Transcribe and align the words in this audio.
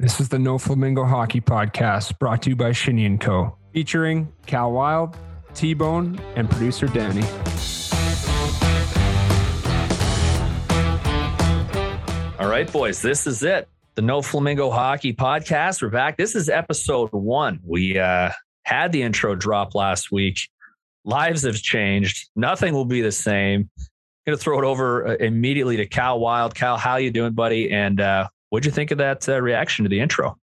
This 0.00 0.18
is 0.18 0.30
the 0.30 0.38
No 0.38 0.56
Flamingo 0.56 1.04
Hockey 1.04 1.42
Podcast 1.42 2.18
brought 2.18 2.40
to 2.44 2.48
you 2.48 2.56
by 2.56 2.72
Shinny 2.72 3.18
& 3.18 3.20
Co. 3.20 3.58
Featuring 3.74 4.32
Cal 4.46 4.72
Wild, 4.72 5.14
T-Bone, 5.52 6.18
and 6.36 6.48
producer 6.48 6.86
Danny. 6.86 7.20
All 12.38 12.48
right, 12.48 12.66
boys, 12.72 13.02
this 13.02 13.26
is 13.26 13.42
it. 13.42 13.68
The 13.94 14.00
No 14.00 14.22
Flamingo 14.22 14.70
Hockey 14.70 15.12
Podcast. 15.12 15.82
We're 15.82 15.90
back. 15.90 16.16
This 16.16 16.34
is 16.34 16.48
episode 16.48 17.10
one. 17.12 17.60
We 17.62 17.98
uh, 17.98 18.30
had 18.62 18.92
the 18.92 19.02
intro 19.02 19.34
drop 19.34 19.74
last 19.74 20.10
week. 20.10 20.38
Lives 21.04 21.42
have 21.42 21.56
changed. 21.56 22.30
Nothing 22.34 22.72
will 22.72 22.86
be 22.86 23.02
the 23.02 23.12
same. 23.12 23.68
I'm 24.26 24.32
to 24.32 24.38
throw 24.38 24.58
it 24.60 24.64
over 24.64 25.08
uh, 25.08 25.16
immediately 25.16 25.76
to 25.76 25.84
Cal 25.84 26.18
Wild. 26.18 26.54
Cal, 26.54 26.78
how 26.78 26.96
you 26.96 27.10
doing, 27.10 27.34
buddy? 27.34 27.70
And 27.70 28.00
uh, 28.00 28.28
what'd 28.50 28.66
you 28.66 28.72
think 28.72 28.90
of 28.90 28.98
that 28.98 29.28
uh, 29.28 29.40
reaction 29.40 29.84
to 29.84 29.88
the 29.88 30.00
intro? 30.00 30.36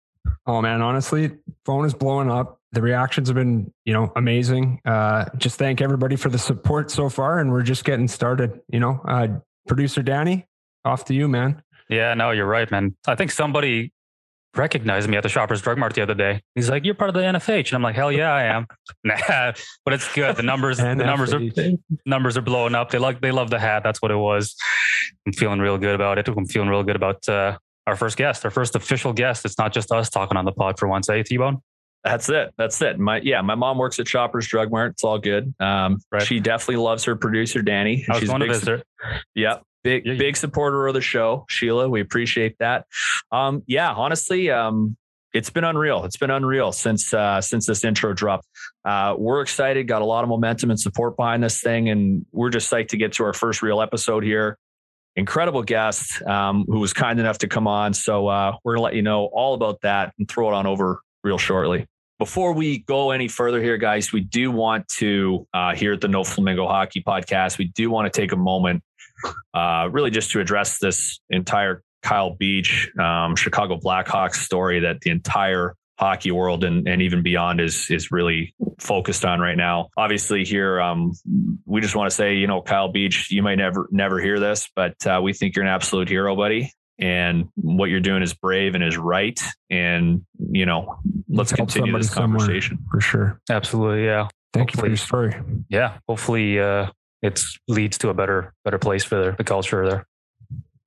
Oh 0.46 0.62
man, 0.62 0.80
honestly, 0.80 1.32
phone 1.64 1.84
is 1.84 1.94
blowing 1.94 2.30
up. 2.30 2.58
The 2.72 2.82
reactions 2.82 3.28
have 3.28 3.34
been, 3.34 3.72
you 3.84 3.92
know, 3.92 4.12
amazing. 4.16 4.80
Uh, 4.84 5.26
just 5.36 5.58
thank 5.58 5.80
everybody 5.80 6.16
for 6.16 6.28
the 6.28 6.38
support 6.38 6.90
so 6.90 7.08
far, 7.08 7.38
and 7.38 7.50
we're 7.50 7.62
just 7.62 7.84
getting 7.84 8.08
started. 8.08 8.60
You 8.68 8.80
know, 8.80 9.00
uh, 9.06 9.28
producer 9.66 10.02
Danny, 10.02 10.46
off 10.84 11.04
to 11.06 11.14
you, 11.14 11.28
man. 11.28 11.62
Yeah, 11.88 12.14
no, 12.14 12.30
you're 12.30 12.46
right, 12.46 12.70
man. 12.70 12.96
I 13.06 13.14
think 13.14 13.30
somebody 13.30 13.92
recognized 14.56 15.08
me 15.08 15.16
at 15.16 15.22
the 15.22 15.28
Shoppers 15.28 15.60
Drug 15.60 15.78
Mart 15.78 15.94
the 15.94 16.02
other 16.02 16.14
day. 16.14 16.42
He's 16.54 16.70
like, 16.70 16.84
"You're 16.84 16.94
part 16.94 17.08
of 17.08 17.14
the 17.14 17.20
NFH," 17.20 17.68
and 17.68 17.74
I'm 17.74 17.82
like, 17.82 17.94
"Hell 17.94 18.12
yeah, 18.12 18.32
I 18.32 18.44
am." 18.44 18.66
nah, 19.04 19.52
but 19.84 19.94
it's 19.94 20.12
good. 20.12 20.36
The 20.36 20.42
numbers, 20.42 20.78
the 20.78 20.94
numbers 20.94 21.32
are 21.32 21.40
numbers 22.06 22.36
are 22.36 22.42
blowing 22.42 22.74
up. 22.74 22.90
They 22.90 22.98
like, 22.98 23.20
they 23.20 23.32
love 23.32 23.50
the 23.50 23.58
hat. 23.58 23.82
That's 23.82 24.00
what 24.00 24.10
it 24.10 24.16
was. 24.16 24.56
I'm 25.26 25.32
feeling 25.32 25.60
real 25.60 25.78
good 25.78 25.94
about 25.94 26.18
it. 26.18 26.28
I'm 26.28 26.46
feeling 26.46 26.68
real 26.68 26.82
good 26.82 26.96
about 26.96 27.28
uh, 27.28 27.58
our 27.86 27.96
first 27.96 28.16
guest, 28.16 28.44
our 28.44 28.50
first 28.50 28.76
official 28.76 29.12
guest. 29.12 29.44
It's 29.44 29.58
not 29.58 29.72
just 29.72 29.92
us 29.92 30.10
talking 30.10 30.36
on 30.36 30.44
the 30.44 30.52
pod 30.52 30.78
for 30.78 30.88
once, 30.88 31.08
eh, 31.08 31.22
T 31.22 31.36
Bone? 31.36 31.58
That's 32.04 32.28
it. 32.28 32.52
That's 32.58 32.80
it. 32.82 32.98
My 32.98 33.20
yeah, 33.20 33.40
my 33.40 33.54
mom 33.54 33.78
works 33.78 33.98
at 33.98 34.06
Shoppers 34.06 34.46
Drug 34.46 34.70
Mart. 34.70 34.92
It's 34.92 35.04
all 35.04 35.18
good. 35.18 35.54
Um, 35.58 36.00
right. 36.12 36.22
she 36.22 36.38
definitely 36.38 36.76
loves 36.76 37.04
her 37.04 37.16
producer 37.16 37.62
Danny. 37.62 38.04
I 38.08 38.12
was 38.12 38.20
She's 38.20 38.28
going 38.28 38.40
to 38.40 38.48
visit. 38.48 38.86
Yep, 39.34 39.62
big 39.82 40.04
yeah, 40.04 40.14
big 40.14 40.36
supporter 40.36 40.86
of 40.86 40.92
the 40.92 41.00
show, 41.00 41.46
Sheila. 41.48 41.88
We 41.88 42.02
appreciate 42.02 42.56
that. 42.58 42.86
Um, 43.32 43.62
yeah, 43.66 43.90
honestly, 43.90 44.50
um, 44.50 44.98
it's 45.32 45.48
been 45.48 45.64
unreal. 45.64 46.04
It's 46.04 46.18
been 46.18 46.30
unreal 46.30 46.72
since 46.72 47.12
uh, 47.14 47.40
since 47.40 47.66
this 47.66 47.84
intro 47.84 48.12
dropped. 48.12 48.46
Uh, 48.84 49.14
we're 49.18 49.40
excited, 49.40 49.88
got 49.88 50.02
a 50.02 50.06
lot 50.06 50.24
of 50.24 50.28
momentum 50.28 50.70
and 50.70 50.78
support 50.78 51.16
behind 51.16 51.42
this 51.42 51.60
thing, 51.62 51.88
and 51.88 52.26
we're 52.32 52.50
just 52.50 52.70
psyched 52.70 52.88
to 52.88 52.98
get 52.98 53.14
to 53.14 53.24
our 53.24 53.32
first 53.32 53.62
real 53.62 53.80
episode 53.80 54.24
here. 54.24 54.58
Incredible 55.16 55.62
guest 55.62 56.22
um, 56.22 56.64
who 56.66 56.80
was 56.80 56.92
kind 56.92 57.20
enough 57.20 57.38
to 57.38 57.48
come 57.48 57.66
on. 57.68 57.94
So 57.94 58.26
uh, 58.26 58.56
we're 58.64 58.74
gonna 58.74 58.84
let 58.84 58.94
you 58.94 59.02
know 59.02 59.26
all 59.26 59.54
about 59.54 59.80
that 59.82 60.12
and 60.18 60.28
throw 60.28 60.50
it 60.50 60.54
on 60.54 60.66
over 60.66 61.00
real 61.22 61.38
shortly. 61.38 61.86
Before 62.18 62.52
we 62.52 62.78
go 62.78 63.10
any 63.10 63.28
further 63.28 63.60
here, 63.60 63.76
guys, 63.76 64.12
we 64.12 64.20
do 64.20 64.50
want 64.50 64.86
to 64.88 65.46
uh, 65.52 65.74
here 65.74 65.92
at 65.92 66.00
the 66.00 66.08
No 66.08 66.24
Flamingo 66.24 66.66
Hockey 66.66 67.02
Podcast, 67.02 67.58
we 67.58 67.66
do 67.66 67.90
want 67.90 68.12
to 68.12 68.20
take 68.20 68.32
a 68.32 68.36
moment 68.36 68.82
uh, 69.52 69.88
really 69.90 70.10
just 70.10 70.30
to 70.32 70.40
address 70.40 70.78
this 70.78 71.20
entire 71.30 71.82
Kyle 72.02 72.34
Beach, 72.34 72.90
um, 72.98 73.34
Chicago 73.34 73.78
Blackhawks 73.78 74.36
story 74.36 74.80
that 74.80 75.00
the 75.00 75.10
entire 75.10 75.74
hockey 75.98 76.30
world 76.30 76.64
and, 76.64 76.88
and 76.88 77.02
even 77.02 77.22
beyond 77.22 77.60
is 77.60 77.90
is 77.90 78.10
really 78.10 78.54
focused 78.78 79.24
on 79.24 79.40
right 79.40 79.56
now. 79.56 79.88
Obviously, 79.96 80.44
here 80.44 80.80
um, 80.80 81.12
we 81.64 81.80
just 81.80 81.94
want 81.94 82.10
to 82.10 82.14
say, 82.14 82.34
you 82.34 82.46
know, 82.46 82.62
Kyle 82.62 82.88
Beach, 82.88 83.30
you 83.30 83.42
might 83.42 83.56
never 83.56 83.88
never 83.90 84.20
hear 84.20 84.40
this, 84.40 84.68
but 84.74 84.94
uh, 85.06 85.20
we 85.22 85.32
think 85.32 85.56
you're 85.56 85.64
an 85.64 85.70
absolute 85.70 86.08
hero, 86.08 86.34
buddy. 86.36 86.72
And 86.98 87.48
what 87.56 87.90
you're 87.90 88.00
doing 88.00 88.22
is 88.22 88.34
brave 88.34 88.76
and 88.76 88.84
is 88.84 88.96
right. 88.96 89.40
And 89.70 90.24
you 90.38 90.66
know, 90.66 90.98
let's 91.28 91.52
continue 91.52 91.96
this 91.96 92.12
conversation 92.12 92.78
for 92.90 93.00
sure. 93.00 93.40
Absolutely, 93.50 94.04
yeah. 94.04 94.28
Thank 94.52 94.70
hopefully, 94.70 94.92
you 94.92 94.96
for 94.96 95.26
your 95.26 95.32
story. 95.32 95.64
Yeah, 95.68 95.98
hopefully, 96.08 96.60
uh, 96.60 96.90
it 97.22 97.40
leads 97.68 97.98
to 97.98 98.10
a 98.10 98.14
better 98.14 98.52
better 98.64 98.78
place 98.78 99.04
for 99.04 99.16
the, 99.16 99.32
the 99.36 99.44
culture 99.44 99.88
there. 99.88 100.06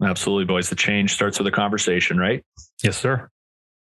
Absolutely, 0.01 0.45
boys. 0.45 0.69
The 0.69 0.75
change 0.75 1.13
starts 1.13 1.39
with 1.39 1.47
a 1.47 1.51
conversation, 1.51 2.17
right? 2.17 2.43
Yes, 2.83 2.97
sir. 2.97 3.29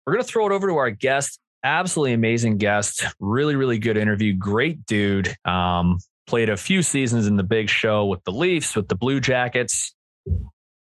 We're 0.06 0.12
going 0.12 0.24
to 0.24 0.28
throw 0.28 0.46
it 0.46 0.52
over 0.52 0.68
to 0.68 0.76
our 0.76 0.90
guest. 0.90 1.40
Absolutely 1.64 2.12
amazing 2.12 2.58
guest. 2.58 3.04
Really, 3.18 3.56
really 3.56 3.78
good 3.78 3.96
interview. 3.96 4.34
Great 4.34 4.86
dude. 4.86 5.34
Um, 5.44 5.98
played 6.26 6.48
a 6.48 6.56
few 6.56 6.82
seasons 6.82 7.26
in 7.26 7.36
the 7.36 7.42
big 7.42 7.68
show 7.68 8.06
with 8.06 8.22
the 8.24 8.30
Leafs, 8.30 8.76
with 8.76 8.86
the 8.86 8.94
Blue 8.94 9.18
Jackets, 9.20 9.94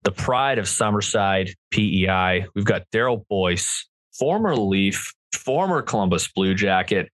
the 0.03 0.12
pride 0.12 0.59
of 0.59 0.66
Summerside 0.66 1.53
PEI. 1.72 2.46
We've 2.53 2.66
got 2.66 2.84
Daryl 2.94 3.25
Boyce, 3.28 3.88
former 4.14 4.56
Leaf, 4.56 5.12
former 5.34 5.81
Columbus 5.81 6.28
Blue 6.28 6.53
Jacket, 6.53 7.09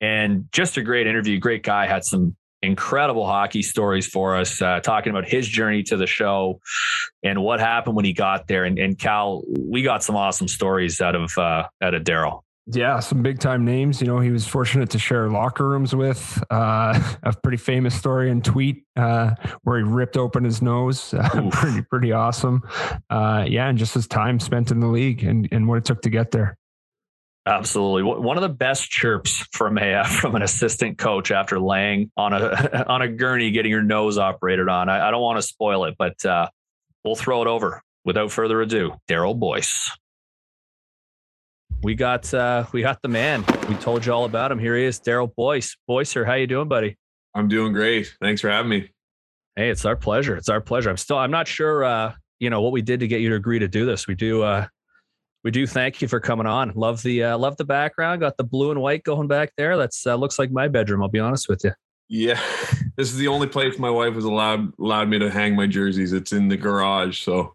and 0.00 0.46
just 0.52 0.76
a 0.76 0.82
great 0.82 1.08
interview. 1.08 1.40
Great 1.40 1.64
guy. 1.64 1.86
Had 1.86 2.04
some 2.04 2.36
incredible 2.62 3.26
hockey 3.26 3.62
stories 3.62 4.06
for 4.06 4.36
us, 4.36 4.60
uh, 4.60 4.80
talking 4.80 5.10
about 5.10 5.28
his 5.28 5.46
journey 5.46 5.82
to 5.84 5.96
the 5.96 6.06
show 6.06 6.60
and 7.22 7.42
what 7.42 7.60
happened 7.60 7.96
when 7.96 8.04
he 8.04 8.12
got 8.12 8.46
there. 8.48 8.64
And, 8.64 8.78
and 8.78 8.98
Cal, 8.98 9.42
we 9.58 9.82
got 9.82 10.02
some 10.02 10.16
awesome 10.16 10.48
stories 10.48 11.00
out 11.00 11.14
of 11.14 11.36
uh, 11.38 11.68
out 11.82 11.94
of 11.94 12.02
Daryl. 12.02 12.42
Yeah, 12.70 13.00
some 13.00 13.22
big 13.22 13.38
time 13.38 13.64
names. 13.64 14.00
You 14.00 14.06
know, 14.06 14.20
he 14.20 14.30
was 14.30 14.46
fortunate 14.46 14.90
to 14.90 14.98
share 14.98 15.30
locker 15.30 15.66
rooms 15.66 15.94
with 15.94 16.42
uh, 16.50 17.00
a 17.22 17.32
pretty 17.42 17.56
famous 17.56 17.94
story 17.94 18.30
and 18.30 18.44
tweet 18.44 18.84
uh, 18.94 19.30
where 19.62 19.78
he 19.78 19.84
ripped 19.84 20.18
open 20.18 20.44
his 20.44 20.60
nose. 20.62 21.14
Uh, 21.28 21.50
pretty, 21.50 21.82
pretty 21.82 22.12
awesome. 22.12 22.62
Uh, 23.10 23.44
yeah, 23.46 23.68
and 23.68 23.76
just 23.76 23.92
his 23.92 24.06
time 24.06 24.40
spent 24.40 24.70
in 24.70 24.80
the 24.80 24.86
league 24.86 25.22
and, 25.24 25.46
and 25.52 25.68
what 25.68 25.76
it 25.76 25.84
took 25.84 26.00
to 26.00 26.08
get 26.08 26.30
there. 26.30 26.56
Absolutely. 27.48 28.02
One 28.02 28.36
of 28.36 28.42
the 28.42 28.50
best 28.50 28.90
chirps 28.90 29.46
from 29.52 29.78
a 29.78 30.04
from 30.20 30.34
an 30.34 30.42
assistant 30.42 30.98
coach 30.98 31.30
after 31.30 31.58
laying 31.58 32.10
on 32.16 32.34
a 32.34 32.84
on 32.88 33.00
a 33.00 33.08
gurney 33.08 33.50
getting 33.50 33.70
your 33.70 33.82
nose 33.82 34.18
operated 34.18 34.68
on. 34.68 34.90
I, 34.90 35.08
I 35.08 35.10
don't 35.10 35.22
want 35.22 35.38
to 35.38 35.42
spoil 35.42 35.84
it, 35.84 35.94
but 35.98 36.22
uh, 36.26 36.48
we'll 37.04 37.16
throw 37.16 37.40
it 37.40 37.48
over 37.48 37.82
without 38.04 38.30
further 38.30 38.60
ado. 38.60 38.92
Daryl 39.08 39.38
Boyce. 39.38 39.90
We 41.82 41.94
got 41.94 42.32
uh, 42.34 42.66
we 42.72 42.82
got 42.82 43.00
the 43.00 43.08
man. 43.08 43.44
We 43.66 43.76
told 43.76 44.04
you 44.04 44.12
all 44.12 44.26
about 44.26 44.52
him. 44.52 44.58
Here 44.58 44.76
he 44.76 44.84
is, 44.84 45.00
Daryl 45.00 45.34
Boyce. 45.34 45.74
Boycer, 45.86 46.26
how 46.26 46.34
you 46.34 46.46
doing, 46.46 46.68
buddy? 46.68 46.98
I'm 47.34 47.48
doing 47.48 47.72
great. 47.72 48.14
Thanks 48.20 48.42
for 48.42 48.50
having 48.50 48.68
me. 48.68 48.90
Hey, 49.56 49.70
it's 49.70 49.86
our 49.86 49.96
pleasure. 49.96 50.36
It's 50.36 50.50
our 50.50 50.60
pleasure. 50.60 50.90
I'm 50.90 50.98
still 50.98 51.16
I'm 51.16 51.30
not 51.30 51.48
sure 51.48 51.82
uh, 51.84 52.12
you 52.40 52.50
know 52.50 52.60
what 52.60 52.72
we 52.72 52.82
did 52.82 53.00
to 53.00 53.08
get 53.08 53.22
you 53.22 53.30
to 53.30 53.36
agree 53.36 53.60
to 53.60 53.68
do 53.68 53.86
this. 53.86 54.06
We 54.06 54.16
do 54.16 54.42
uh 54.42 54.66
we 55.44 55.50
do 55.50 55.66
thank 55.66 56.02
you 56.02 56.08
for 56.08 56.20
coming 56.20 56.46
on. 56.46 56.72
Love 56.74 57.02
the 57.02 57.24
uh, 57.24 57.38
love 57.38 57.56
the 57.56 57.64
background. 57.64 58.20
Got 58.20 58.36
the 58.36 58.44
blue 58.44 58.70
and 58.70 58.80
white 58.80 59.04
going 59.04 59.28
back 59.28 59.52
there. 59.56 59.76
That's 59.76 60.06
uh, 60.06 60.16
looks 60.16 60.38
like 60.38 60.50
my 60.50 60.68
bedroom. 60.68 61.02
I'll 61.02 61.08
be 61.08 61.20
honest 61.20 61.48
with 61.48 61.62
you. 61.64 61.72
Yeah, 62.08 62.40
this 62.96 63.10
is 63.10 63.16
the 63.18 63.28
only 63.28 63.46
place 63.46 63.78
my 63.78 63.90
wife 63.90 64.14
has 64.14 64.24
allowed 64.24 64.72
allowed 64.78 65.08
me 65.08 65.18
to 65.18 65.30
hang 65.30 65.54
my 65.54 65.66
jerseys. 65.66 66.12
It's 66.12 66.32
in 66.32 66.48
the 66.48 66.56
garage, 66.56 67.22
so 67.22 67.54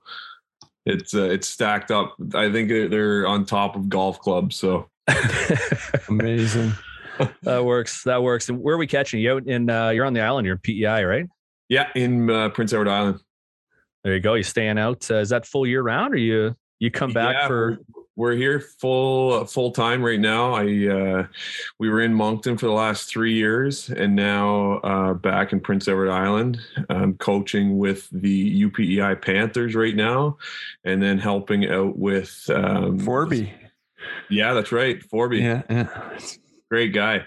it's 0.86 1.14
uh, 1.14 1.24
it's 1.24 1.48
stacked 1.48 1.92
up. 1.92 2.16
I 2.34 2.52
think 2.52 2.70
they're 2.70 3.28
on 3.28 3.46
top 3.46 3.76
of 3.76 3.90
golf 3.90 4.20
clubs. 4.20 4.56
So 4.56 4.90
amazing. 6.08 6.74
that 7.44 7.64
works. 7.64 8.04
That 8.04 8.24
works. 8.24 8.50
And 8.50 8.60
where 8.60 8.76
are 8.76 8.80
we 8.80 8.88
catching 8.88 9.20
you? 9.20 9.38
In 9.38 9.70
uh, 9.70 9.90
you're 9.90 10.06
on 10.06 10.14
the 10.14 10.22
island. 10.22 10.46
You're 10.46 10.56
in 10.56 10.62
PEI, 10.62 11.04
right? 11.04 11.26
Yeah, 11.68 11.90
in 11.96 12.30
uh, 12.30 12.50
Prince 12.50 12.72
Edward 12.74 12.88
Island. 12.88 13.20
There 14.04 14.14
you 14.14 14.20
go. 14.20 14.34
You're 14.34 14.44
staying 14.44 14.78
out? 14.78 15.10
Uh, 15.10 15.16
is 15.16 15.30
that 15.30 15.46
full 15.46 15.66
year 15.66 15.82
round, 15.82 16.14
or 16.14 16.18
you 16.18 16.56
you 16.80 16.92
come 16.92 17.14
back 17.14 17.36
yeah, 17.36 17.48
for 17.48 17.80
we're 18.16 18.36
here 18.36 18.60
full 18.60 19.46
full 19.46 19.72
time 19.72 20.04
right 20.04 20.20
now. 20.20 20.54
I 20.54 20.88
uh, 20.88 21.28
we 21.80 21.90
were 21.90 22.02
in 22.02 22.14
Moncton 22.14 22.58
for 22.58 22.68
the 22.68 22.74
last 22.74 23.10
three 23.10 23.34
years, 23.34 23.90
and 23.90 24.16
now 24.16 24.74
uh, 24.80 25.14
back 25.14 25.52
in 25.52 25.60
Prince 25.60 25.88
Edward 25.88 26.12
Island. 26.12 26.60
I'm 26.90 27.16
coaching 27.16 27.78
with 27.78 28.08
the 28.12 28.64
UPEI 28.64 29.22
Panthers 29.22 29.76
right 29.76 29.96
now, 29.96 30.38
and 30.84 31.02
then 31.02 31.18
helping 31.18 31.70
out 31.70 31.98
with 31.98 32.50
um, 32.50 33.00
Forby. 33.00 33.52
Yeah, 34.30 34.54
that's 34.54 34.72
right, 34.72 35.02
Forby. 35.10 35.42
Yeah, 35.42 35.64
yeah. 35.70 36.18
great 36.70 36.94
guy. 36.94 37.26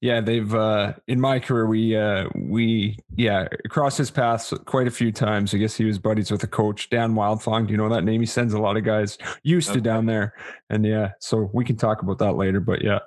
Yeah, 0.00 0.20
they've 0.20 0.54
uh 0.54 0.94
in 1.06 1.20
my 1.20 1.38
career 1.38 1.66
we 1.66 1.96
uh 1.96 2.28
we 2.34 2.98
yeah, 3.16 3.48
crossed 3.68 3.98
his 3.98 4.10
paths 4.10 4.52
quite 4.66 4.86
a 4.86 4.90
few 4.90 5.12
times. 5.12 5.54
I 5.54 5.58
guess 5.58 5.76
he 5.76 5.84
was 5.84 5.98
buddies 5.98 6.30
with 6.30 6.42
a 6.42 6.48
coach, 6.48 6.90
Dan 6.90 7.14
Wildfong. 7.14 7.66
Do 7.66 7.72
you 7.72 7.76
know 7.76 7.88
that 7.88 8.04
name? 8.04 8.20
He 8.20 8.26
sends 8.26 8.54
a 8.54 8.60
lot 8.60 8.76
of 8.76 8.84
guys 8.84 9.18
used 9.42 9.70
okay. 9.70 9.78
to 9.78 9.80
down 9.82 10.06
there. 10.06 10.34
And 10.70 10.84
yeah, 10.84 11.12
so 11.20 11.50
we 11.52 11.64
can 11.64 11.76
talk 11.76 12.02
about 12.02 12.18
that 12.18 12.32
later, 12.32 12.60
but 12.60 12.82
yeah. 12.82 13.00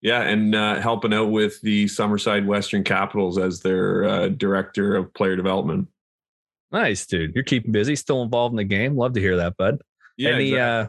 Yeah, 0.00 0.22
and 0.22 0.54
uh, 0.54 0.76
helping 0.80 1.12
out 1.12 1.32
with 1.32 1.60
the 1.62 1.86
Summerside 1.86 2.46
Western 2.46 2.84
Capitals 2.84 3.36
as 3.36 3.60
their 3.60 4.04
uh, 4.04 4.28
director 4.28 4.94
of 4.94 5.12
player 5.12 5.34
development. 5.34 5.88
Nice, 6.70 7.04
dude. 7.06 7.34
You're 7.34 7.42
keeping 7.42 7.72
busy, 7.72 7.96
still 7.96 8.22
involved 8.22 8.52
in 8.52 8.58
the 8.58 8.64
game. 8.64 8.96
Love 8.96 9.14
to 9.14 9.20
hear 9.20 9.36
that, 9.38 9.56
bud. 9.56 9.80
Yeah, 10.16 10.30
Any 10.30 10.52
exactly. 10.52 10.60
uh 10.60 10.88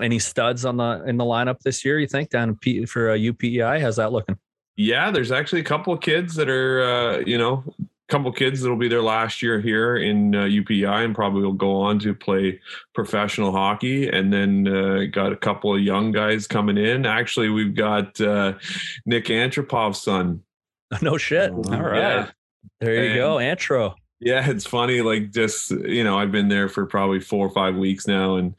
any 0.00 0.18
studs 0.18 0.64
on 0.64 0.76
the 0.76 1.02
in 1.06 1.16
the 1.16 1.24
lineup 1.24 1.60
this 1.60 1.84
year? 1.84 1.98
You 1.98 2.06
think 2.06 2.30
down 2.30 2.56
P, 2.56 2.84
for 2.86 3.10
uh, 3.10 3.14
UPEI? 3.14 3.80
How's 3.80 3.96
that 3.96 4.12
looking? 4.12 4.38
Yeah, 4.76 5.10
there's 5.10 5.32
actually 5.32 5.60
a 5.60 5.64
couple 5.64 5.92
of 5.92 6.00
kids 6.00 6.34
that 6.36 6.48
are 6.48 6.82
uh, 6.82 7.18
you 7.26 7.38
know 7.38 7.64
couple 8.10 8.30
kids 8.32 8.60
that'll 8.60 8.76
be 8.76 8.88
their 8.88 9.02
last 9.02 9.40
year 9.40 9.60
here 9.60 9.96
in 9.96 10.34
uh, 10.34 10.42
UPEI 10.42 11.04
and 11.04 11.14
probably 11.14 11.42
will 11.42 11.52
go 11.52 11.80
on 11.80 11.98
to 12.00 12.14
play 12.14 12.60
professional 12.92 13.52
hockey. 13.52 14.08
And 14.08 14.32
then 14.32 14.68
uh, 14.68 15.04
got 15.10 15.32
a 15.32 15.36
couple 15.36 15.74
of 15.74 15.80
young 15.80 16.12
guys 16.12 16.46
coming 16.46 16.76
in. 16.76 17.06
Actually, 17.06 17.48
we've 17.48 17.74
got 17.74 18.20
uh, 18.20 18.54
Nik 19.06 19.26
Antropov's 19.26 20.02
son. 20.02 20.42
No 21.02 21.16
shit. 21.16 21.52
All 21.52 21.60
right. 21.62 21.98
Yeah. 21.98 22.30
There 22.80 22.94
you 22.96 23.10
and, 23.10 23.14
go, 23.14 23.38
Antro. 23.38 23.94
Yeah, 24.18 24.50
it's 24.50 24.66
funny. 24.66 25.02
Like 25.02 25.30
just 25.30 25.70
you 25.70 26.02
know, 26.02 26.18
I've 26.18 26.32
been 26.32 26.48
there 26.48 26.68
for 26.68 26.84
probably 26.84 27.20
four 27.20 27.46
or 27.46 27.50
five 27.50 27.76
weeks 27.76 28.08
now, 28.08 28.34
and 28.34 28.56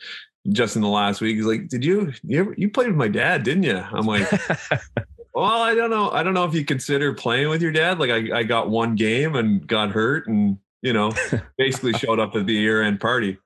just 0.49 0.75
in 0.75 0.81
the 0.81 0.87
last 0.87 1.21
week, 1.21 1.35
he's 1.35 1.45
like, 1.45 1.67
"Did 1.67 1.85
you 1.85 2.13
you 2.23 2.39
ever, 2.39 2.55
you 2.57 2.69
played 2.69 2.87
with 2.87 2.95
my 2.95 3.07
dad, 3.07 3.43
didn't 3.43 3.63
you?" 3.63 3.77
I'm 3.77 4.05
like, 4.05 4.29
"Well, 5.33 5.45
I 5.45 5.75
don't 5.75 5.89
know. 5.89 6.09
I 6.11 6.23
don't 6.23 6.33
know 6.33 6.45
if 6.45 6.53
you 6.53 6.65
consider 6.65 7.13
playing 7.13 7.49
with 7.49 7.61
your 7.61 7.71
dad. 7.71 7.99
Like, 7.99 8.09
I 8.09 8.39
I 8.39 8.43
got 8.43 8.69
one 8.69 8.95
game 8.95 9.35
and 9.35 9.65
got 9.65 9.91
hurt, 9.91 10.27
and 10.27 10.57
you 10.81 10.93
know, 10.93 11.13
basically 11.57 11.93
showed 11.93 12.19
up 12.19 12.35
at 12.35 12.45
the 12.47 12.53
year 12.53 12.81
end 12.81 12.99
party." 12.99 13.37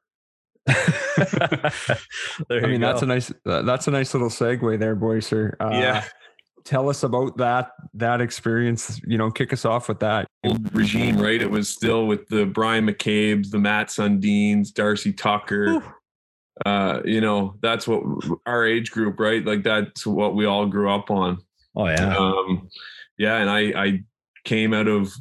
I 0.68 1.72
mean, 2.50 2.82
go. 2.82 2.88
that's 2.88 3.02
a 3.02 3.06
nice 3.06 3.32
that's 3.44 3.88
a 3.88 3.92
nice 3.92 4.14
little 4.14 4.30
segue 4.30 4.80
there, 4.80 4.96
boy, 4.96 5.20
sir. 5.20 5.56
Uh, 5.60 5.70
yeah. 5.74 6.06
Tell 6.64 6.90
us 6.90 7.04
about 7.04 7.38
that 7.38 7.74
that 7.94 8.22
experience. 8.22 9.00
You 9.06 9.20
know, 9.20 9.30
kick 9.30 9.54
us 9.54 9.66
off 9.66 9.88
with 9.88 10.00
that 10.00 10.26
regime, 10.72 11.20
right? 11.20 11.40
It 11.40 11.52
was 11.52 11.70
still 11.70 12.08
with 12.08 12.28
the 12.30 12.48
Bryan 12.48 12.88
McCabe's, 12.88 13.52
the 13.52 13.60
Mats 13.60 13.98
Sundins, 13.98 14.74
Darcy 14.74 15.14
Tucker, 15.14 15.84
uh, 16.64 17.02
you 17.04 17.20
know, 17.20 17.56
that's 17.62 17.88
what 17.88 18.04
our 18.46 18.66
age 18.66 18.92
group, 18.92 19.20
right? 19.20 19.44
Like 19.44 19.64
that's 19.64 20.06
what 20.06 20.36
we 20.36 20.46
all 20.46 20.66
grew 20.66 20.90
up 20.90 21.12
on. 21.12 21.40
Oh 21.76 21.88
yeah. 21.88 22.16
Um, 22.16 22.70
yeah. 23.18 23.38
And 23.38 23.50
I, 23.50 23.60
I 23.76 24.04
came 24.46 24.74
out 24.74 24.88
of, 24.88 25.12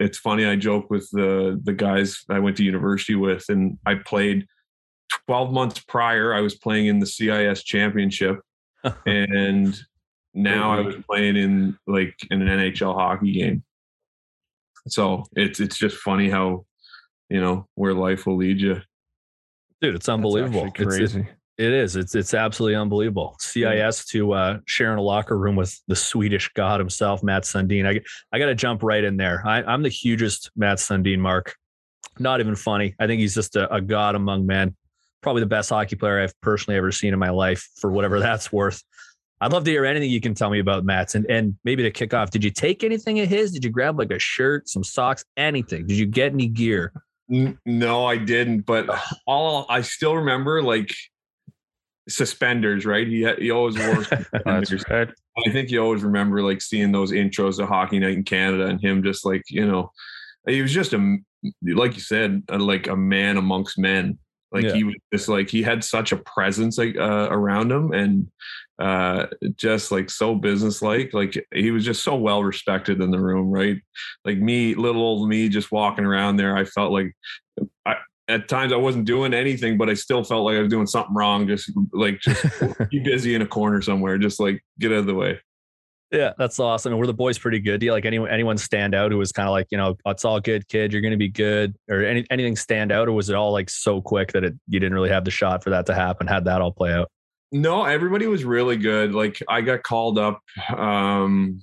it's 0.00 0.18
funny. 0.18 0.46
I 0.46 0.56
joke 0.56 0.90
with 0.90 1.08
the, 1.12 1.60
the 1.62 1.72
guys 1.72 2.24
I 2.28 2.38
went 2.40 2.56
to 2.56 2.64
university 2.64 3.14
with 3.14 3.44
and 3.48 3.78
I 3.86 3.96
played 3.96 4.46
12 5.26 5.52
months 5.52 5.80
prior. 5.86 6.34
I 6.34 6.40
was 6.40 6.56
playing 6.56 6.86
in 6.86 6.98
the 6.98 7.06
CIS 7.06 7.62
championship 7.62 8.40
and 9.06 9.78
now 10.32 10.72
I 10.72 10.80
was 10.80 10.96
playing 11.08 11.36
in 11.36 11.78
like 11.86 12.16
in 12.30 12.42
an 12.42 12.48
NHL 12.48 12.94
hockey 12.94 13.32
game. 13.32 13.62
So 14.88 15.24
it's, 15.36 15.60
it's 15.60 15.78
just 15.78 15.96
funny 15.98 16.28
how, 16.28 16.66
you 17.30 17.40
know, 17.40 17.68
where 17.74 17.94
life 17.94 18.26
will 18.26 18.36
lead 18.36 18.60
you. 18.60 18.80
Dude, 19.84 19.96
it's 19.96 20.08
unbelievable. 20.08 20.70
crazy. 20.70 21.04
It's, 21.04 21.14
it, 21.14 21.26
it 21.58 21.72
is. 21.72 21.94
It's 21.94 22.14
it's 22.14 22.32
absolutely 22.32 22.76
unbelievable. 22.76 23.36
CIS 23.38 24.06
to 24.06 24.32
uh, 24.32 24.58
sharing 24.64 24.98
a 24.98 25.02
locker 25.02 25.36
room 25.36 25.56
with 25.56 25.78
the 25.88 25.94
Swedish 25.94 26.50
god 26.54 26.80
himself, 26.80 27.22
Mats 27.22 27.52
Sundin. 27.52 27.86
I 27.86 28.00
I 28.32 28.38
got 28.38 28.46
to 28.46 28.54
jump 28.54 28.82
right 28.82 29.04
in 29.04 29.18
there. 29.18 29.42
I, 29.46 29.74
am 29.74 29.82
the 29.82 29.90
hugest 29.90 30.50
Mats 30.56 30.88
Sundin 30.88 31.18
mark. 31.18 31.54
Not 32.18 32.40
even 32.40 32.56
funny. 32.56 32.94
I 32.98 33.06
think 33.06 33.20
he's 33.20 33.34
just 33.34 33.56
a, 33.56 33.72
a 33.74 33.82
god 33.82 34.14
among 34.14 34.46
men. 34.46 34.74
Probably 35.20 35.40
the 35.40 35.46
best 35.46 35.68
hockey 35.68 35.96
player 35.96 36.22
I've 36.22 36.40
personally 36.40 36.78
ever 36.78 36.90
seen 36.90 37.12
in 37.12 37.18
my 37.18 37.30
life, 37.30 37.68
for 37.76 37.90
whatever 37.90 38.20
that's 38.20 38.50
worth. 38.50 38.82
I'd 39.38 39.52
love 39.52 39.64
to 39.64 39.70
hear 39.70 39.84
anything 39.84 40.08
you 40.08 40.22
can 40.22 40.32
tell 40.32 40.48
me 40.48 40.60
about 40.60 40.86
Matt's. 40.86 41.14
And, 41.14 41.26
and 41.30 41.56
maybe 41.64 41.82
to 41.82 41.90
kick 41.90 42.14
off, 42.14 42.30
did 42.30 42.42
you 42.42 42.50
take 42.50 42.82
anything 42.82 43.20
of 43.20 43.28
his? 43.28 43.52
Did 43.52 43.64
you 43.64 43.70
grab 43.70 43.98
like 43.98 44.10
a 44.10 44.18
shirt, 44.18 44.66
some 44.66 44.82
socks, 44.82 45.26
anything? 45.36 45.86
Did 45.86 45.98
you 45.98 46.06
get 46.06 46.32
any 46.32 46.48
gear? 46.48 46.94
No, 47.28 48.04
I 48.04 48.16
didn't. 48.16 48.60
But 48.60 48.88
all 49.26 49.66
I 49.68 49.80
still 49.80 50.16
remember 50.16 50.62
like 50.62 50.94
suspenders, 52.08 52.84
right? 52.84 53.06
He 53.06 53.30
he 53.38 53.50
always 53.50 53.78
wore 53.78 54.04
suspenders. 54.44 54.84
I 54.90 55.50
think 55.50 55.70
you 55.70 55.82
always 55.82 56.02
remember 56.02 56.42
like 56.42 56.60
seeing 56.60 56.92
those 56.92 57.12
intros 57.12 57.58
of 57.58 57.68
Hockey 57.68 57.98
Night 57.98 58.16
in 58.16 58.24
Canada 58.24 58.66
and 58.66 58.80
him 58.80 59.02
just 59.02 59.24
like 59.24 59.42
you 59.48 59.66
know, 59.66 59.90
he 60.46 60.62
was 60.62 60.72
just 60.72 60.92
a 60.92 61.16
like 61.62 61.94
you 61.94 62.00
said, 62.00 62.42
uh, 62.50 62.58
like 62.58 62.86
a 62.88 62.96
man 62.96 63.36
amongst 63.36 63.78
men. 63.78 64.18
Like 64.54 64.64
yeah. 64.64 64.74
he 64.74 64.84
was 64.84 64.94
just 65.12 65.28
like 65.28 65.50
he 65.50 65.62
had 65.62 65.82
such 65.82 66.12
a 66.12 66.16
presence 66.16 66.78
like 66.78 66.96
uh, 66.96 67.28
around 67.30 67.72
him 67.72 67.92
and 67.92 68.30
uh 68.78 69.26
just 69.56 69.92
like 69.92 70.10
so 70.10 70.34
businesslike 70.34 71.14
like 71.14 71.36
he 71.52 71.70
was 71.70 71.84
just 71.84 72.02
so 72.02 72.16
well 72.16 72.42
respected 72.42 73.00
in 73.00 73.12
the 73.12 73.20
room 73.20 73.48
right 73.48 73.80
like 74.24 74.38
me 74.38 74.74
little 74.74 75.00
old 75.00 75.28
me 75.28 75.48
just 75.48 75.70
walking 75.70 76.04
around 76.04 76.36
there 76.36 76.56
i 76.56 76.64
felt 76.64 76.90
like 76.90 77.14
I, 77.86 77.94
at 78.28 78.48
times 78.48 78.72
I 78.72 78.76
wasn't 78.76 79.04
doing 79.04 79.34
anything, 79.34 79.76
but 79.76 79.90
I 79.90 79.94
still 79.94 80.24
felt 80.24 80.44
like 80.44 80.56
I 80.56 80.60
was 80.60 80.70
doing 80.70 80.86
something 80.86 81.14
wrong. 81.14 81.46
Just 81.46 81.70
like 81.92 82.20
just 82.20 82.42
be 82.90 83.00
busy 83.00 83.34
in 83.34 83.42
a 83.42 83.46
corner 83.46 83.82
somewhere, 83.82 84.18
just 84.18 84.40
like 84.40 84.64
get 84.78 84.92
out 84.92 84.98
of 84.98 85.06
the 85.06 85.14
way. 85.14 85.40
Yeah, 86.14 86.32
that's 86.38 86.60
awesome. 86.60 86.92
And 86.92 87.00
were 87.00 87.08
the 87.08 87.12
boys 87.12 87.38
pretty 87.38 87.58
good? 87.58 87.80
Do 87.80 87.86
you 87.86 87.92
like 87.92 88.04
anyone 88.04 88.30
anyone 88.30 88.56
stand 88.56 88.94
out 88.94 89.10
who 89.10 89.18
was 89.18 89.32
kind 89.32 89.48
of 89.48 89.52
like, 89.52 89.66
you 89.70 89.78
know, 89.78 89.96
it's 90.06 90.24
all 90.24 90.40
good, 90.40 90.68
kid, 90.68 90.92
you're 90.92 91.02
gonna 91.02 91.16
be 91.16 91.28
good, 91.28 91.74
or 91.90 92.04
any, 92.04 92.24
anything 92.30 92.54
stand 92.54 92.92
out, 92.92 93.08
or 93.08 93.12
was 93.12 93.30
it 93.30 93.34
all 93.34 93.52
like 93.52 93.68
so 93.68 94.00
quick 94.00 94.32
that 94.32 94.44
it 94.44 94.54
you 94.68 94.78
didn't 94.78 94.94
really 94.94 95.10
have 95.10 95.24
the 95.24 95.32
shot 95.32 95.64
for 95.64 95.70
that 95.70 95.86
to 95.86 95.94
happen? 95.94 96.28
Had 96.28 96.44
that 96.44 96.60
all 96.60 96.72
play 96.72 96.92
out? 96.92 97.10
No, 97.50 97.84
everybody 97.84 98.26
was 98.26 98.44
really 98.44 98.76
good. 98.76 99.12
Like 99.12 99.42
I 99.48 99.60
got 99.60 99.82
called 99.82 100.18
up, 100.18 100.40
um, 100.76 101.60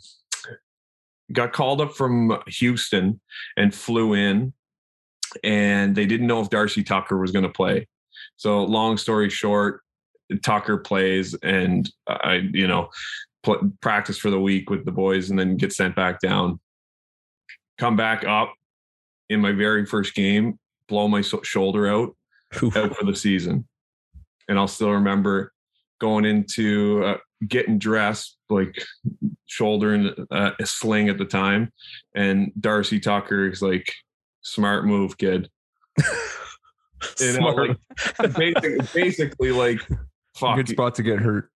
got 1.31 1.53
called 1.53 1.81
up 1.81 1.93
from 1.93 2.37
Houston 2.47 3.19
and 3.57 3.73
flew 3.73 4.13
in, 4.13 4.53
and 5.43 5.95
they 5.95 6.05
didn't 6.05 6.27
know 6.27 6.41
if 6.41 6.49
Darcy 6.49 6.83
Tucker 6.83 7.17
was 7.17 7.31
going 7.31 7.43
to 7.43 7.49
play. 7.49 7.87
So 8.37 8.63
long 8.63 8.97
story 8.97 9.29
short, 9.29 9.81
Tucker 10.43 10.77
plays, 10.77 11.33
and 11.43 11.89
I, 12.07 12.49
you 12.53 12.67
know, 12.67 12.89
pl- 13.43 13.71
practice 13.81 14.17
for 14.17 14.29
the 14.29 14.39
week 14.39 14.69
with 14.69 14.85
the 14.85 14.91
boys, 14.91 15.29
and 15.29 15.39
then 15.39 15.57
get 15.57 15.73
sent 15.73 15.95
back 15.95 16.19
down. 16.19 16.59
Come 17.77 17.95
back 17.95 18.23
up 18.25 18.53
in 19.29 19.39
my 19.39 19.51
very 19.51 19.85
first 19.85 20.13
game, 20.13 20.59
blow 20.87 21.07
my 21.07 21.21
so- 21.21 21.41
shoulder 21.43 21.87
out, 21.87 22.15
out 22.75 22.95
for 22.95 23.05
the 23.05 23.15
season, 23.15 23.67
and 24.47 24.59
I'll 24.59 24.67
still 24.67 24.91
remember 24.91 25.53
going 25.99 26.25
into 26.25 27.03
uh, 27.03 27.17
getting 27.47 27.77
dressed, 27.77 28.37
like 28.49 28.83
shouldering 29.45 30.13
uh, 30.31 30.51
a 30.59 30.65
sling 30.65 31.09
at 31.09 31.17
the 31.17 31.25
time, 31.25 31.71
and 32.15 32.51
Darcy 32.59 32.99
Tucker 32.99 33.47
is 33.47 33.61
like, 33.61 33.91
"Smart 34.41 34.85
move, 34.85 35.17
kid." 35.17 35.49
know, 37.21 37.75
like 38.19 38.35
basically, 38.35 38.77
basically 38.93 39.51
like 39.51 39.79
fuck. 40.35 40.57
Good 40.57 40.69
spot 40.69 40.95
to 40.95 41.03
get 41.03 41.19
hurt. 41.19 41.49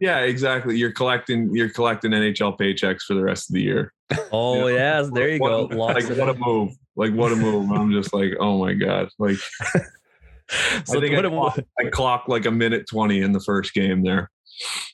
Yeah, 0.00 0.20
exactly. 0.20 0.76
You're 0.76 0.92
collecting 0.92 1.54
you're 1.54 1.70
collecting 1.70 2.12
NHL 2.12 2.58
paychecks 2.58 3.02
for 3.02 3.14
the 3.14 3.22
rest 3.22 3.50
of 3.50 3.54
the 3.54 3.62
year. 3.62 3.92
Oh 4.32 4.54
you 4.54 4.60
know? 4.60 4.66
yeah, 4.68 5.08
there 5.12 5.28
you 5.28 5.38
what, 5.38 5.70
go. 5.70 5.76
Like 5.76 6.08
what 6.08 6.28
a 6.28 6.34
move. 6.34 6.72
Like 6.96 7.12
what 7.12 7.30
a 7.30 7.36
move. 7.36 7.70
I'm 7.70 7.92
just 7.92 8.14
like, 8.14 8.32
oh 8.40 8.58
my 8.58 8.72
God. 8.72 9.08
Like 9.18 9.36
so 10.84 10.96
I 10.96 11.00
think 11.00 11.14
I 11.14 11.22
clocked, 11.28 11.60
I 11.78 11.84
clocked 11.90 12.28
like 12.28 12.46
a 12.46 12.50
minute 12.50 12.86
20 12.88 13.20
in 13.20 13.32
the 13.32 13.40
first 13.40 13.74
game 13.74 14.02
there. 14.02 14.30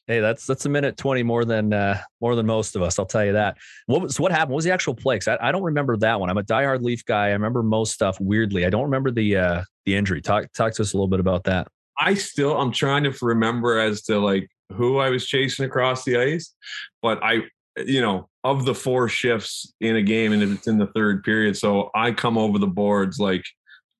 Hey, 0.07 0.21
that's 0.21 0.47
that's 0.47 0.67
a 0.67 0.69
minute 0.69 0.99
twenty 0.99 1.23
more 1.23 1.47
than 1.47 1.73
uh, 1.73 1.99
more 2.21 2.37
than 2.37 2.45
most 2.45 2.77
of 2.77 2.83
us. 2.83 2.99
I'll 2.99 3.07
tell 3.07 3.25
you 3.25 3.33
that. 3.33 3.57
What 3.87 4.03
was 4.03 4.21
what 4.21 4.33
happened? 4.33 4.51
What 4.51 4.57
was 4.57 4.67
the 4.67 4.73
actual 4.73 4.95
play? 4.95 5.17
Because 5.17 5.29
I, 5.29 5.49
I 5.49 5.53
don't 5.53 5.63
remember 5.63 5.97
that 5.99 6.21
one. 6.21 6.29
I'm 6.29 6.37
a 6.37 6.43
diehard 6.43 6.83
Leaf 6.83 7.05
guy. 7.07 7.29
I 7.29 7.31
remember 7.31 7.63
most 7.63 7.95
stuff 7.95 8.21
weirdly. 8.21 8.67
I 8.67 8.71
don't 8.71 8.83
remember 8.83 9.11
the 9.11 9.37
uh, 9.37 9.63
the 9.87 9.97
injury. 9.97 10.21
Talk 10.21 10.53
talk 10.53 10.75
to 10.75 10.83
us 10.83 10.93
a 10.93 10.97
little 10.97 11.09
bit 11.09 11.21
about 11.21 11.45
that. 11.45 11.69
I 11.99 12.15
still 12.15 12.61
I'm 12.61 12.73
trying 12.73 13.05
to 13.05 13.15
remember 13.23 13.79
as 13.79 14.03
to 14.03 14.19
like 14.19 14.51
who 14.73 14.99
I 14.99 15.11
was 15.11 15.27
chasing 15.27 15.65
across 15.65 16.05
the 16.05 16.17
ice, 16.17 16.55
but 17.03 17.23
I 17.23 17.43
you 17.77 18.01
know 18.01 18.29
of 18.45 18.65
the 18.65 18.75
four 18.75 19.09
shifts 19.09 19.73
in 19.81 19.97
a 19.97 20.03
game 20.03 20.33
and 20.33 20.43
if 20.43 20.53
it's 20.53 20.67
in 20.67 20.79
the 20.79 20.87
third 20.89 21.25
period, 21.25 21.57
so 21.57 21.91
I 21.95 22.13
come 22.13 22.39
over 22.39 22.59
the 22.59 22.67
boards 22.67 23.19
like 23.19 23.45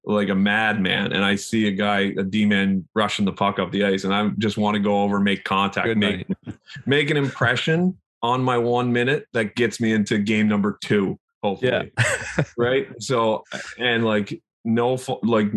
like 0.07 0.29
a 0.29 0.35
madman 0.35 1.13
and 1.13 1.25
I 1.25 1.37
see 1.37 1.67
a 1.67 1.71
guy, 1.71 2.13
a 2.19 2.23
D 2.23 2.45
man 2.45 2.87
rushing 2.95 3.25
the 3.25 3.33
puck 3.33 3.59
up 3.59 3.73
the 3.73 3.85
ice 3.85 4.05
and 4.05 4.15
I 4.15 4.29
just 4.39 4.59
want 4.59 4.75
to 4.75 4.81
go 4.81 5.03
over, 5.03 5.19
make 5.19 5.45
contact, 5.45 5.97
make, 5.97 6.27
make 6.87 7.11
an 7.11 7.17
impression 7.17 7.97
on 8.23 8.43
my 8.43 8.59
one 8.59 8.93
minute 8.93 9.27
that 9.33 9.55
gets 9.55 9.81
me 9.81 9.93
into 9.93 10.19
game 10.19 10.49
number 10.49 10.79
two, 10.83 11.19
hopefully. 11.43 11.93
Yeah. 11.99 12.45
right. 12.59 12.89
So, 12.99 13.45
and 13.79 14.05
like, 14.05 14.43
no, 14.65 14.99
like 15.23 15.49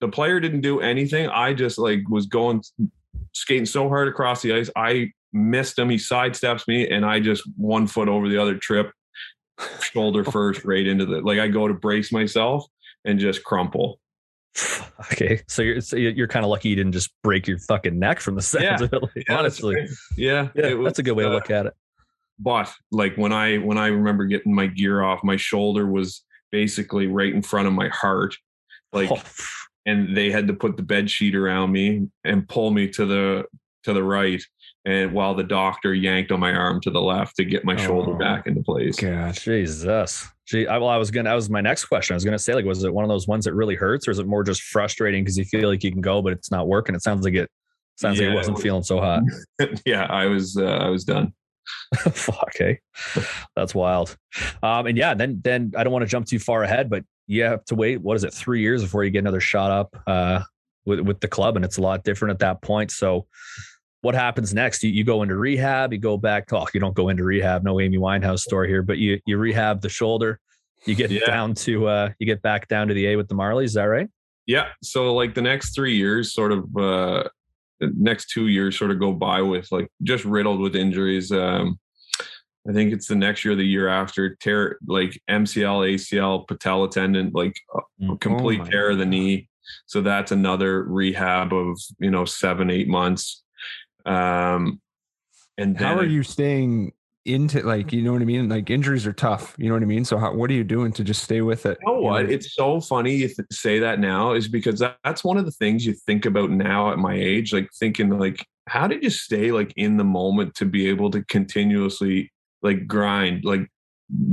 the 0.00 0.08
player 0.08 0.40
didn't 0.40 0.60
do 0.60 0.80
anything. 0.80 1.28
I 1.28 1.54
just 1.54 1.78
like 1.78 2.08
was 2.08 2.26
going 2.26 2.62
skating 3.34 3.66
so 3.66 3.88
hard 3.88 4.08
across 4.08 4.42
the 4.42 4.54
ice. 4.54 4.70
I 4.76 5.10
missed 5.32 5.78
him. 5.78 5.90
He 5.90 5.96
sidesteps 5.96 6.66
me 6.66 6.88
and 6.88 7.04
I 7.04 7.20
just 7.20 7.42
one 7.56 7.86
foot 7.86 8.08
over 8.08 8.28
the 8.28 8.40
other 8.40 8.56
trip, 8.56 8.90
shoulder 9.80 10.24
first, 10.30 10.64
right 10.64 10.86
into 10.86 11.04
the, 11.04 11.20
like 11.20 11.38
I 11.38 11.48
go 11.48 11.68
to 11.68 11.74
brace 11.74 12.12
myself 12.12 12.64
and 13.04 13.18
just 13.18 13.44
crumple. 13.44 14.00
Okay, 15.12 15.42
so 15.48 15.60
you're 15.60 15.80
so 15.80 15.96
you're 15.96 16.28
kind 16.28 16.44
of 16.44 16.50
lucky 16.50 16.68
you 16.68 16.76
didn't 16.76 16.92
just 16.92 17.10
break 17.24 17.48
your 17.48 17.58
fucking 17.58 17.98
neck 17.98 18.20
from 18.20 18.36
the 18.36 18.42
sounds 18.42 18.64
yeah. 18.64 18.74
of 18.80 18.92
it. 18.92 19.24
yeah, 19.28 19.36
honestly, 19.36 19.88
yeah, 20.16 20.48
yeah, 20.54 20.72
was, 20.74 20.86
that's 20.86 20.98
a 21.00 21.02
good 21.02 21.12
way 21.12 21.24
uh, 21.24 21.30
to 21.30 21.34
look 21.34 21.50
at 21.50 21.66
it. 21.66 21.74
But 22.38 22.72
like 22.92 23.16
when 23.16 23.32
I 23.32 23.58
when 23.58 23.76
I 23.76 23.88
remember 23.88 24.24
getting 24.24 24.54
my 24.54 24.68
gear 24.68 25.02
off, 25.02 25.24
my 25.24 25.36
shoulder 25.36 25.86
was 25.86 26.22
basically 26.52 27.08
right 27.08 27.34
in 27.34 27.42
front 27.42 27.66
of 27.66 27.74
my 27.74 27.88
heart, 27.88 28.36
like, 28.92 29.10
oh. 29.10 29.20
And 29.86 30.16
they 30.16 30.30
had 30.30 30.46
to 30.48 30.54
put 30.54 30.76
the 30.76 30.82
bed 30.82 31.10
sheet 31.10 31.34
around 31.34 31.72
me 31.72 32.08
and 32.24 32.48
pull 32.48 32.70
me 32.70 32.88
to 32.88 33.04
the 33.06 33.44
to 33.84 33.92
the 33.92 34.02
right, 34.02 34.42
and 34.86 35.12
while 35.12 35.34
the 35.34 35.42
doctor 35.44 35.92
yanked 35.94 36.32
on 36.32 36.40
my 36.40 36.52
arm 36.52 36.80
to 36.80 36.90
the 36.90 37.00
left 37.02 37.36
to 37.36 37.44
get 37.44 37.64
my 37.66 37.76
shoulder 37.76 38.12
Oh. 38.12 38.18
back 38.18 38.46
into 38.46 38.62
place. 38.62 38.96
God. 38.96 39.34
Jesus. 39.34 40.26
Gee, 40.46 40.66
I, 40.66 40.78
well, 40.78 40.88
I 40.88 40.96
was 40.96 41.10
gonna. 41.10 41.28
That 41.30 41.34
was 41.34 41.50
my 41.50 41.60
next 41.60 41.84
question. 41.86 42.14
I 42.14 42.16
was 42.16 42.24
gonna 42.24 42.38
say, 42.38 42.54
like, 42.54 42.64
was 42.64 42.82
it 42.84 42.92
one 42.94 43.04
of 43.04 43.08
those 43.08 43.26
ones 43.28 43.44
that 43.44 43.54
really 43.54 43.74
hurts, 43.74 44.08
or 44.08 44.10
is 44.10 44.18
it 44.18 44.26
more 44.26 44.42
just 44.42 44.62
frustrating 44.62 45.22
because 45.24 45.36
you 45.38 45.44
feel 45.44 45.68
like 45.68 45.82
you 45.84 45.90
can 45.92 46.00
go, 46.00 46.20
but 46.22 46.32
it's 46.32 46.50
not 46.50 46.66
working? 46.68 46.94
It 46.94 47.02
sounds 47.02 47.24
like 47.24 47.34
it. 47.34 47.50
Sounds 47.96 48.18
like 48.18 48.24
Yeah, 48.24 48.30
it 48.30 48.32
it 48.32 48.36
wasn't 48.36 48.56
was- 48.56 48.62
feeling 48.62 48.82
so 48.82 49.00
hot. 49.00 49.22
yeah, 49.86 50.04
I 50.04 50.26
was 50.26 50.56
uh, 50.56 50.64
I 50.64 50.88
was 50.88 51.04
done. 51.04 51.32
Fuck, 51.96 52.48
okay, 52.56 52.78
that's 53.56 53.74
wild. 53.74 54.16
Um, 54.62 54.86
and 54.86 54.98
yeah, 54.98 55.14
then 55.14 55.40
then 55.42 55.72
I 55.76 55.84
don't 55.84 55.92
want 55.92 56.02
to 56.02 56.08
jump 56.08 56.26
too 56.26 56.38
far 56.38 56.62
ahead, 56.62 56.90
but 56.90 57.04
you 57.26 57.42
have 57.44 57.64
to 57.66 57.74
wait. 57.74 58.00
What 58.00 58.16
is 58.16 58.24
it? 58.24 58.34
Three 58.34 58.60
years 58.60 58.82
before 58.82 59.04
you 59.04 59.10
get 59.10 59.20
another 59.20 59.40
shot 59.40 59.70
up 59.70 59.96
uh, 60.06 60.42
with 60.84 61.00
with 61.00 61.20
the 61.20 61.28
club, 61.28 61.56
and 61.56 61.64
it's 61.64 61.78
a 61.78 61.82
lot 61.82 62.04
different 62.04 62.32
at 62.32 62.38
that 62.40 62.62
point. 62.62 62.90
So, 62.90 63.26
what 64.02 64.14
happens 64.14 64.52
next? 64.52 64.82
You, 64.82 64.90
you 64.90 65.04
go 65.04 65.22
into 65.22 65.36
rehab. 65.36 65.92
You 65.92 65.98
go 65.98 66.16
back. 66.16 66.52
Oh, 66.52 66.66
you 66.74 66.80
don't 66.80 66.94
go 66.94 67.08
into 67.08 67.24
rehab. 67.24 67.62
No 67.64 67.80
Amy 67.80 67.98
Winehouse 67.98 68.40
story 68.40 68.68
here, 68.68 68.82
but 68.82 68.98
you 68.98 69.20
you 69.26 69.38
rehab 69.38 69.80
the 69.80 69.88
shoulder. 69.88 70.38
You 70.84 70.94
get 70.94 71.10
Yeah. 71.10 71.24
down 71.26 71.54
to 71.54 71.86
uh, 71.88 72.10
you 72.18 72.26
get 72.26 72.42
back 72.42 72.68
down 72.68 72.88
to 72.88 72.94
the 72.94 73.06
A 73.06 73.16
with 73.16 73.28
the 73.28 73.34
Marlies. 73.34 73.64
Is 73.66 73.74
that 73.74 73.84
right? 73.84 74.08
Yeah. 74.46 74.68
So 74.82 75.14
like 75.14 75.34
the 75.34 75.40
next 75.42 75.74
three 75.74 75.96
years, 75.96 76.34
sort 76.34 76.52
of 76.52 76.64
uh 76.76 77.24
the 77.80 77.92
next 77.96 78.28
two 78.30 78.46
years 78.48 78.78
sort 78.78 78.90
of 78.90 79.00
go 79.00 79.12
by 79.12 79.40
with 79.42 79.72
like 79.72 79.88
just 80.02 80.24
riddled 80.26 80.60
with 80.60 80.76
injuries. 80.76 81.32
Um 81.32 81.78
I 82.68 82.72
think 82.72 82.92
it's 82.92 83.08
the 83.08 83.14
next 83.14 83.44
year, 83.44 83.54
the 83.54 83.64
year 83.64 83.88
after, 83.88 84.34
tear 84.36 84.78
like 84.86 85.20
MCL, 85.28 85.94
ACL, 85.94 86.46
patella 86.46 86.90
tendon, 86.90 87.30
like 87.34 87.54
a 87.70 88.16
complete 88.16 88.60
Oh 88.60 88.64
my 88.64 88.70
tear 88.70 88.90
of 88.90 88.98
the 88.98 89.06
knee. 89.06 89.48
So 89.86 90.00
that's 90.00 90.32
another 90.32 90.84
rehab 90.84 91.52
of 91.52 91.78
you 91.98 92.10
know 92.10 92.24
seven, 92.24 92.70
eight 92.70 92.88
months. 92.88 93.42
Um 94.06 94.80
and 95.56 95.76
then 95.76 95.86
How 95.86 95.98
are 95.98 96.06
you 96.06 96.22
staying 96.22 96.92
into 97.24 97.60
like 97.62 97.92
you 97.92 98.02
know 98.02 98.12
what 98.12 98.22
I 98.22 98.26
mean? 98.26 98.48
Like 98.48 98.70
injuries 98.70 99.06
are 99.06 99.12
tough. 99.12 99.54
You 99.58 99.68
know 99.68 99.74
what 99.74 99.82
I 99.82 99.86
mean? 99.86 100.04
So 100.04 100.18
how, 100.18 100.34
what 100.34 100.50
are 100.50 100.54
you 100.54 100.64
doing 100.64 100.92
to 100.92 101.04
just 101.04 101.22
stay 101.22 101.40
with 101.40 101.66
it? 101.66 101.78
You 101.82 101.92
know 101.92 102.00
what? 102.00 102.30
It's 102.30 102.54
so 102.54 102.80
funny 102.80 103.14
you 103.14 103.28
th- 103.28 103.48
say 103.50 103.78
that 103.78 104.00
now 104.00 104.32
is 104.32 104.48
because 104.48 104.80
that, 104.80 104.98
that's 105.04 105.24
one 105.24 105.36
of 105.36 105.44
the 105.44 105.50
things 105.50 105.84
you 105.84 105.92
think 105.92 106.26
about 106.26 106.50
now 106.50 106.92
at 106.92 106.98
my 106.98 107.14
age, 107.14 107.52
like 107.52 107.68
thinking 107.78 108.10
like, 108.18 108.46
how 108.66 108.86
did 108.86 109.02
you 109.02 109.10
stay 109.10 109.52
like 109.52 109.72
in 109.76 109.96
the 109.96 110.04
moment 110.04 110.54
to 110.56 110.66
be 110.66 110.88
able 110.88 111.10
to 111.10 111.22
continuously 111.24 112.30
like 112.64 112.86
grind, 112.88 113.44
like 113.44 113.70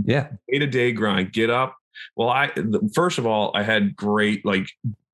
yeah. 0.05 0.29
day 0.51 0.57
to 0.59 0.65
day 0.67 0.91
grind, 0.91 1.31
get 1.33 1.51
up. 1.51 1.75
Well, 2.15 2.29
I 2.29 2.51
first 2.95 3.19
of 3.19 3.27
all, 3.27 3.51
I 3.53 3.61
had 3.63 3.95
great 3.95 4.43
like 4.45 4.67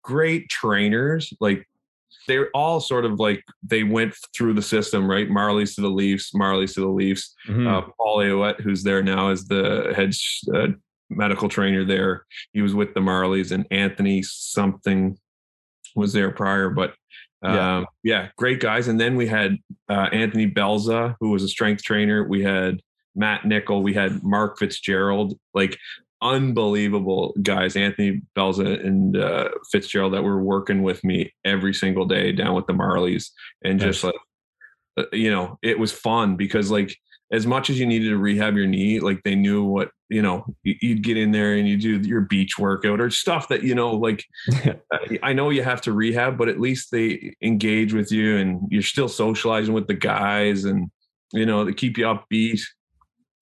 great 0.04 0.48
trainers, 0.50 1.34
like 1.42 1.68
they're 2.28 2.50
all 2.54 2.80
sort 2.80 3.04
of 3.06 3.20
like 3.20 3.44
they 3.64 3.84
went 3.84 4.14
through 4.36 4.54
the 4.54 4.62
system, 4.62 5.10
right? 5.10 5.30
Marlies 5.30 5.76
to 5.76 5.82
the 5.82 5.90
Leafs, 5.90 6.32
Marlies 6.34 6.74
to 6.76 6.82
the 6.82 6.88
Leafs 6.88 7.34
Mhm. 7.48 7.68
uh, 7.68 7.90
Paul 7.98 8.18
Ayotte, 8.20 8.62
who's 8.62 8.84
there 8.84 9.02
now 9.04 9.30
as 9.30 9.46
the 9.48 9.94
head 9.96 10.14
uh, 10.56 10.74
medical 11.10 11.50
trainer 11.50 11.84
there. 11.86 12.26
He 12.54 12.62
was 12.62 12.74
with 12.74 12.94
the 12.94 13.00
Marlies, 13.00 13.52
and 13.52 13.66
Anthony 13.72 14.22
something 14.24 15.18
was 15.96 16.14
there 16.14 16.32
prior. 16.32 16.70
But 16.70 16.94
um, 17.44 17.56
Yeah. 17.56 17.84
yeah. 18.04 18.28
great 18.38 18.60
guys. 18.60 18.88
And 18.88 19.00
then 19.00 19.16
we 19.16 19.28
had 19.28 19.58
uh, 19.90 20.10
Anthony 20.12 20.50
Belza, 20.50 21.16
who 21.20 21.30
was 21.30 21.44
a 21.44 21.48
strength 21.48 21.84
trainer. 21.84 22.28
We 22.28 22.44
had 22.44 22.82
Matt 23.18 23.46
Nichol. 23.46 23.84
We 23.84 23.94
had 23.94 24.24
Mark 24.24 24.58
Fitzgerald. 24.60 25.38
Like 25.54 25.78
unbelievable 26.22 27.34
guys, 27.42 27.76
Anthony 27.76 28.22
Belza 28.36 28.84
and 28.86 29.18
uh, 29.18 29.50
Fitzgerald, 29.72 30.14
that 30.14 30.24
were 30.24 30.42
working 30.42 30.82
with 30.84 31.04
me 31.04 31.34
every 31.46 31.74
single 31.74 32.06
day 32.06 32.32
down 32.32 32.56
with 32.56 32.68
the 32.68 32.74
Marlies. 32.74 33.30
and 33.64 33.80
just 33.80 34.04
like 34.04 34.16
uh, 34.98 35.04
you 35.14 35.30
know, 35.30 35.60
it 35.62 35.78
was 35.78 35.92
fun 35.92 36.36
because 36.36 36.72
like 36.72 36.96
as 37.32 37.46
much 37.46 37.70
as 37.70 37.78
you 37.80 37.86
needed 37.86 38.10
to 38.10 38.18
rehab 38.18 38.56
your 38.56 38.66
knee, 38.66 39.00
like 39.02 39.22
they 39.24 39.36
knew 39.36 39.64
what, 39.64 39.92
you 40.10 40.22
know, 40.22 40.46
you- 40.64 40.78
you'd 40.82 41.04
get 41.04 41.18
in 41.18 41.32
there 41.32 41.54
and 41.56 41.68
you 41.68 41.78
do 41.78 41.98
your 42.00 42.22
beach 42.22 42.58
workout 42.58 43.02
or 43.02 43.10
stuff 43.12 43.50
that, 43.50 43.64
you 43.64 43.76
know, 43.76 43.92
like 43.92 44.24
I 45.22 45.34
know 45.34 45.50
you 45.50 45.62
have 45.62 45.82
to 45.82 45.92
rehab, 45.92 46.38
but 46.38 46.48
at 46.48 46.60
least 46.60 46.90
they 46.92 47.34
engage 47.44 47.94
with 47.94 48.12
you 48.12 48.38
and 48.38 48.62
you're 48.72 48.82
still 48.82 49.10
socializing 49.10 49.74
with 49.74 49.88
the 49.88 49.94
guys 49.94 50.64
and, 50.64 50.90
you 51.34 51.46
know, 51.46 51.66
they 51.66 51.74
keep 51.74 51.98
you 51.98 52.06
upbeat. 52.06 52.62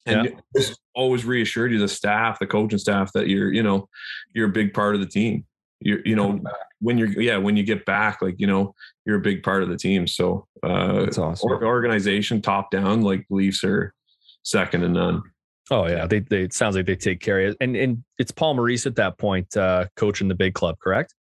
And 0.06 0.42
just 0.56 0.80
always 0.94 1.26
reassured 1.26 1.72
you, 1.72 1.80
the 1.80 1.88
staff, 1.88 2.40
the 2.40 2.46
coaching 2.48 2.78
staff, 2.80 3.12
that 3.14 3.28
you're, 3.28 3.52
you 3.52 3.64
know, 3.64 3.90
you're 4.34 4.48
a 4.48 4.52
big 4.52 4.74
part 4.74 4.96
of 4.96 5.02
the 5.02 5.08
team. 5.08 5.46
You're, 5.80 6.00
you 6.06 6.16
know, 6.16 6.40
when 6.80 6.98
you're, 6.98 7.10
yeah, 7.22 7.38
when 7.38 7.58
you 7.58 7.64
get 7.64 7.86
back, 7.86 8.22
like, 8.22 8.36
you 8.38 8.48
know, 8.48 8.74
you're 9.06 9.18
a 9.18 9.22
big 9.22 9.44
part 9.44 9.64
of 9.64 9.70
the 9.70 9.78
team. 9.78 10.08
So, 10.08 10.48
uh, 10.64 11.06
That's 11.06 11.18
awesome. 11.18 11.50
organization 11.52 12.42
top 12.42 12.72
down 12.72 13.02
like 13.02 13.26
Leafs 13.30 13.64
are 13.64 13.94
second 14.44 14.82
to 14.82 14.90
none. 14.90 15.22
Oh 15.72 15.88
yeah, 15.88 16.06
they, 16.06 16.20
they 16.20 16.44
it 16.44 16.54
sounds 16.54 16.76
like 16.76 16.86
they 16.86 16.96
take 16.96 17.20
care 17.20 17.40
of 17.40 17.52
it, 17.54 17.58
and 17.60 17.76
and 17.76 18.04
it's 18.20 18.30
Paul 18.32 18.54
Maurice 18.54 18.86
at 18.86 18.96
that 18.98 19.18
point 19.18 19.58
uh, 19.58 19.88
coaching 19.96 20.28
the 20.28 20.36
big 20.36 20.54
club, 20.54 20.76
correct? 20.80 21.16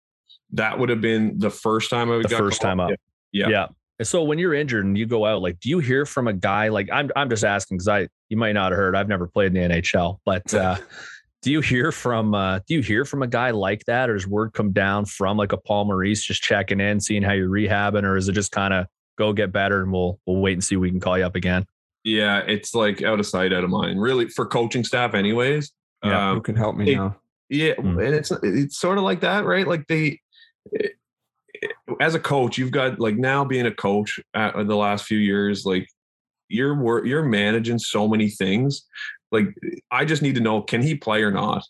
That 0.51 0.77
would 0.77 0.89
have 0.89 1.01
been 1.01 1.39
the 1.39 1.49
first 1.49 1.89
time 1.89 2.11
I 2.11 2.17
would 2.17 2.25
The 2.25 2.29
got 2.29 2.37
first 2.37 2.61
called. 2.61 2.69
time 2.77 2.79
up. 2.79 2.91
Yeah. 3.31 3.47
Yeah. 3.49 3.67
And 3.97 4.07
so 4.07 4.21
when 4.23 4.37
you're 4.37 4.53
injured 4.53 4.85
and 4.85 4.95
you 4.95 5.07
go 5.07 5.25
out, 5.25 5.41
like, 5.41 5.59
do 5.59 5.69
you 5.69 5.79
hear 5.79 6.05
from 6.05 6.27
a 6.27 6.33
guy 6.33 6.67
like 6.67 6.89
I'm? 6.93 7.09
I'm 7.15 7.27
just 7.29 7.43
asking 7.43 7.77
because 7.77 7.87
I 7.87 8.07
you 8.29 8.37
might 8.37 8.53
not 8.53 8.71
have 8.71 8.77
heard. 8.77 8.95
I've 8.95 9.07
never 9.07 9.27
played 9.27 9.55
in 9.55 9.69
the 9.69 9.75
NHL, 9.75 10.19
but 10.25 10.53
uh, 10.53 10.77
do 11.41 11.51
you 11.51 11.61
hear 11.61 11.91
from 11.91 12.33
uh, 12.33 12.59
do 12.67 12.73
you 12.75 12.81
hear 12.81 13.05
from 13.05 13.21
a 13.23 13.27
guy 13.27 13.51
like 13.51 13.85
that, 13.85 14.09
or 14.09 14.13
does 14.13 14.27
word 14.27 14.53
come 14.53 14.71
down 14.71 15.05
from 15.05 15.37
like 15.37 15.51
a 15.51 15.57
Paul 15.57 15.85
Maurice 15.85 16.23
just 16.23 16.41
checking 16.41 16.79
in, 16.79 16.99
seeing 16.99 17.23
how 17.23 17.33
you're 17.33 17.49
rehabbing, 17.49 18.03
or 18.03 18.17
is 18.17 18.27
it 18.27 18.33
just 18.33 18.51
kind 18.51 18.73
of 18.73 18.87
go 19.17 19.31
get 19.33 19.51
better 19.51 19.81
and 19.81 19.91
we'll 19.91 20.19
we'll 20.25 20.37
wait 20.41 20.53
and 20.53 20.63
see 20.63 20.75
if 20.75 20.81
we 20.81 20.89
can 20.91 20.99
call 20.99 21.17
you 21.17 21.23
up 21.25 21.35
again? 21.35 21.65
Yeah, 22.03 22.39
it's 22.39 22.75
like 22.75 23.01
out 23.01 23.19
of 23.19 23.25
sight, 23.25 23.51
out 23.53 23.63
of 23.63 23.69
mind. 23.69 23.99
Really, 24.01 24.27
for 24.29 24.45
coaching 24.45 24.83
staff, 24.83 25.13
anyways. 25.13 25.71
Yeah. 26.03 26.29
Who 26.31 26.35
Um, 26.37 26.41
can 26.43 26.55
help 26.55 26.75
me 26.75 26.85
they- 26.85 26.95
now? 26.95 27.15
yeah, 27.49 27.73
Mm. 27.75 28.05
and 28.05 28.15
it's 28.15 28.31
it's 28.43 28.77
sort 28.77 28.97
of 28.97 29.03
like 29.03 29.21
that, 29.21 29.45
right? 29.45 29.67
Like 29.67 29.87
they, 29.87 30.19
as 31.99 32.15
a 32.15 32.19
coach, 32.19 32.57
you've 32.57 32.71
got 32.71 32.99
like 32.99 33.15
now 33.17 33.43
being 33.45 33.65
a 33.65 33.71
coach 33.73 34.19
at 34.33 34.55
the 34.55 34.75
last 34.75 35.05
few 35.05 35.17
years, 35.17 35.65
like 35.65 35.87
you're 36.49 37.05
you're 37.05 37.23
managing 37.23 37.79
so 37.79 38.07
many 38.07 38.29
things. 38.29 38.83
Like 39.31 39.47
I 39.91 40.05
just 40.05 40.21
need 40.21 40.35
to 40.35 40.41
know, 40.41 40.61
can 40.61 40.81
he 40.81 40.95
play 40.95 41.23
or 41.23 41.31
not? 41.31 41.63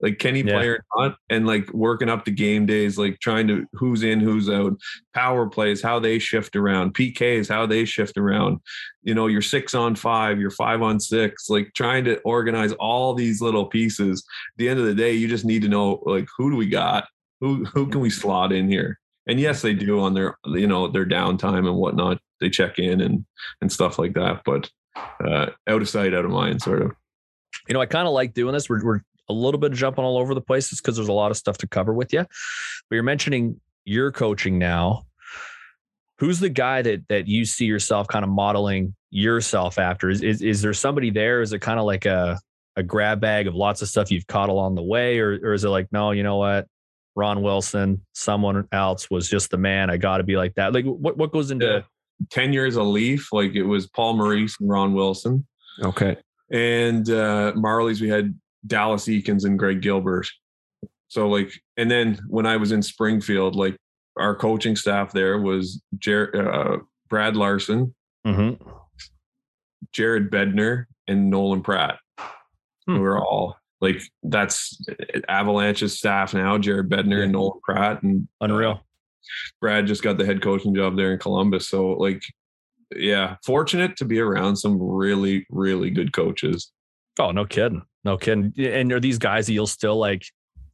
Like, 0.00 0.18
can 0.18 0.34
he 0.34 0.42
Yeah. 0.42 0.52
play 0.54 0.68
or 0.68 0.84
not? 0.96 1.16
And 1.28 1.46
like 1.46 1.72
working 1.72 2.08
up 2.08 2.24
to 2.24 2.30
game 2.30 2.66
days, 2.66 2.98
like 2.98 3.18
trying 3.18 3.48
to 3.48 3.66
who's 3.72 4.04
in, 4.04 4.20
who's 4.20 4.48
out, 4.48 4.78
power 5.12 5.48
plays, 5.48 5.82
how 5.82 5.98
they 5.98 6.20
shift 6.20 6.54
around, 6.54 6.94
PKs, 6.94 7.48
how 7.48 7.66
they 7.66 7.84
shift 7.84 8.16
around. 8.16 8.60
You 9.02 9.14
know, 9.14 9.26
you're 9.26 9.42
six 9.42 9.74
on 9.74 9.96
five, 9.96 10.38
you're 10.38 10.50
five 10.50 10.82
on 10.82 11.00
six, 11.00 11.50
like 11.50 11.72
trying 11.74 12.04
to 12.04 12.20
organize 12.20 12.72
all 12.74 13.14
these 13.14 13.40
little 13.42 13.66
pieces. 13.66 14.24
At 14.54 14.58
the 14.58 14.68
end 14.68 14.78
of 14.78 14.86
the 14.86 14.94
day, 14.94 15.12
you 15.14 15.26
just 15.26 15.44
need 15.44 15.62
to 15.62 15.68
know 15.68 16.00
like 16.06 16.28
who 16.36 16.50
do 16.50 16.56
we 16.56 16.68
got? 16.68 17.08
Who 17.40 17.64
who 17.64 17.88
can 17.88 18.00
we 18.00 18.10
slot 18.10 18.52
in 18.52 18.68
here? 18.68 19.00
And 19.26 19.40
yes, 19.40 19.62
they 19.62 19.74
do 19.74 20.00
on 20.00 20.14
their 20.14 20.36
you 20.46 20.66
know 20.68 20.86
their 20.88 21.06
downtime 21.06 21.66
and 21.66 21.76
whatnot. 21.76 22.20
They 22.40 22.50
check 22.50 22.78
in 22.78 23.00
and 23.00 23.24
and 23.60 23.72
stuff 23.72 23.98
like 23.98 24.14
that. 24.14 24.42
But 24.44 24.70
uh, 25.24 25.50
out 25.66 25.82
of 25.82 25.88
sight, 25.88 26.14
out 26.14 26.24
of 26.24 26.30
mind, 26.30 26.62
sort 26.62 26.82
of. 26.82 26.92
you 27.68 27.74
know, 27.74 27.80
I 27.80 27.86
kind 27.86 28.06
of 28.06 28.14
like 28.14 28.34
doing 28.34 28.52
this. 28.52 28.68
We're, 28.68 28.84
we're 28.84 29.00
a 29.28 29.32
little 29.32 29.60
bit 29.60 29.72
jumping 29.72 30.04
all 30.04 30.18
over 30.18 30.34
the 30.34 30.40
place 30.40 30.70
because 30.70 30.96
there's 30.96 31.08
a 31.08 31.12
lot 31.12 31.30
of 31.30 31.36
stuff 31.36 31.58
to 31.58 31.66
cover 31.66 31.92
with 31.92 32.12
you. 32.12 32.20
But 32.20 32.94
you're 32.94 33.02
mentioning 33.02 33.60
you're 33.84 34.12
coaching 34.12 34.58
now. 34.58 35.04
Who's 36.18 36.40
the 36.40 36.48
guy 36.48 36.82
that 36.82 37.06
that 37.08 37.28
you 37.28 37.44
see 37.44 37.66
yourself 37.66 38.08
kind 38.08 38.24
of 38.24 38.30
modeling 38.30 38.94
yourself 39.10 39.78
after? 39.78 40.10
Is 40.10 40.22
is, 40.22 40.42
is 40.42 40.62
there 40.62 40.74
somebody 40.74 41.10
there? 41.10 41.42
Is 41.42 41.52
it 41.52 41.60
kind 41.60 41.78
of 41.78 41.86
like 41.86 42.06
a 42.06 42.38
a 42.76 42.82
grab 42.82 43.20
bag 43.20 43.46
of 43.46 43.54
lots 43.54 43.82
of 43.82 43.88
stuff 43.88 44.10
you've 44.10 44.26
caught 44.26 44.48
along 44.48 44.74
the 44.74 44.82
way, 44.82 45.18
or 45.18 45.38
or 45.42 45.52
is 45.52 45.64
it 45.64 45.68
like 45.68 45.88
no, 45.92 46.10
you 46.10 46.22
know 46.22 46.36
what? 46.36 46.66
Ron 47.14 47.42
Wilson, 47.42 48.04
someone 48.12 48.66
else 48.70 49.10
was 49.10 49.28
just 49.28 49.50
the 49.50 49.58
man. 49.58 49.90
I 49.90 49.96
got 49.96 50.18
to 50.18 50.22
be 50.24 50.36
like 50.36 50.54
that. 50.54 50.72
Like 50.72 50.84
what 50.84 51.16
what 51.16 51.32
goes 51.32 51.50
into 51.50 51.66
Yeah. 51.66 51.80
Ten 52.30 52.52
years 52.52 52.76
a 52.76 52.82
Leaf, 52.82 53.32
like 53.32 53.54
it 53.54 53.62
was 53.62 53.86
Paul 53.86 54.16
Maurice 54.16 54.56
and 54.60 54.68
Ron 54.68 54.92
Wilson. 54.92 55.46
Okay. 55.82 56.16
and 56.50 57.08
uh 57.08 57.52
Marlies 57.54 58.00
we 58.00 58.08
had 58.08 58.34
Dallas 58.66 59.04
Eakins 59.06 59.44
and 59.44 59.58
Greg 59.58 59.80
Gilbert. 59.80 60.28
So 61.08 61.28
like, 61.28 61.50
and 61.76 61.90
then 61.90 62.18
when 62.28 62.46
I 62.46 62.56
was 62.56 62.72
in 62.72 62.82
Springfield, 62.82 63.54
like 63.54 63.76
our 64.18 64.34
coaching 64.34 64.76
staff 64.76 65.12
there 65.12 65.38
was 65.38 65.80
Jer- 65.98 66.34
uh, 66.34 66.78
Brad 67.08 67.36
Larsen, 67.36 67.94
mm-hmm. 68.26 68.62
Jared 69.92 70.30
Bednar, 70.30 70.86
and 71.06 71.30
Nolan 71.30 71.62
Pratt. 71.62 71.98
Hmm. 72.86 72.96
Who 72.96 73.04
are 73.04 73.18
all 73.18 73.56
like 73.80 74.02
that's 74.22 74.78
Avalanche's 75.28 75.96
staff 75.96 76.34
now. 76.34 76.58
Jared 76.58 76.90
Bednar 76.90 77.22
and 77.22 77.32
Nolan 77.32 77.60
Pratt, 77.62 78.02
and 78.02 78.28
uh, 78.40 78.46
unreal? 78.46 78.84
Brad 79.60 79.86
just 79.86 80.02
got 80.02 80.18
the 80.18 80.26
head 80.26 80.42
coaching 80.42 80.74
job 80.74 80.96
there 80.96 81.12
in 81.12 81.18
Columbus. 81.18 81.68
So 81.68 81.90
like, 81.90 82.22
yeah, 82.94 83.36
fortunate 83.44 83.96
to 83.98 84.04
be 84.04 84.18
around 84.18 84.56
some 84.56 84.80
really 84.80 85.46
really 85.50 85.90
good 85.90 86.12
coaches. 86.12 86.72
Oh, 87.18 87.32
no 87.32 87.44
kidding. 87.44 87.82
No 88.04 88.16
kidding. 88.16 88.52
And 88.58 88.92
are 88.92 89.00
these 89.00 89.18
guys 89.18 89.46
that 89.46 89.52
you'll 89.52 89.66
still 89.66 89.96
like 89.96 90.22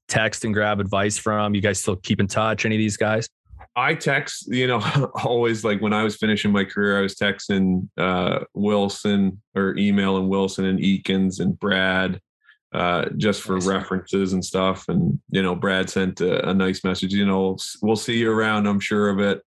text 0.09 0.45
and 0.45 0.53
grab 0.53 0.81
advice 0.81 1.19
from? 1.19 1.55
You 1.55 1.61
guys 1.61 1.81
still 1.81 1.97
keep 1.97 2.21
in 2.21 2.27
touch? 2.27 2.65
Any 2.65 2.77
of 2.77 2.81
these 2.81 2.97
guys? 2.97 3.29
I 3.77 3.95
text, 3.95 4.47
you 4.49 4.67
know, 4.67 4.79
always 5.25 5.65
like 5.65 5.81
when 5.81 5.93
I 5.93 6.05
was 6.05 6.17
finishing 6.17 6.53
my 6.53 6.65
career, 6.65 6.99
I 6.99 7.03
was 7.03 7.15
texting 7.15 7.89
uh, 7.99 8.45
Wilson 8.55 9.43
or 9.55 9.77
emailing 9.77 10.29
Wilson 10.29 10.65
and 10.65 10.79
Eakins 10.79 11.41
and 11.41 11.59
Brad 11.59 12.21
uh, 12.75 13.09
just 13.17 13.43
for 13.43 13.55
nice. 13.55 13.67
references 13.67 14.33
and 14.33 14.45
stuff. 14.45 14.89
And, 14.89 15.21
you 15.31 15.43
know, 15.43 15.55
Brad 15.55 15.89
sent 15.89 16.21
a, 16.21 16.51
a, 16.51 16.53
nice 16.53 16.83
message, 16.83 17.15
you 17.15 17.25
know, 17.25 17.57
we'll 17.81 17.95
see 17.95 18.19
you 18.19 18.33
around, 18.33 18.67
I'm 18.67 18.81
sure 18.81 19.11
of 19.11 19.21
it. 19.21 19.43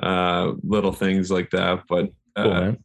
Uh, 0.00 0.52
little 0.62 0.92
things 0.92 1.30
like 1.30 1.48
that. 1.50 1.82
But 1.88 2.10
uh, 2.36 2.42
cool, 2.42 2.76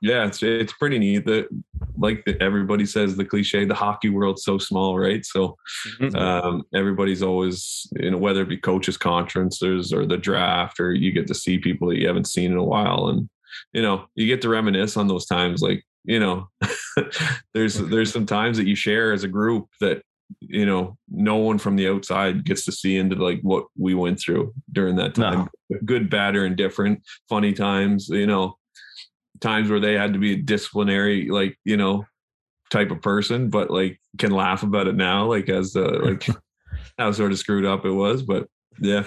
yeah, 0.00 0.26
it's 0.26 0.42
it's 0.42 0.72
pretty 0.72 0.98
neat. 0.98 1.26
That 1.26 1.48
like 1.96 2.24
the, 2.24 2.40
everybody 2.42 2.86
says 2.86 3.14
the 3.14 3.24
cliche, 3.24 3.64
the 3.64 3.74
hockey 3.74 4.08
world's 4.08 4.42
so 4.42 4.58
small, 4.58 4.98
right? 4.98 5.24
So 5.24 5.56
mm-hmm. 6.00 6.16
um, 6.16 6.64
everybody's 6.74 7.22
always 7.22 7.86
you 8.00 8.10
know 8.10 8.18
whether 8.18 8.42
it 8.42 8.48
be 8.48 8.56
coaches 8.56 8.96
conferences 8.96 9.92
or 9.92 10.06
the 10.06 10.16
draft, 10.16 10.80
or 10.80 10.92
you 10.92 11.12
get 11.12 11.26
to 11.28 11.34
see 11.34 11.58
people 11.58 11.88
that 11.88 11.98
you 11.98 12.06
haven't 12.08 12.26
seen 12.26 12.52
in 12.52 12.58
a 12.58 12.64
while, 12.64 13.08
and 13.08 13.28
you 13.72 13.82
know 13.82 14.06
you 14.14 14.26
get 14.26 14.42
to 14.42 14.48
reminisce 14.48 14.96
on 14.96 15.06
those 15.06 15.26
times. 15.26 15.62
Like 15.62 15.84
you 16.06 16.20
know, 16.20 16.48
there's 17.54 17.74
there's 17.74 18.12
some 18.12 18.26
times 18.26 18.56
that 18.56 18.66
you 18.66 18.74
share 18.74 19.12
as 19.12 19.24
a 19.24 19.28
group 19.28 19.68
that 19.80 20.02
you 20.40 20.66
know 20.66 20.96
no 21.08 21.36
one 21.36 21.58
from 21.58 21.76
the 21.76 21.88
outside 21.88 22.44
gets 22.44 22.64
to 22.64 22.72
see 22.72 22.96
into 22.96 23.14
like 23.14 23.40
what 23.42 23.66
we 23.78 23.94
went 23.94 24.18
through 24.18 24.52
during 24.72 24.96
that 24.96 25.14
time 25.14 25.48
no. 25.70 25.78
good 25.84 26.10
bad 26.10 26.34
or 26.34 26.44
indifferent 26.44 27.00
funny 27.28 27.52
times 27.52 28.08
you 28.08 28.26
know 28.26 28.56
times 29.40 29.70
where 29.70 29.80
they 29.80 29.94
had 29.94 30.12
to 30.12 30.18
be 30.18 30.34
a 30.34 30.36
disciplinary, 30.36 31.28
like, 31.28 31.58
you 31.64 31.76
know, 31.76 32.04
type 32.70 32.90
of 32.90 33.02
person, 33.02 33.48
but 33.48 33.70
like 33.70 34.00
can 34.18 34.32
laugh 34.32 34.62
about 34.62 34.88
it 34.88 34.96
now, 34.96 35.26
like 35.26 35.48
as 35.48 35.72
the 35.72 35.82
like 35.82 36.26
how 36.98 37.12
sort 37.12 37.32
of 37.32 37.38
screwed 37.38 37.64
up 37.64 37.84
it 37.84 37.90
was. 37.90 38.22
But 38.22 38.48
yeah. 38.80 39.04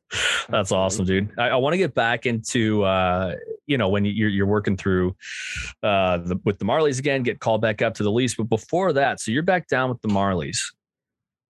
That's 0.48 0.72
awesome, 0.72 1.04
dude. 1.04 1.30
I, 1.38 1.48
I 1.48 1.56
want 1.56 1.74
to 1.74 1.78
get 1.78 1.94
back 1.94 2.26
into 2.26 2.82
uh, 2.84 3.34
you 3.66 3.78
know, 3.78 3.88
when 3.88 4.04
you're 4.04 4.28
you're 4.28 4.46
working 4.46 4.76
through 4.76 5.16
uh 5.82 6.18
the, 6.18 6.40
with 6.44 6.58
the 6.58 6.64
Marlies 6.64 6.98
again, 6.98 7.22
get 7.22 7.40
called 7.40 7.62
back 7.62 7.82
up 7.82 7.94
to 7.94 8.02
the 8.02 8.10
Leafs. 8.10 8.34
But 8.34 8.48
before 8.48 8.92
that, 8.94 9.20
so 9.20 9.30
you're 9.30 9.42
back 9.42 9.68
down 9.68 9.90
with 9.90 10.00
the 10.02 10.08
Marlies. 10.08 10.58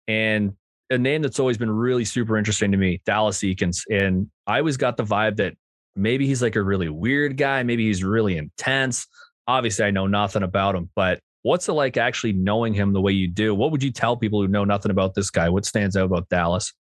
And 0.09 0.55
a 0.91 0.99
name 0.99 1.23
that's 1.23 1.41
always 1.41 1.59
been 1.59 1.71
really 1.71 2.05
super 2.05 2.39
interesting 2.39 2.71
to 2.73 2.79
me, 2.79 3.03
Dallas 3.05 3.39
Eakins. 3.39 3.83
And 3.91 4.31
I 4.47 4.59
always 4.59 4.77
got 4.77 4.97
the 4.97 5.05
vibe 5.05 5.37
that 5.37 5.55
maybe 5.97 6.27
he's 6.27 6.43
like 6.43 6.57
a 6.57 6.63
really 6.63 6.89
weird 6.89 7.37
guy. 7.37 7.63
Maybe 7.63 7.87
he's 7.87 8.05
really 8.05 8.37
intense. 8.37 9.07
Obviously, 9.49 9.85
I 9.85 9.91
know 9.91 10.07
nothing 10.07 10.43
about 10.43 10.75
him, 10.75 10.91
but 10.95 11.21
what's 11.43 11.69
it 11.69 11.73
like 11.73 11.97
actually 11.97 12.33
knowing 12.33 12.75
him 12.75 12.93
the 12.93 13.01
way 13.01 13.13
you 13.13 13.29
do? 13.29 13.55
What 13.55 13.71
would 13.73 13.83
you 13.83 13.93
tell 13.93 14.17
people 14.17 14.41
who 14.41 14.49
know 14.49 14.65
nothing 14.65 14.91
about 14.91 15.15
this 15.15 15.31
guy? 15.31 15.49
What 15.49 15.65
stands 15.65 15.97
out 15.97 16.07
about 16.07 16.29
Dallas? 16.29 16.73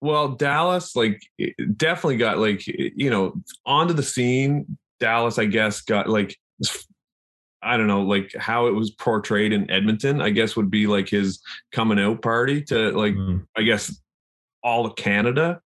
Well, 0.00 0.28
Dallas, 0.28 0.96
like, 0.96 1.20
definitely 1.76 2.16
got 2.16 2.38
like, 2.38 2.66
you 2.66 3.10
know, 3.10 3.34
onto 3.66 3.92
the 3.92 4.02
scene. 4.02 4.78
Dallas, 4.98 5.38
I 5.38 5.44
guess, 5.46 5.82
got 5.82 6.08
like, 6.08 6.36
I 7.62 7.76
don't 7.76 7.86
know, 7.86 8.02
like 8.02 8.34
how 8.38 8.66
it 8.66 8.74
was 8.74 8.90
portrayed 8.90 9.52
in 9.52 9.70
Edmonton, 9.70 10.20
I 10.20 10.30
guess 10.30 10.56
would 10.56 10.70
be 10.70 10.86
like 10.86 11.08
his 11.08 11.42
coming 11.72 11.98
out 11.98 12.22
party 12.22 12.62
to 12.64 12.92
like, 12.92 13.14
mm. 13.14 13.46
I 13.56 13.62
guess, 13.62 14.00
all 14.62 14.86
of 14.86 14.96
Canada. 14.96 15.60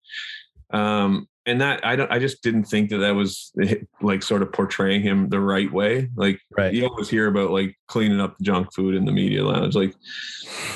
Um, 0.71 1.29
and 1.47 1.61
that 1.61 1.85
I 1.85 1.97
don't 1.97 2.11
I 2.11 2.19
just 2.19 2.43
didn't 2.43 2.65
think 2.65 2.91
that 2.91 2.99
that 2.99 3.15
was 3.15 3.53
like 4.01 4.23
sort 4.23 4.43
of 4.43 4.53
portraying 4.53 5.03
him 5.03 5.29
the 5.29 5.41
right 5.41 5.71
way. 5.71 6.11
Like 6.17 6.41
right. 6.57 6.73
you 6.73 6.87
always 6.87 7.09
hear 7.09 7.27
about 7.27 7.51
like 7.51 7.77
cleaning 7.87 8.21
up 8.21 8.39
the 8.39 8.45
junk 8.45 8.73
food 8.73 8.95
in 8.95 9.05
the 9.05 9.13
media 9.13 9.45
lounge. 9.45 9.75
Like 9.75 9.95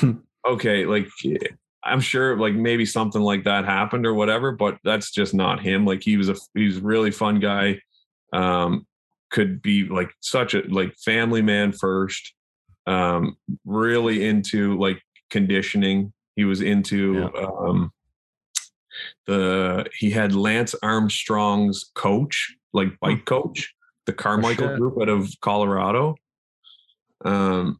okay, 0.47 0.85
like 0.85 1.07
I'm 1.83 2.01
sure 2.01 2.37
like 2.37 2.53
maybe 2.53 2.85
something 2.85 3.21
like 3.21 3.45
that 3.45 3.65
happened 3.65 4.05
or 4.05 4.13
whatever, 4.13 4.51
but 4.51 4.77
that's 4.83 5.11
just 5.11 5.33
not 5.33 5.61
him. 5.61 5.85
Like 5.85 6.03
he 6.03 6.17
was 6.17 6.29
a 6.29 6.35
he's 6.53 6.77
a 6.77 6.81
really 6.81 7.11
fun 7.11 7.39
guy. 7.39 7.81
Um 8.33 8.85
could 9.31 9.61
be 9.61 9.85
like 9.85 10.11
such 10.21 10.53
a 10.53 10.61
like 10.67 10.95
family 10.97 11.41
man 11.41 11.71
first. 11.71 12.33
Um 12.85 13.37
really 13.65 14.25
into 14.25 14.77
like 14.77 15.01
conditioning. 15.29 16.13
He 16.35 16.45
was 16.45 16.61
into 16.61 17.29
yeah. 17.33 17.45
um 17.45 17.91
the 19.25 19.85
he 19.97 20.11
had 20.11 20.33
Lance 20.33 20.75
Armstrong's 20.83 21.91
coach, 21.95 22.55
like 22.73 22.89
hmm. 22.89 22.95
bike 23.01 23.25
coach, 23.25 23.73
the 24.05 24.13
Carmichael 24.13 24.75
group 24.75 25.01
out 25.01 25.09
of 25.09 25.31
Colorado. 25.41 26.15
Um, 27.23 27.79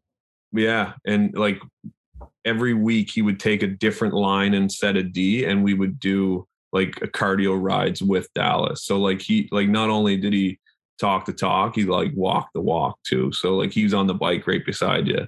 yeah, 0.52 0.94
and 1.06 1.36
like 1.36 1.62
every 2.46 2.74
week 2.74 3.12
he 3.12 3.22
would 3.22 3.40
take 3.40 3.64
a 3.64 3.68
different 3.68 4.14
line 4.14 4.54
and 4.54 4.72
set 4.72 4.96
a 4.96 5.04
D, 5.04 5.46
and 5.46 5.64
we 5.64 5.74
would 5.74 6.00
do 6.00 6.48
like 6.72 7.00
a 7.02 7.08
cardio 7.08 7.60
rides 7.60 8.02
with 8.02 8.32
Dallas. 8.34 8.84
So 8.84 9.00
like 9.00 9.22
he 9.22 9.50
like 9.52 9.70
not 9.70 9.90
only 9.90 10.18
did 10.18 10.34
he 10.34 10.60
talk 11.00 11.26
the 11.26 11.34
talk, 11.34 11.76
he 11.76 11.86
like 11.86 12.12
walked 12.14 12.54
the 12.54 12.62
walk 12.62 13.00
too. 13.04 13.32
So 13.32 13.56
like 13.56 13.72
he 13.72 13.84
was 13.84 13.94
on 13.94 14.08
the 14.08 14.14
bike 14.14 14.46
right 14.48 14.66
beside 14.66 15.08
you. 15.08 15.28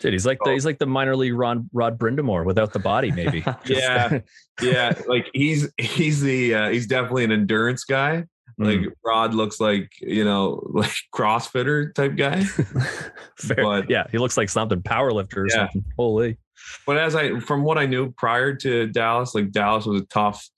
Dude, 0.00 0.12
he's 0.12 0.24
like 0.24 0.38
the, 0.42 0.52
he's 0.52 0.64
like 0.64 0.78
the 0.78 0.86
minor 0.86 1.14
league 1.14 1.34
Ron, 1.34 1.68
Rod 1.72 1.98
Brind'Amour 1.98 2.44
without 2.44 2.72
the 2.72 2.78
body, 2.78 3.10
maybe. 3.10 3.44
yeah, 3.66 4.20
yeah. 4.62 4.98
Like 5.06 5.28
he's 5.34 5.70
he's 5.78 6.22
the 6.22 6.54
uh, 6.54 6.68
he's 6.70 6.86
definitely 6.86 7.24
an 7.24 7.32
endurance 7.32 7.84
guy. 7.84 8.24
Like 8.58 8.80
mm. 8.80 8.92
Rod 9.04 9.34
looks 9.34 9.60
like 9.60 9.92
you 10.00 10.24
know 10.24 10.62
like 10.72 10.92
CrossFitter 11.14 11.94
type 11.94 12.16
guy. 12.16 12.44
Fair. 13.38 13.62
But, 13.62 13.90
yeah, 13.90 14.04
he 14.10 14.18
looks 14.18 14.36
like 14.36 14.48
something 14.48 14.82
power 14.82 15.12
lifter 15.12 15.42
or 15.42 15.48
yeah. 15.48 15.54
something. 15.54 15.84
Holy. 15.96 16.38
But 16.86 16.98
as 16.98 17.14
I 17.14 17.40
from 17.40 17.62
what 17.62 17.78
I 17.78 17.86
knew 17.86 18.12
prior 18.12 18.54
to 18.56 18.86
Dallas, 18.88 19.34
like 19.34 19.50
Dallas 19.50 19.86
was 19.86 20.00
a 20.00 20.04
tough, 20.06 20.48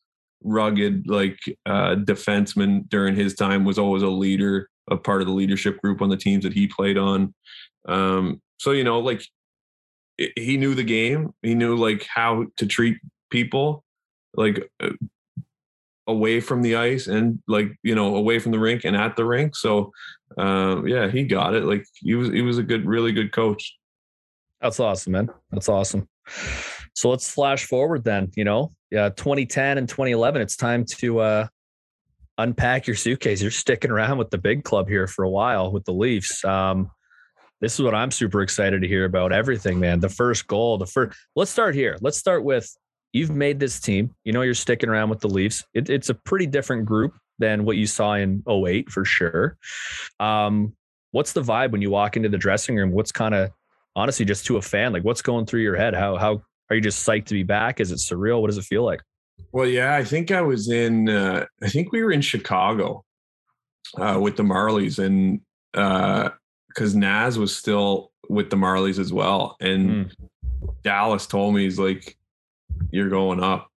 rugged 0.44 1.08
like 1.08 1.38
uh 1.64 1.96
defenseman 1.96 2.88
during 2.88 3.16
his 3.16 3.34
time. 3.34 3.64
Was 3.64 3.78
always 3.78 4.02
a 4.02 4.08
leader, 4.08 4.68
a 4.90 4.96
part 4.96 5.20
of 5.20 5.26
the 5.26 5.34
leadership 5.34 5.80
group 5.80 6.02
on 6.02 6.08
the 6.08 6.16
teams 6.16 6.44
that 6.44 6.52
he 6.52 6.66
played 6.66 6.98
on. 6.98 7.34
Um, 7.88 8.40
so 8.58 8.72
you 8.72 8.84
know, 8.84 9.00
like 9.00 9.22
he 10.36 10.56
knew 10.56 10.74
the 10.74 10.84
game. 10.84 11.32
He 11.42 11.54
knew 11.54 11.76
like 11.76 12.06
how 12.08 12.46
to 12.56 12.66
treat 12.66 12.98
people, 13.30 13.84
like 14.34 14.70
uh, 14.80 14.90
away 16.06 16.40
from 16.40 16.62
the 16.62 16.76
ice 16.76 17.08
and 17.08 17.40
like 17.48 17.72
you 17.82 17.94
know 17.94 18.16
away 18.16 18.38
from 18.38 18.52
the 18.52 18.58
rink 18.58 18.84
and 18.84 18.96
at 18.96 19.16
the 19.16 19.24
rink. 19.24 19.56
So 19.56 19.92
um, 20.38 20.86
yeah, 20.86 21.08
he 21.08 21.24
got 21.24 21.54
it. 21.54 21.64
Like 21.64 21.84
he 21.94 22.14
was 22.14 22.28
he 22.28 22.42
was 22.42 22.58
a 22.58 22.62
good, 22.62 22.86
really 22.86 23.12
good 23.12 23.32
coach. 23.32 23.76
That's 24.60 24.80
awesome, 24.80 25.12
man. 25.12 25.30
That's 25.50 25.68
awesome. 25.68 26.08
So 26.94 27.10
let's 27.10 27.30
flash 27.30 27.64
forward 27.64 28.04
then. 28.04 28.30
You 28.36 28.44
know, 28.44 28.72
yeah, 28.90 29.10
2010 29.10 29.78
and 29.78 29.88
2011. 29.88 30.40
It's 30.42 30.56
time 30.56 30.84
to 30.84 31.18
uh, 31.20 31.46
unpack 32.38 32.86
your 32.86 32.96
suitcase. 32.96 33.42
You're 33.42 33.50
sticking 33.50 33.90
around 33.90 34.18
with 34.18 34.30
the 34.30 34.38
big 34.38 34.64
club 34.64 34.88
here 34.88 35.06
for 35.06 35.24
a 35.24 35.30
while 35.30 35.72
with 35.72 35.84
the 35.84 35.92
Leafs. 35.92 36.44
Um, 36.44 36.90
this 37.60 37.74
is 37.74 37.82
what 37.82 37.94
I'm 37.94 38.10
super 38.10 38.42
excited 38.42 38.82
to 38.82 38.88
hear 38.88 39.06
about 39.06 39.32
everything, 39.32 39.80
man. 39.80 40.00
The 40.00 40.10
first 40.10 40.46
goal, 40.46 40.76
the 40.76 40.86
first, 40.86 41.16
let's 41.34 41.50
start 41.50 41.74
here. 41.74 41.96
Let's 42.02 42.18
start 42.18 42.44
with 42.44 42.70
you've 43.16 43.30
made 43.30 43.58
this 43.58 43.80
team. 43.80 44.14
You 44.24 44.32
know, 44.32 44.42
you're 44.42 44.54
sticking 44.54 44.90
around 44.90 45.08
with 45.08 45.20
the 45.20 45.28
Leafs. 45.28 45.64
It, 45.72 45.88
it's 45.88 46.10
a 46.10 46.14
pretty 46.14 46.46
different 46.46 46.84
group 46.84 47.14
than 47.38 47.64
what 47.64 47.76
you 47.76 47.86
saw 47.86 48.14
in 48.14 48.42
08 48.48 48.90
for 48.90 49.04
sure. 49.04 49.56
Um, 50.20 50.74
what's 51.12 51.32
the 51.32 51.42
vibe 51.42 51.70
when 51.70 51.82
you 51.82 51.90
walk 51.90 52.16
into 52.16 52.28
the 52.28 52.38
dressing 52.38 52.76
room? 52.76 52.92
What's 52.92 53.12
kind 53.12 53.34
of 53.34 53.50
honestly 53.94 54.26
just 54.26 54.44
to 54.46 54.58
a 54.58 54.62
fan, 54.62 54.92
like 54.92 55.02
what's 55.02 55.22
going 55.22 55.46
through 55.46 55.62
your 55.62 55.76
head? 55.76 55.94
How, 55.94 56.16
how 56.16 56.42
are 56.68 56.76
you 56.76 56.82
just 56.82 57.06
psyched 57.06 57.26
to 57.26 57.34
be 57.34 57.42
back? 57.42 57.80
Is 57.80 57.90
it 57.90 57.98
surreal? 57.98 58.40
What 58.40 58.48
does 58.48 58.58
it 58.58 58.64
feel 58.64 58.84
like? 58.84 59.00
Well, 59.52 59.66
yeah, 59.66 59.94
I 59.94 60.04
think 60.04 60.30
I 60.30 60.42
was 60.42 60.68
in, 60.68 61.08
uh, 61.08 61.46
I 61.62 61.68
think 61.68 61.92
we 61.92 62.02
were 62.02 62.12
in 62.12 62.20
Chicago 62.20 63.04
uh, 63.96 64.18
with 64.20 64.36
the 64.36 64.42
Marlies 64.42 64.98
and, 64.98 65.40
uh, 65.72 66.30
because 66.68 66.94
Naz 66.94 67.38
was 67.38 67.56
still 67.56 68.12
with 68.28 68.50
the 68.50 68.56
Marlies 68.56 68.98
as 68.98 69.10
well. 69.10 69.56
And 69.60 70.06
mm. 70.06 70.12
Dallas 70.82 71.26
told 71.26 71.54
me 71.54 71.62
he's 71.62 71.78
like, 71.78 72.18
You're 72.90 73.08
going 73.08 73.42
up. 73.42 73.70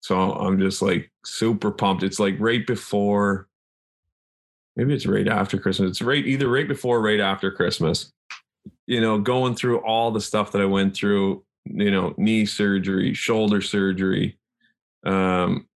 So 0.00 0.32
I'm 0.32 0.58
just 0.58 0.82
like 0.82 1.10
super 1.24 1.70
pumped. 1.70 2.02
It's 2.02 2.18
like 2.18 2.36
right 2.38 2.66
before 2.66 3.48
maybe 4.76 4.94
it's 4.94 5.06
right 5.06 5.28
after 5.28 5.58
Christmas. 5.58 5.90
It's 5.90 6.02
right 6.02 6.24
either 6.24 6.48
right 6.48 6.66
before 6.66 7.02
right 7.02 7.20
after 7.20 7.50
Christmas. 7.50 8.12
You 8.86 9.00
know, 9.00 9.18
going 9.18 9.54
through 9.54 9.78
all 9.80 10.10
the 10.10 10.20
stuff 10.20 10.52
that 10.52 10.62
I 10.62 10.66
went 10.66 10.94
through, 10.94 11.44
you 11.64 11.90
know, 11.90 12.14
knee 12.16 12.46
surgery, 12.46 13.14
shoulder 13.14 13.60
surgery. 13.60 14.38
Um 15.04 15.66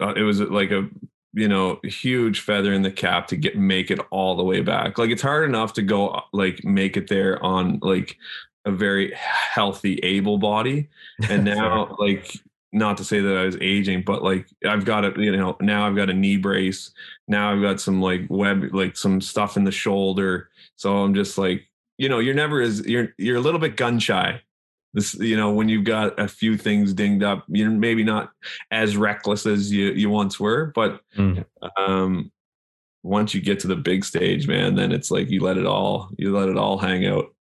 uh, 0.00 0.12
it 0.16 0.22
was 0.22 0.40
like 0.40 0.70
a 0.70 0.88
you 1.34 1.48
know 1.48 1.80
huge 1.84 2.40
feather 2.40 2.72
in 2.72 2.82
the 2.82 2.90
cap 2.90 3.26
to 3.28 3.36
get 3.36 3.56
make 3.56 3.90
it 3.90 4.00
all 4.10 4.36
the 4.36 4.42
way 4.42 4.60
back 4.60 4.98
like 4.98 5.10
it's 5.10 5.22
hard 5.22 5.48
enough 5.48 5.72
to 5.72 5.82
go 5.82 6.20
like 6.32 6.64
make 6.64 6.96
it 6.96 7.08
there 7.08 7.42
on 7.44 7.78
like 7.82 8.16
a 8.64 8.72
very 8.72 9.12
healthy 9.14 9.98
able 10.02 10.38
body 10.38 10.88
and 11.28 11.44
now 11.44 11.94
like 11.98 12.36
not 12.72 12.96
to 12.96 13.04
say 13.04 13.20
that 13.20 13.36
I 13.36 13.44
was 13.44 13.56
aging, 13.60 14.02
but 14.02 14.24
like 14.24 14.48
I've 14.66 14.84
got 14.84 15.04
a 15.04 15.22
you 15.22 15.36
know 15.36 15.56
now 15.60 15.86
I've 15.86 15.96
got 15.96 16.10
a 16.10 16.14
knee 16.14 16.36
brace. 16.36 16.90
Now 17.28 17.52
I've 17.52 17.62
got 17.62 17.80
some 17.80 18.02
like 18.02 18.26
web 18.28 18.74
like 18.74 18.96
some 18.96 19.20
stuff 19.20 19.56
in 19.56 19.64
the 19.64 19.70
shoulder. 19.70 20.48
So 20.76 20.98
I'm 20.98 21.14
just 21.14 21.38
like 21.38 21.68
you 21.98 22.08
know 22.08 22.18
you're 22.18 22.34
never 22.34 22.60
as 22.60 22.84
you're 22.86 23.14
you're 23.16 23.36
a 23.36 23.40
little 23.40 23.60
bit 23.60 23.76
gun 23.76 23.98
shy 23.98 24.40
this 24.94 25.14
you 25.14 25.36
know 25.36 25.52
when 25.52 25.68
you've 25.68 25.84
got 25.84 26.18
a 26.18 26.26
few 26.26 26.56
things 26.56 26.94
dinged 26.94 27.22
up 27.22 27.44
you're 27.48 27.70
maybe 27.70 28.02
not 28.02 28.32
as 28.70 28.96
reckless 28.96 29.44
as 29.44 29.70
you 29.70 29.90
you 29.90 30.08
once 30.08 30.40
were 30.40 30.72
but 30.74 31.00
mm. 31.16 31.44
um 31.76 32.30
once 33.02 33.34
you 33.34 33.40
get 33.40 33.58
to 33.58 33.66
the 33.66 33.76
big 33.76 34.04
stage 34.04 34.48
man 34.48 34.76
then 34.76 34.92
it's 34.92 35.10
like 35.10 35.28
you 35.28 35.40
let 35.40 35.58
it 35.58 35.66
all 35.66 36.08
you 36.16 36.34
let 36.34 36.48
it 36.48 36.56
all 36.56 36.78
hang 36.78 37.06
out 37.06 37.33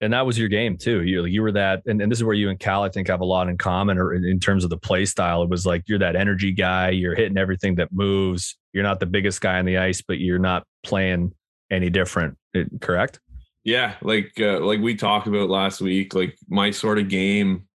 and 0.00 0.12
that 0.12 0.24
was 0.24 0.38
your 0.38 0.48
game 0.48 0.76
too. 0.76 1.02
You 1.02 1.24
you 1.26 1.42
were 1.42 1.52
that, 1.52 1.82
and, 1.86 2.00
and 2.00 2.10
this 2.10 2.18
is 2.18 2.24
where 2.24 2.34
you 2.34 2.48
and 2.48 2.58
Cal 2.58 2.82
I 2.82 2.88
think 2.88 3.08
have 3.08 3.20
a 3.20 3.24
lot 3.24 3.48
in 3.48 3.58
common, 3.58 3.98
or 3.98 4.14
in, 4.14 4.24
in, 4.24 4.40
terms 4.40 4.64
of 4.64 4.70
the 4.70 4.78
play 4.78 5.04
style. 5.04 5.42
It 5.42 5.50
was 5.50 5.66
like 5.66 5.84
you're 5.86 5.98
that 5.98 6.16
energy 6.16 6.52
guy. 6.52 6.90
You're 6.90 7.14
hitting 7.14 7.36
everything 7.36 7.74
that 7.76 7.92
moves. 7.92 8.56
You're 8.72 8.84
not 8.84 9.00
the 9.00 9.06
biggest 9.06 9.40
guy 9.40 9.58
on 9.58 9.66
the 9.66 9.78
ice, 9.78 10.00
but 10.00 10.18
you're 10.18 10.38
not 10.38 10.64
playing 10.82 11.34
any 11.70 11.90
different. 11.90 12.36
Correct? 12.80 13.20
Yeah, 13.64 13.96
like 14.00 14.32
uh, 14.40 14.60
like 14.60 14.80
we 14.80 14.94
talked 14.94 15.26
about 15.26 15.50
last 15.50 15.80
week. 15.80 16.14
Like 16.14 16.36
my 16.48 16.70
sort 16.70 16.98
of 16.98 17.08
game, 17.08 17.68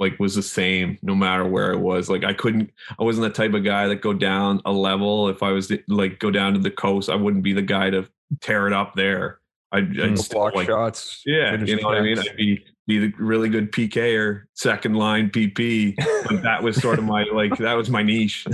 like 0.00 0.18
was 0.18 0.34
the 0.34 0.42
same 0.42 0.98
no 1.02 1.14
matter 1.14 1.44
where 1.44 1.72
it 1.72 1.78
was. 1.78 2.10
Like 2.10 2.24
I 2.24 2.32
couldn't. 2.32 2.70
I 2.98 3.04
wasn't 3.04 3.32
the 3.32 3.42
type 3.42 3.54
of 3.54 3.62
guy 3.62 3.86
that 3.86 4.00
go 4.00 4.12
down 4.12 4.60
a 4.64 4.72
level. 4.72 5.28
If 5.28 5.42
I 5.44 5.52
was 5.52 5.68
to, 5.68 5.80
like 5.86 6.18
go 6.18 6.32
down 6.32 6.54
to 6.54 6.58
the 6.58 6.70
coast, 6.72 7.08
I 7.08 7.14
wouldn't 7.14 7.44
be 7.44 7.52
the 7.52 7.62
guy 7.62 7.90
to 7.90 8.08
tear 8.40 8.66
it 8.66 8.72
up 8.72 8.94
there. 8.96 9.38
I'd, 9.74 10.00
I'd 10.00 10.28
block 10.30 10.54
like, 10.54 10.66
shots. 10.66 11.22
Yeah, 11.26 11.56
you 11.56 11.76
know 11.76 11.88
what 11.88 11.98
I 11.98 12.02
mean. 12.02 12.18
I'd 12.18 12.36
be 12.36 12.64
be 12.86 12.98
the 12.98 13.12
really 13.18 13.48
good 13.48 13.72
PK 13.72 14.18
or 14.18 14.46
second 14.54 14.94
line 14.94 15.30
PP. 15.30 15.94
but 16.28 16.42
that 16.42 16.62
was 16.62 16.76
sort 16.76 16.98
of 16.98 17.04
my 17.04 17.24
like 17.32 17.56
that 17.58 17.74
was 17.74 17.90
my 17.90 18.02
niche. 18.02 18.46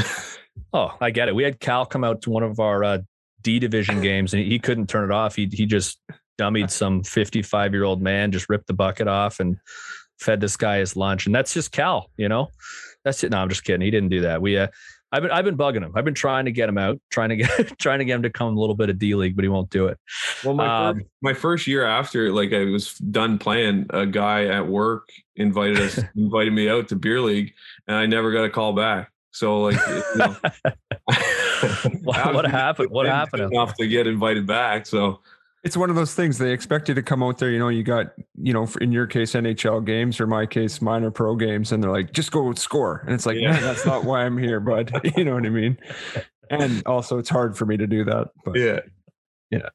oh, 0.73 0.97
I 1.01 1.11
get 1.11 1.29
it. 1.29 1.35
We 1.35 1.43
had 1.43 1.61
Cal 1.61 1.85
come 1.85 2.05
out 2.05 2.23
to 2.23 2.31
one 2.31 2.43
of 2.43 2.61
our 2.61 2.85
uh, 2.85 2.99
D 3.43 3.59
division 3.59 4.01
games 4.01 4.35
and 4.35 4.43
he 4.43 4.59
couldn't 4.59 4.89
turn 4.89 5.11
it 5.11 5.13
off. 5.13 5.37
He 5.37 5.49
he 5.53 5.67
just 5.67 6.01
dummied 6.41 6.71
some 6.71 7.03
55 7.03 7.73
year 7.73 7.85
old 7.85 8.01
man, 8.01 8.33
just 8.33 8.49
ripped 8.49 8.67
the 8.67 8.75
bucket 8.75 9.09
off 9.09 9.41
and 9.41 9.57
fed 10.19 10.41
this 10.41 10.57
guy 10.57 10.79
his 10.79 10.97
lunch. 10.97 11.27
And 11.27 11.35
that's 11.35 11.55
just 11.55 11.73
Cal, 11.73 12.11
you 12.17 12.29
know. 12.29 12.49
That's 13.05 13.25
it. 13.25 13.31
No, 13.31 13.39
I'm 13.39 13.49
just 13.49 13.65
kidding. 13.65 13.81
He 13.81 13.91
didn't 13.91 14.11
do 14.11 14.21
that. 14.23 14.43
We 14.43 14.59
uh, 14.59 14.69
I've 15.13 15.23
been 15.23 15.31
I've 15.31 15.45
been 15.45 15.57
bugging 15.57 15.83
him. 15.83 15.93
I've 15.95 16.05
been 16.05 16.15
trying 16.15 16.45
to 16.45 16.53
get 16.53 16.69
him 16.69 16.79
out, 16.79 17.01
trying 17.11 17.31
to 17.31 17.37
get 17.37 17.51
trying 17.79 17.99
to 17.99 18.05
get 18.05 18.15
him 18.15 18.23
to 18.23 18.31
come 18.31 18.57
a 18.57 18.61
little 18.61 18.77
bit 18.77 18.91
of 18.91 18.99
D 18.99 19.15
League, 19.15 19.35
but 19.35 19.43
he 19.43 19.49
won't 19.49 19.71
do 19.71 19.87
it. 19.87 19.99
Well, 20.45 20.55
my 20.55 20.89
um, 20.89 20.97
first, 20.97 21.07
my 21.23 21.35
first 21.35 21.67
year 21.67 21.85
after, 21.85 22.33
like 22.33 22.53
I 22.53 22.65
was 22.65 22.95
done 22.95 23.39
playing, 23.39 23.87
a 23.91 24.07
guy 24.07 24.47
at 24.47 24.67
work 24.67 25.09
invited 25.37 25.81
us 25.81 25.99
invited 26.17 26.53
me 26.53 26.69
out 26.69 26.89
to 26.89 26.97
beer 26.97 27.21
league, 27.21 27.53
and 27.89 27.97
I 27.97 28.07
never 28.07 28.33
got 28.33 28.45
a 28.45 28.51
call 28.51 28.73
back. 28.73 29.11
So 29.33 29.63
like, 29.63 29.77
you 29.87 30.03
know, 30.17 30.37
what, 32.03 32.35
what 32.35 32.51
happened? 32.51 32.91
What 32.91 33.07
happened? 33.07 33.53
Enough 33.53 33.75
to 33.77 33.87
get 33.87 34.07
invited 34.07 34.47
back. 34.47 34.87
So 34.87 35.21
it's 35.63 35.77
one 35.77 35.91
of 35.91 35.97
those 35.97 36.15
things 36.15 36.39
they 36.39 36.53
expect 36.53 36.89
you 36.89 36.95
to 36.95 37.03
come 37.03 37.23
out 37.23 37.39
there. 37.39 37.51
You 37.51 37.59
know, 37.59 37.69
you 37.69 37.83
got, 37.83 38.13
you 38.35 38.53
know, 38.53 38.69
in 38.81 38.93
your 38.93 39.07
case, 39.07 39.33
NHL 39.33 39.85
games 39.85 40.21
or 40.21 40.27
my 40.27 40.47
case, 40.47 40.81
minor 40.81 41.11
pro 41.11 41.37
games, 41.37 41.73
and 41.73 41.83
they're 41.83 41.91
like, 41.91 42.13
just 42.13 42.33
go 42.33 42.53
score. 42.55 43.03
And 43.05 43.15
it's 43.15 43.27
like, 43.27 43.37
yeah. 43.37 43.59
that's 43.61 43.85
not 43.85 44.05
why 44.05 44.25
I'm 44.25 44.39
here, 44.39 44.61
bud. 44.61 44.91
you 45.17 45.25
know 45.25 45.35
what 45.35 45.45
I 45.45 45.51
mean? 45.51 45.77
And 46.49 46.83
also, 46.87 47.19
it's 47.19 47.29
hard 47.29 47.59
for 47.59 47.67
me 47.67 47.77
to 47.77 47.87
do 47.87 48.05
that. 48.05 48.29
But 48.45 48.57
yeah. 48.57 48.81
Yeah. 49.51 49.69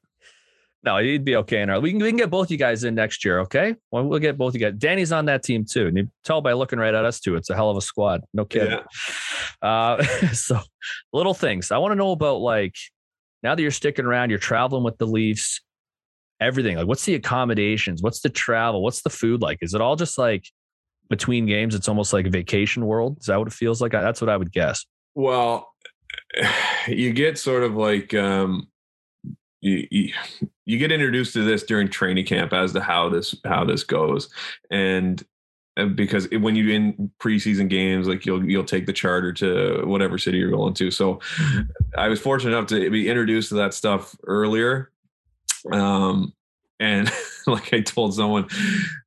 No, 0.82 0.98
you'd 0.98 1.24
be 1.24 1.36
okay 1.36 1.62
in 1.62 1.70
our. 1.70 1.80
We 1.80 1.90
can 1.90 2.00
we 2.00 2.08
can 2.10 2.16
get 2.16 2.30
both 2.30 2.50
you 2.50 2.56
guys 2.56 2.84
in 2.84 2.94
next 2.94 3.24
year, 3.24 3.40
okay? 3.40 3.74
Well, 3.90 4.04
we'll 4.04 4.20
get 4.20 4.38
both 4.38 4.54
you 4.54 4.60
guys. 4.60 4.74
Danny's 4.78 5.10
on 5.10 5.24
that 5.24 5.42
team 5.42 5.64
too, 5.64 5.88
and 5.88 5.96
you 5.96 6.08
tell 6.22 6.40
by 6.40 6.52
looking 6.52 6.78
right 6.78 6.94
at 6.94 7.04
us 7.04 7.18
too. 7.18 7.34
It's 7.34 7.50
a 7.50 7.56
hell 7.56 7.70
of 7.70 7.76
a 7.76 7.80
squad, 7.80 8.22
no 8.32 8.44
kidding. 8.44 8.78
Yeah. 9.62 9.68
Uh, 9.68 10.02
so 10.32 10.60
little 11.12 11.34
things 11.34 11.72
I 11.72 11.78
want 11.78 11.90
to 11.92 11.96
know 11.96 12.12
about, 12.12 12.40
like 12.40 12.76
now 13.42 13.56
that 13.56 13.62
you're 13.62 13.72
sticking 13.72 14.04
around, 14.04 14.30
you're 14.30 14.38
traveling 14.38 14.84
with 14.84 14.96
the 14.98 15.06
Leafs 15.06 15.60
everything. 16.40 16.76
Like, 16.76 16.86
what's 16.86 17.04
the 17.04 17.14
accommodations? 17.14 18.02
What's 18.02 18.20
the 18.20 18.28
travel? 18.28 18.82
What's 18.82 19.02
the 19.02 19.10
food 19.10 19.42
like? 19.42 19.58
Is 19.62 19.74
it 19.74 19.80
all 19.80 19.96
just 19.96 20.18
like 20.18 20.46
between 21.08 21.46
games? 21.46 21.74
It's 21.74 21.88
almost 21.88 22.12
like 22.12 22.26
a 22.26 22.30
vacation 22.30 22.86
world. 22.86 23.18
Is 23.20 23.26
that 23.26 23.38
what 23.38 23.48
it 23.48 23.54
feels 23.54 23.80
like? 23.80 23.92
That's 23.92 24.20
what 24.20 24.30
I 24.30 24.36
would 24.36 24.52
guess. 24.52 24.84
Well, 25.14 25.72
you 26.88 27.12
get 27.12 27.38
sort 27.38 27.62
of 27.62 27.74
like 27.74 28.14
um, 28.14 28.68
you, 29.60 29.86
you, 29.90 30.12
you 30.64 30.78
get 30.78 30.92
introduced 30.92 31.32
to 31.34 31.44
this 31.44 31.62
during 31.62 31.88
training 31.88 32.26
camp 32.26 32.52
as 32.52 32.72
to 32.72 32.80
how 32.80 33.08
this 33.08 33.34
how 33.44 33.64
this 33.64 33.84
goes, 33.84 34.28
and 34.70 35.24
because 35.94 36.26
when 36.30 36.56
you 36.56 36.70
in 36.70 37.10
preseason 37.20 37.68
games, 37.68 38.08
like 38.08 38.24
you'll 38.24 38.44
you'll 38.48 38.64
take 38.64 38.86
the 38.86 38.92
charter 38.92 39.32
to 39.34 39.82
whatever 39.84 40.16
city 40.16 40.38
you're 40.38 40.50
going 40.50 40.74
to. 40.74 40.90
So, 40.90 41.16
mm-hmm. 41.16 41.62
I 41.98 42.08
was 42.08 42.20
fortunate 42.20 42.56
enough 42.56 42.68
to 42.68 42.90
be 42.90 43.08
introduced 43.08 43.50
to 43.50 43.56
that 43.56 43.74
stuff 43.74 44.16
earlier 44.24 44.90
um, 45.72 46.32
and 46.80 47.10
like 47.46 47.72
I 47.72 47.80
told 47.80 48.14
someone, 48.14 48.48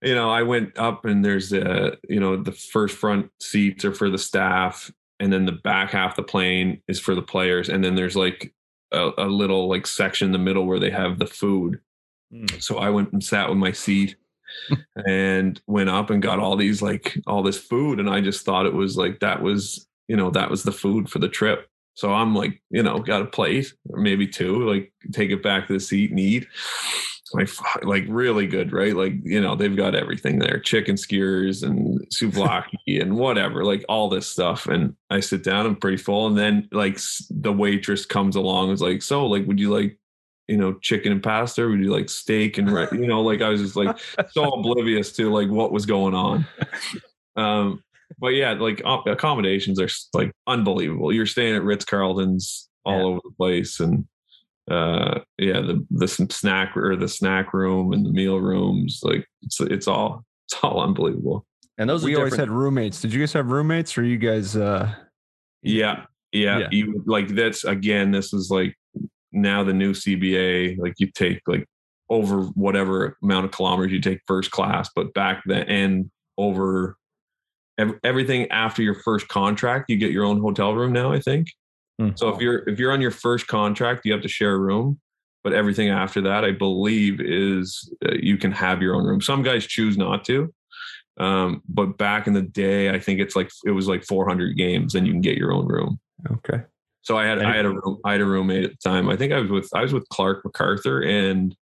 you 0.01 0.15
know, 0.15 0.29
I 0.29 0.43
went 0.43 0.77
up 0.77 1.05
and 1.05 1.23
there's 1.23 1.53
a, 1.53 1.97
you 2.07 2.19
know, 2.19 2.41
the 2.41 2.51
first 2.51 2.95
front 2.95 3.31
seats 3.41 3.85
are 3.85 3.93
for 3.93 4.09
the 4.09 4.17
staff, 4.17 4.91
and 5.19 5.31
then 5.31 5.45
the 5.45 5.51
back 5.51 5.91
half 5.91 6.15
the 6.15 6.23
plane 6.23 6.81
is 6.87 6.99
for 6.99 7.15
the 7.15 7.21
players, 7.21 7.69
and 7.69 7.83
then 7.83 7.95
there's 7.95 8.15
like 8.15 8.53
a, 8.91 9.11
a 9.17 9.27
little 9.27 9.67
like 9.67 9.85
section 9.85 10.27
in 10.27 10.31
the 10.31 10.37
middle 10.37 10.65
where 10.65 10.79
they 10.79 10.89
have 10.89 11.19
the 11.19 11.27
food. 11.27 11.79
Mm. 12.33 12.61
So 12.61 12.77
I 12.77 12.89
went 12.89 13.11
and 13.11 13.23
sat 13.23 13.49
with 13.49 13.57
my 13.57 13.71
seat 13.71 14.15
and 15.07 15.59
went 15.67 15.89
up 15.89 16.09
and 16.09 16.21
got 16.21 16.39
all 16.39 16.55
these 16.55 16.81
like 16.81 17.17
all 17.27 17.43
this 17.43 17.57
food, 17.57 17.99
and 17.99 18.09
I 18.09 18.21
just 18.21 18.45
thought 18.45 18.65
it 18.65 18.73
was 18.73 18.97
like 18.97 19.19
that 19.19 19.41
was 19.41 19.87
you 20.07 20.15
know 20.15 20.29
that 20.31 20.49
was 20.49 20.63
the 20.63 20.71
food 20.71 21.09
for 21.09 21.19
the 21.19 21.29
trip. 21.29 21.68
So 21.99 22.13
I'm 22.13 22.33
like, 22.33 22.61
you 22.69 22.81
know, 22.81 22.99
got 22.99 23.23
a 23.23 23.25
plate 23.25 23.73
or 23.89 23.99
maybe 23.99 24.25
two, 24.25 24.65
like 24.65 24.93
take 25.11 25.31
it 25.31 25.43
back 25.43 25.67
to 25.67 25.73
the 25.73 25.81
seat 25.81 26.11
and 26.11 26.19
eat. 26.19 26.47
Like, 27.33 27.49
like 27.83 28.05
really 28.07 28.47
good, 28.47 28.71
right? 28.71 28.95
Like, 28.95 29.15
you 29.21 29.41
know, 29.41 29.53
they've 29.53 29.75
got 29.75 29.95
everything 29.95 30.39
there 30.39 30.61
chicken 30.61 30.95
skewers 30.95 31.61
and 31.61 31.99
souvlaki 32.07 33.01
and 33.01 33.17
whatever, 33.17 33.65
like 33.65 33.83
all 33.89 34.07
this 34.07 34.29
stuff. 34.29 34.65
And 34.67 34.95
I 35.09 35.19
sit 35.19 35.43
down, 35.43 35.65
I'm 35.65 35.75
pretty 35.75 35.97
full. 35.97 36.27
And 36.27 36.37
then, 36.37 36.69
like, 36.71 36.97
the 37.29 37.51
waitress 37.51 38.05
comes 38.05 38.37
along, 38.37 38.69
and 38.69 38.75
is 38.75 38.81
like, 38.81 39.01
So, 39.01 39.25
like, 39.25 39.45
would 39.45 39.59
you 39.59 39.69
like, 39.69 39.99
you 40.47 40.55
know, 40.55 40.75
chicken 40.81 41.11
and 41.11 41.21
pasta? 41.21 41.63
Or 41.63 41.69
would 41.69 41.81
you 41.81 41.91
like 41.91 42.09
steak 42.09 42.57
and, 42.57 42.69
you 42.93 43.07
know, 43.07 43.21
like 43.21 43.41
I 43.41 43.49
was 43.49 43.61
just 43.61 43.75
like 43.75 43.99
so 44.31 44.45
oblivious 44.53 45.11
to 45.17 45.29
like 45.29 45.49
what 45.49 45.73
was 45.73 45.85
going 45.85 46.15
on. 46.15 46.45
Um, 47.35 47.83
but 48.19 48.29
yeah, 48.29 48.51
like 48.53 48.81
accommodations 49.05 49.79
are 49.79 49.89
like 50.13 50.31
unbelievable. 50.47 51.13
You're 51.13 51.25
staying 51.25 51.55
at 51.55 51.63
Ritz 51.63 51.85
Carlton's 51.85 52.69
all 52.85 52.97
yeah. 52.97 53.03
over 53.03 53.19
the 53.23 53.31
place, 53.37 53.79
and 53.79 54.05
uh, 54.69 55.19
yeah, 55.37 55.61
the 55.61 55.85
the 55.91 56.07
snack 56.07 56.75
or 56.75 56.95
the 56.95 57.07
snack 57.07 57.53
room 57.53 57.93
and 57.93 58.05
the 58.05 58.11
meal 58.11 58.39
rooms, 58.39 58.99
like 59.03 59.25
it's 59.43 59.59
it's 59.61 59.87
all 59.87 60.25
it's 60.47 60.61
all 60.63 60.81
unbelievable. 60.81 61.45
And 61.77 61.89
those 61.89 62.03
we 62.03 62.15
always 62.15 62.35
had 62.35 62.49
roommates. 62.49 63.01
Did 63.01 63.13
you 63.13 63.21
guys 63.21 63.33
have 63.33 63.51
roommates, 63.51 63.97
or 63.97 64.03
you 64.03 64.17
guys? 64.17 64.55
uh 64.55 64.93
Yeah, 65.61 66.05
yeah. 66.31 66.59
yeah. 66.59 66.67
You 66.71 67.03
like 67.05 67.29
that's 67.29 67.63
again. 67.63 68.11
This 68.11 68.33
is 68.33 68.51
like 68.51 68.75
now 69.31 69.63
the 69.63 69.73
new 69.73 69.93
CBA. 69.93 70.77
Like 70.77 70.95
you 70.97 71.09
take 71.15 71.41
like 71.47 71.65
over 72.09 72.41
whatever 72.41 73.17
amount 73.23 73.45
of 73.45 73.51
kilometers 73.51 73.93
you 73.93 74.01
take 74.01 74.19
first 74.27 74.51
class, 74.51 74.89
but 74.93 75.13
back 75.13 75.41
then 75.45 75.63
and 75.69 76.11
over 76.37 76.97
everything 78.03 78.49
after 78.51 78.81
your 78.81 78.95
first 78.95 79.27
contract, 79.27 79.89
you 79.89 79.97
get 79.97 80.11
your 80.11 80.25
own 80.25 80.39
hotel 80.39 80.73
room 80.73 80.93
now. 80.93 81.11
I 81.11 81.19
think. 81.19 81.51
Mm. 81.99 82.17
So 82.17 82.29
if 82.29 82.41
you're 82.41 82.67
if 82.67 82.79
you're 82.79 82.91
on 82.91 83.01
your 83.01 83.11
first 83.11 83.47
contract, 83.47 84.05
you 84.05 84.13
have 84.13 84.21
to 84.21 84.27
share 84.27 84.53
a 84.53 84.59
room. 84.59 84.99
But 85.43 85.53
everything 85.53 85.89
after 85.89 86.19
that, 86.21 86.43
I 86.43 86.51
believe, 86.51 87.21
is 87.21 87.93
uh, 88.05 88.13
you 88.13 88.37
can 88.37 88.51
have 88.51 88.81
your 88.81 88.95
own 88.95 89.05
room. 89.05 89.21
Some 89.21 89.41
guys 89.41 89.65
choose 89.65 89.97
not 89.97 90.25
to. 90.25 90.53
Um, 91.17 91.61
but 91.67 91.97
back 91.97 92.27
in 92.27 92.33
the 92.33 92.41
day, 92.41 92.89
I 92.89 92.99
think 92.99 93.19
it's 93.19 93.35
like 93.35 93.49
it 93.65 93.71
was 93.71 93.87
like 93.87 94.03
400 94.03 94.57
games, 94.57 94.95
and 94.95 95.07
you 95.07 95.13
can 95.13 95.21
get 95.21 95.37
your 95.37 95.53
own 95.53 95.67
room. 95.67 95.99
Okay. 96.29 96.63
So 97.01 97.17
I 97.17 97.25
had 97.25 97.39
I 97.39 97.55
had 97.55 97.65
a 97.65 97.69
room, 97.69 97.99
I 98.05 98.11
had 98.13 98.21
a 98.21 98.25
roommate 98.25 98.65
at 98.65 98.71
the 98.71 98.89
time. 98.89 99.09
I 99.09 99.15
think 99.15 99.33
I 99.33 99.39
was 99.39 99.49
with 99.49 99.69
I 99.73 99.81
was 99.81 99.93
with 99.93 100.07
Clarke 100.09 100.43
MacArthur 100.43 101.01
and 101.01 101.55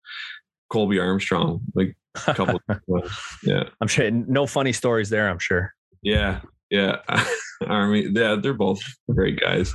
Colby 0.70 0.98
Armstrong, 0.98 1.60
like 1.74 1.96
a 2.26 2.34
couple. 2.34 2.60
yeah, 3.42 3.64
I'm 3.80 3.88
sure. 3.88 4.10
No 4.10 4.46
funny 4.46 4.72
stories 4.72 5.10
there. 5.10 5.28
I'm 5.28 5.38
sure. 5.38 5.74
Yeah, 6.06 6.40
yeah. 6.70 7.00
Army, 7.66 8.06
yeah, 8.12 8.36
they're 8.40 8.54
both 8.54 8.80
great 9.12 9.40
guys. 9.40 9.74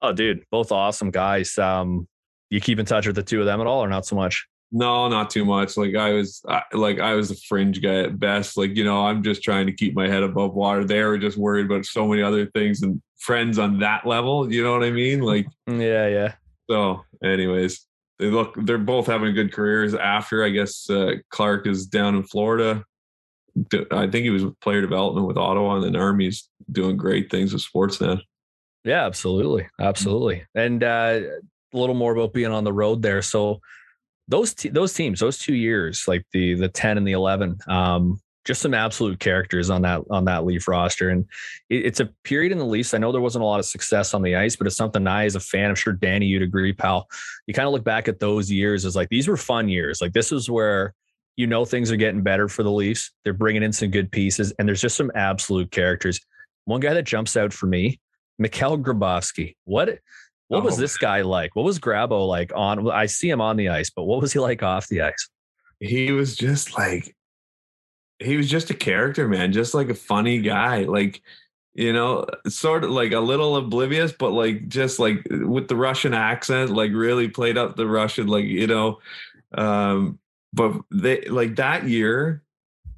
Oh, 0.00 0.12
dude, 0.12 0.44
both 0.48 0.70
awesome 0.70 1.10
guys. 1.10 1.58
Um, 1.58 2.06
you 2.50 2.60
keep 2.60 2.78
in 2.78 2.86
touch 2.86 3.04
with 3.04 3.16
the 3.16 3.22
two 3.24 3.40
of 3.40 3.46
them 3.46 3.60
at 3.60 3.66
all, 3.66 3.82
or 3.82 3.88
not 3.88 4.06
so 4.06 4.14
much? 4.14 4.46
No, 4.70 5.08
not 5.08 5.30
too 5.30 5.44
much. 5.44 5.76
Like 5.76 5.96
I 5.96 6.12
was, 6.12 6.40
I, 6.48 6.62
like 6.72 7.00
I 7.00 7.14
was 7.14 7.32
a 7.32 7.36
fringe 7.48 7.82
guy 7.82 8.02
at 8.02 8.20
best. 8.20 8.56
Like 8.56 8.76
you 8.76 8.84
know, 8.84 9.06
I'm 9.06 9.24
just 9.24 9.42
trying 9.42 9.66
to 9.66 9.72
keep 9.72 9.96
my 9.96 10.06
head 10.06 10.22
above 10.22 10.54
water. 10.54 10.84
They 10.84 11.02
were 11.02 11.18
just 11.18 11.36
worried 11.36 11.66
about 11.66 11.84
so 11.84 12.06
many 12.06 12.22
other 12.22 12.46
things 12.46 12.82
and 12.82 13.02
friends 13.18 13.58
on 13.58 13.80
that 13.80 14.06
level. 14.06 14.52
You 14.52 14.62
know 14.62 14.72
what 14.72 14.84
I 14.84 14.92
mean? 14.92 15.20
Like, 15.20 15.48
yeah, 15.66 16.06
yeah. 16.06 16.34
So, 16.70 17.02
anyways, 17.24 17.84
they 18.20 18.26
look. 18.26 18.54
They're 18.56 18.78
both 18.78 19.08
having 19.08 19.34
good 19.34 19.52
careers 19.52 19.94
after. 19.94 20.44
I 20.44 20.50
guess 20.50 20.88
uh, 20.88 21.14
Clarke 21.30 21.66
is 21.66 21.86
down 21.86 22.14
in 22.14 22.22
Florida 22.22 22.84
I 23.92 24.08
think 24.08 24.24
he 24.24 24.30
was 24.30 24.44
player 24.60 24.80
development 24.80 25.26
with 25.26 25.36
Ottawa, 25.36 25.76
and 25.76 25.84
then 25.84 25.96
Army's 25.96 26.48
doing 26.70 26.96
great 26.96 27.30
things 27.30 27.52
with 27.52 27.62
Sportsnet. 27.62 28.20
Yeah, 28.84 29.06
absolutely, 29.06 29.68
absolutely. 29.80 30.44
And 30.54 30.82
uh, 30.82 31.20
a 31.72 31.78
little 31.78 31.94
more 31.94 32.12
about 32.12 32.32
being 32.32 32.52
on 32.52 32.64
the 32.64 32.72
road 32.72 33.02
there. 33.02 33.22
So 33.22 33.60
those 34.28 34.54
those 34.54 34.92
teams, 34.92 35.20
those 35.20 35.38
two 35.38 35.54
years, 35.54 36.04
like 36.06 36.24
the 36.32 36.54
the 36.54 36.68
ten 36.68 36.98
and 36.98 37.06
the 37.06 37.12
eleven, 37.12 37.58
um, 37.68 38.20
just 38.44 38.60
some 38.60 38.74
absolute 38.74 39.20
characters 39.20 39.70
on 39.70 39.82
that 39.82 40.02
on 40.10 40.24
that 40.26 40.44
Leaf 40.44 40.68
roster. 40.68 41.10
And 41.10 41.24
it, 41.70 41.86
it's 41.86 42.00
a 42.00 42.10
period 42.24 42.52
in 42.52 42.58
the 42.58 42.66
Leafs. 42.66 42.94
I 42.94 42.98
know 42.98 43.12
there 43.12 43.20
wasn't 43.20 43.42
a 43.44 43.46
lot 43.46 43.60
of 43.60 43.66
success 43.66 44.14
on 44.14 44.22
the 44.22 44.36
ice, 44.36 44.56
but 44.56 44.66
it's 44.66 44.76
something 44.76 45.06
I, 45.06 45.24
as 45.24 45.36
a 45.36 45.40
fan, 45.40 45.70
I'm 45.70 45.76
sure 45.76 45.92
Danny, 45.92 46.26
you'd 46.26 46.42
agree, 46.42 46.72
pal. 46.72 47.08
You 47.46 47.54
kind 47.54 47.66
of 47.66 47.72
look 47.72 47.84
back 47.84 48.08
at 48.08 48.20
those 48.20 48.50
years 48.50 48.84
as 48.84 48.96
like 48.96 49.08
these 49.08 49.28
were 49.28 49.36
fun 49.36 49.68
years. 49.68 50.00
Like 50.00 50.12
this 50.12 50.32
is 50.32 50.50
where 50.50 50.94
you 51.36 51.46
know 51.46 51.64
things 51.64 51.90
are 51.90 51.96
getting 51.96 52.22
better 52.22 52.48
for 52.48 52.62
the 52.62 52.70
Leafs. 52.70 53.10
They're 53.24 53.32
bringing 53.32 53.62
in 53.62 53.72
some 53.72 53.90
good 53.90 54.10
pieces, 54.10 54.52
and 54.58 54.68
there's 54.68 54.80
just 54.80 54.96
some 54.96 55.10
absolute 55.14 55.70
characters. 55.70 56.20
One 56.64 56.80
guy 56.80 56.94
that 56.94 57.04
jumps 57.04 57.36
out 57.36 57.52
for 57.52 57.66
me, 57.66 58.00
Mikhail 58.38 58.78
Grabovski. 58.78 59.56
What 59.64 59.98
what 60.48 60.62
oh, 60.62 60.64
was 60.64 60.76
this 60.76 60.96
guy 60.98 61.22
like? 61.22 61.56
What 61.56 61.64
was 61.64 61.78
Grabo 61.78 62.28
like 62.28 62.52
on? 62.54 62.90
I 62.90 63.06
see 63.06 63.30
him 63.30 63.40
on 63.40 63.56
the 63.56 63.70
ice, 63.70 63.90
but 63.90 64.04
what 64.04 64.20
was 64.20 64.32
he 64.32 64.38
like 64.38 64.62
off 64.62 64.88
the 64.88 65.02
ice? 65.02 65.28
He 65.80 66.12
was 66.12 66.36
just 66.36 66.76
like 66.76 67.14
he 68.18 68.36
was 68.36 68.48
just 68.48 68.70
a 68.70 68.74
character, 68.74 69.28
man, 69.28 69.52
just 69.52 69.74
like 69.74 69.88
a 69.88 69.94
funny 69.94 70.40
guy. 70.40 70.84
Like, 70.84 71.22
you 71.74 71.92
know, 71.92 72.26
sort 72.48 72.84
of 72.84 72.90
like 72.90 73.12
a 73.12 73.20
little 73.20 73.56
oblivious, 73.56 74.12
but 74.12 74.30
like 74.30 74.68
just 74.68 74.98
like 74.98 75.26
with 75.30 75.68
the 75.68 75.76
Russian 75.76 76.14
accent, 76.14 76.70
like 76.70 76.92
really 76.92 77.28
played 77.28 77.58
up 77.58 77.76
the 77.76 77.86
Russian, 77.86 78.26
like, 78.26 78.44
you 78.44 78.66
know. 78.66 79.00
Um, 79.56 80.18
but 80.54 80.80
they 80.90 81.22
like 81.22 81.56
that 81.56 81.88
year, 81.88 82.42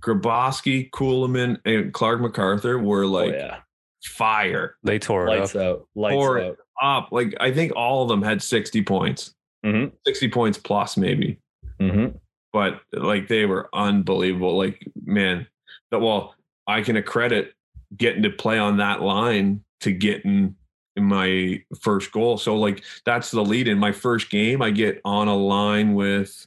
Grabovski, 0.00 0.90
Kulemin, 0.90 1.58
and 1.64 1.92
Clarke 1.92 2.20
MacArthur 2.20 2.78
were 2.78 3.04
oh, 3.04 3.08
like 3.08 3.34
oh, 3.34 3.36
yeah. 3.36 3.56
fire. 4.04 4.76
They 4.82 4.98
tore 4.98 5.28
lights 5.28 5.54
it 5.54 5.60
up. 5.60 5.78
out. 5.78 5.88
Lights 5.94 6.14
tore 6.14 6.40
out. 6.40 6.56
up. 6.82 7.08
Like 7.12 7.34
I 7.40 7.52
think 7.52 7.72
all 7.74 8.02
of 8.02 8.08
them 8.08 8.22
had 8.22 8.42
60 8.42 8.82
points. 8.82 9.34
Mm-hmm. 9.64 9.94
60 10.06 10.28
points 10.28 10.58
plus, 10.58 10.96
maybe. 10.96 11.40
Mm-hmm 11.80 12.16
but 12.56 12.80
like 12.94 13.28
they 13.28 13.44
were 13.44 13.68
unbelievable. 13.74 14.56
Like, 14.56 14.82
man, 15.04 15.46
that 15.90 15.98
well, 15.98 16.34
I 16.66 16.80
can 16.80 16.96
accredit 16.96 17.52
getting 17.94 18.22
to 18.22 18.30
play 18.30 18.58
on 18.58 18.78
that 18.78 19.02
line 19.02 19.62
to 19.80 19.92
getting 19.92 20.56
in 20.96 21.04
my 21.04 21.62
first 21.82 22.12
goal. 22.12 22.38
So 22.38 22.56
like 22.56 22.82
that's 23.04 23.30
the 23.30 23.44
lead 23.44 23.68
in 23.68 23.76
my 23.76 23.92
first 23.92 24.30
game. 24.30 24.62
I 24.62 24.70
get 24.70 25.02
on 25.04 25.28
a 25.28 25.36
line 25.36 25.92
with 25.92 26.46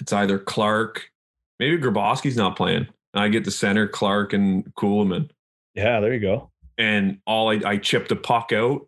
it's 0.00 0.12
either 0.12 0.38
Clarke, 0.38 1.10
maybe 1.58 1.78
Grabovski's 1.78 2.36
not 2.36 2.56
playing. 2.56 2.88
I 3.14 3.28
get 3.28 3.44
the 3.44 3.50
center 3.50 3.86
Clarke 3.86 4.32
and 4.32 4.64
Kulemin. 4.74 5.30
Yeah, 5.74 6.00
there 6.00 6.12
you 6.12 6.20
go. 6.20 6.50
And 6.78 7.18
all 7.26 7.50
I, 7.50 7.60
I 7.64 7.76
chip 7.76 8.08
the 8.08 8.16
puck 8.16 8.52
out, 8.52 8.86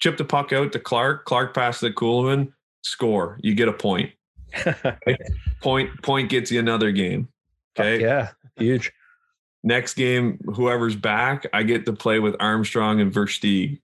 chip 0.00 0.16
the 0.16 0.24
puck 0.24 0.52
out 0.52 0.72
to 0.72 0.80
Clarke. 0.80 1.24
Clarke 1.24 1.54
passes 1.54 1.80
the 1.80 1.90
Kulemin, 1.92 2.52
score. 2.82 3.38
You 3.42 3.54
get 3.54 3.68
a 3.68 3.72
point. 3.72 4.12
point 5.60 5.90
point 6.02 6.30
gets 6.30 6.50
you 6.50 6.58
another 6.58 6.90
game. 6.90 7.28
Okay. 7.78 8.00
Yeah. 8.00 8.30
Huge. 8.56 8.92
Next 9.62 9.94
game, 9.94 10.38
whoever's 10.54 10.96
back, 10.96 11.46
I 11.52 11.64
get 11.64 11.86
to 11.86 11.92
play 11.92 12.20
with 12.20 12.36
Armstrong 12.38 13.00
and 13.00 13.12
Versteeg. 13.12 13.80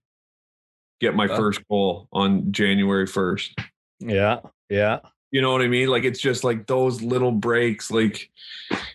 Get 1.01 1.15
my 1.15 1.27
first 1.27 1.67
goal 1.67 2.07
on 2.13 2.53
January 2.53 3.05
1st. 3.05 3.59
Yeah. 3.99 4.39
Yeah. 4.69 4.99
You 5.33 5.41
know 5.41 5.51
what 5.51 5.63
I 5.63 5.67
mean? 5.67 5.87
Like 5.87 6.03
it's 6.03 6.19
just 6.19 6.43
like 6.43 6.67
those 6.67 7.01
little 7.01 7.31
breaks. 7.31 7.89
Like 7.89 8.29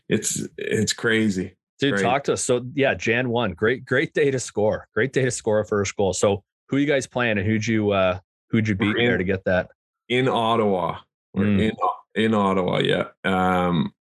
it's 0.08 0.46
it's 0.56 0.92
crazy. 0.92 1.56
Dude, 1.80 1.94
Great. 1.94 2.02
talk 2.04 2.24
to 2.24 2.34
us. 2.34 2.44
So 2.44 2.64
yeah, 2.74 2.94
Jan 2.94 3.28
one. 3.28 3.54
Great, 3.54 3.84
great 3.84 4.14
day 4.14 4.30
to 4.30 4.38
score. 4.38 4.86
Great 4.94 5.12
day 5.12 5.24
to 5.24 5.32
score 5.32 5.58
a 5.58 5.66
first 5.66 5.96
goal. 5.96 6.12
So 6.12 6.44
who 6.68 6.76
you 6.76 6.86
guys 6.86 7.08
playing 7.08 7.38
and 7.38 7.46
who'd 7.46 7.66
you 7.66 7.90
uh 7.90 8.20
who'd 8.50 8.68
you 8.68 8.76
beat 8.76 8.96
in, 8.96 9.06
there 9.06 9.18
to 9.18 9.24
get 9.24 9.44
that? 9.46 9.70
In 10.08 10.28
Ottawa. 10.28 10.98
Mm. 11.36 11.60
in 11.60 11.72
in 12.14 12.34
Ottawa, 12.34 12.78
yeah. 12.78 13.08
Um, 13.24 13.92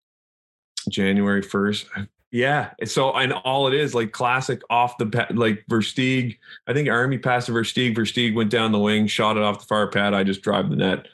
January 0.90 1.40
first. 1.40 1.86
Yeah. 2.30 2.72
So 2.84 3.14
and 3.14 3.32
all 3.32 3.66
it 3.66 3.72
is 3.72 3.94
like 3.94 4.12
classic 4.12 4.60
off 4.68 4.98
the 4.98 5.26
like 5.30 5.64
Versteeg. 5.70 6.36
I 6.66 6.74
think 6.74 6.90
Army 6.90 7.16
passed 7.16 7.46
to 7.46 7.52
Versteeg. 7.52 7.96
Versteeg 7.96 8.34
went 8.34 8.50
down 8.50 8.72
the 8.72 8.78
wing, 8.78 9.06
shot 9.06 9.38
it 9.38 9.42
off 9.42 9.60
the 9.60 9.64
far 9.64 9.88
pad. 9.88 10.12
I 10.12 10.22
just 10.22 10.42
drive 10.42 10.68
the 10.68 10.76
net, 10.76 11.06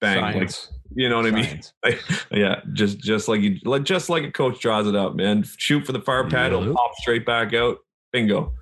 bang. 0.00 0.40
Like, 0.40 0.50
you 0.94 1.08
know 1.08 1.18
what 1.18 1.30
Science. 1.30 1.72
I 1.84 1.88
mean? 1.90 1.98
like, 2.08 2.22
yeah, 2.32 2.60
just 2.72 2.98
just 2.98 3.28
like 3.28 3.40
you 3.40 3.58
like 3.64 3.84
just 3.84 4.08
like 4.08 4.24
a 4.24 4.32
coach 4.32 4.60
draws 4.60 4.86
it 4.86 4.96
up, 4.96 5.14
man. 5.14 5.44
Shoot 5.56 5.86
for 5.86 5.92
the 5.92 6.00
far 6.00 6.28
pad, 6.28 6.52
it'll 6.52 6.74
pop 6.74 6.92
straight 6.96 7.24
back 7.24 7.54
out. 7.54 7.78
Bingo. 8.12 8.54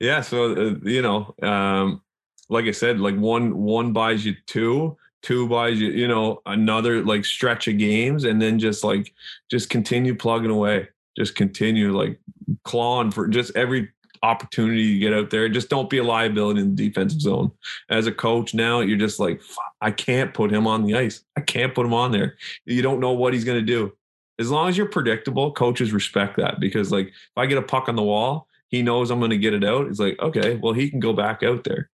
Yeah. 0.00 0.20
So 0.20 0.52
uh, 0.52 0.74
you 0.82 1.02
know, 1.02 1.34
um, 1.42 2.02
like 2.48 2.66
I 2.66 2.72
said, 2.72 3.00
like 3.00 3.16
one 3.16 3.56
one 3.56 3.92
buys 3.92 4.24
you 4.24 4.34
two 4.46 4.96
two 5.24 5.48
buys 5.48 5.80
you, 5.80 5.88
you 5.90 6.06
know, 6.06 6.42
another 6.44 7.02
like 7.02 7.24
stretch 7.24 7.66
of 7.66 7.78
games 7.78 8.24
and 8.24 8.40
then 8.40 8.58
just 8.58 8.84
like 8.84 9.12
just 9.50 9.70
continue 9.70 10.14
plugging 10.14 10.50
away. 10.50 10.88
Just 11.16 11.34
continue 11.34 11.96
like 11.96 12.20
clawing 12.64 13.10
for 13.10 13.26
just 13.26 13.56
every 13.56 13.90
opportunity 14.24 14.94
to 14.94 14.98
get 14.98 15.12
out 15.12 15.30
there. 15.30 15.48
Just 15.48 15.68
don't 15.68 15.90
be 15.90 15.98
a 15.98 16.04
liability 16.04 16.60
in 16.60 16.74
the 16.74 16.88
defensive 16.88 17.20
zone. 17.20 17.52
As 17.90 18.06
a 18.06 18.12
coach 18.12 18.54
now, 18.54 18.80
you're 18.80 18.98
just 18.98 19.20
like, 19.20 19.40
I 19.80 19.90
can't 19.90 20.32
put 20.32 20.50
him 20.50 20.66
on 20.66 20.84
the 20.84 20.96
ice. 20.96 21.22
I 21.36 21.42
can't 21.42 21.74
put 21.74 21.86
him 21.86 21.94
on 21.94 22.10
there. 22.10 22.36
You 22.64 22.82
don't 22.82 23.00
know 23.00 23.12
what 23.12 23.34
he's 23.34 23.44
going 23.44 23.58
to 23.58 23.66
do. 23.66 23.92
As 24.38 24.50
long 24.50 24.68
as 24.68 24.76
you're 24.76 24.88
predictable, 24.88 25.52
coaches 25.52 25.92
respect 25.92 26.38
that 26.38 26.58
because, 26.58 26.90
like, 26.90 27.08
if 27.08 27.36
I 27.36 27.46
get 27.46 27.58
a 27.58 27.62
puck 27.62 27.88
on 27.88 27.96
the 27.96 28.02
wall, 28.02 28.48
he 28.68 28.82
knows 28.82 29.10
I'm 29.10 29.20
going 29.20 29.30
to 29.30 29.38
get 29.38 29.54
it 29.54 29.62
out. 29.62 29.86
It's 29.86 30.00
like, 30.00 30.18
okay, 30.18 30.56
well, 30.56 30.72
he 30.72 30.90
can 30.90 30.98
go 30.98 31.12
back 31.12 31.42
out 31.42 31.62
there. 31.62 31.90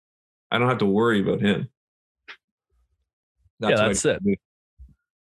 I 0.51 0.59
don't 0.59 0.69
have 0.69 0.79
to 0.79 0.87
worry 0.87 1.21
about 1.21 1.41
him. 1.41 1.69
That's 3.59 3.81
yeah, 3.81 3.87
that's 3.89 4.05
it. 4.05 4.39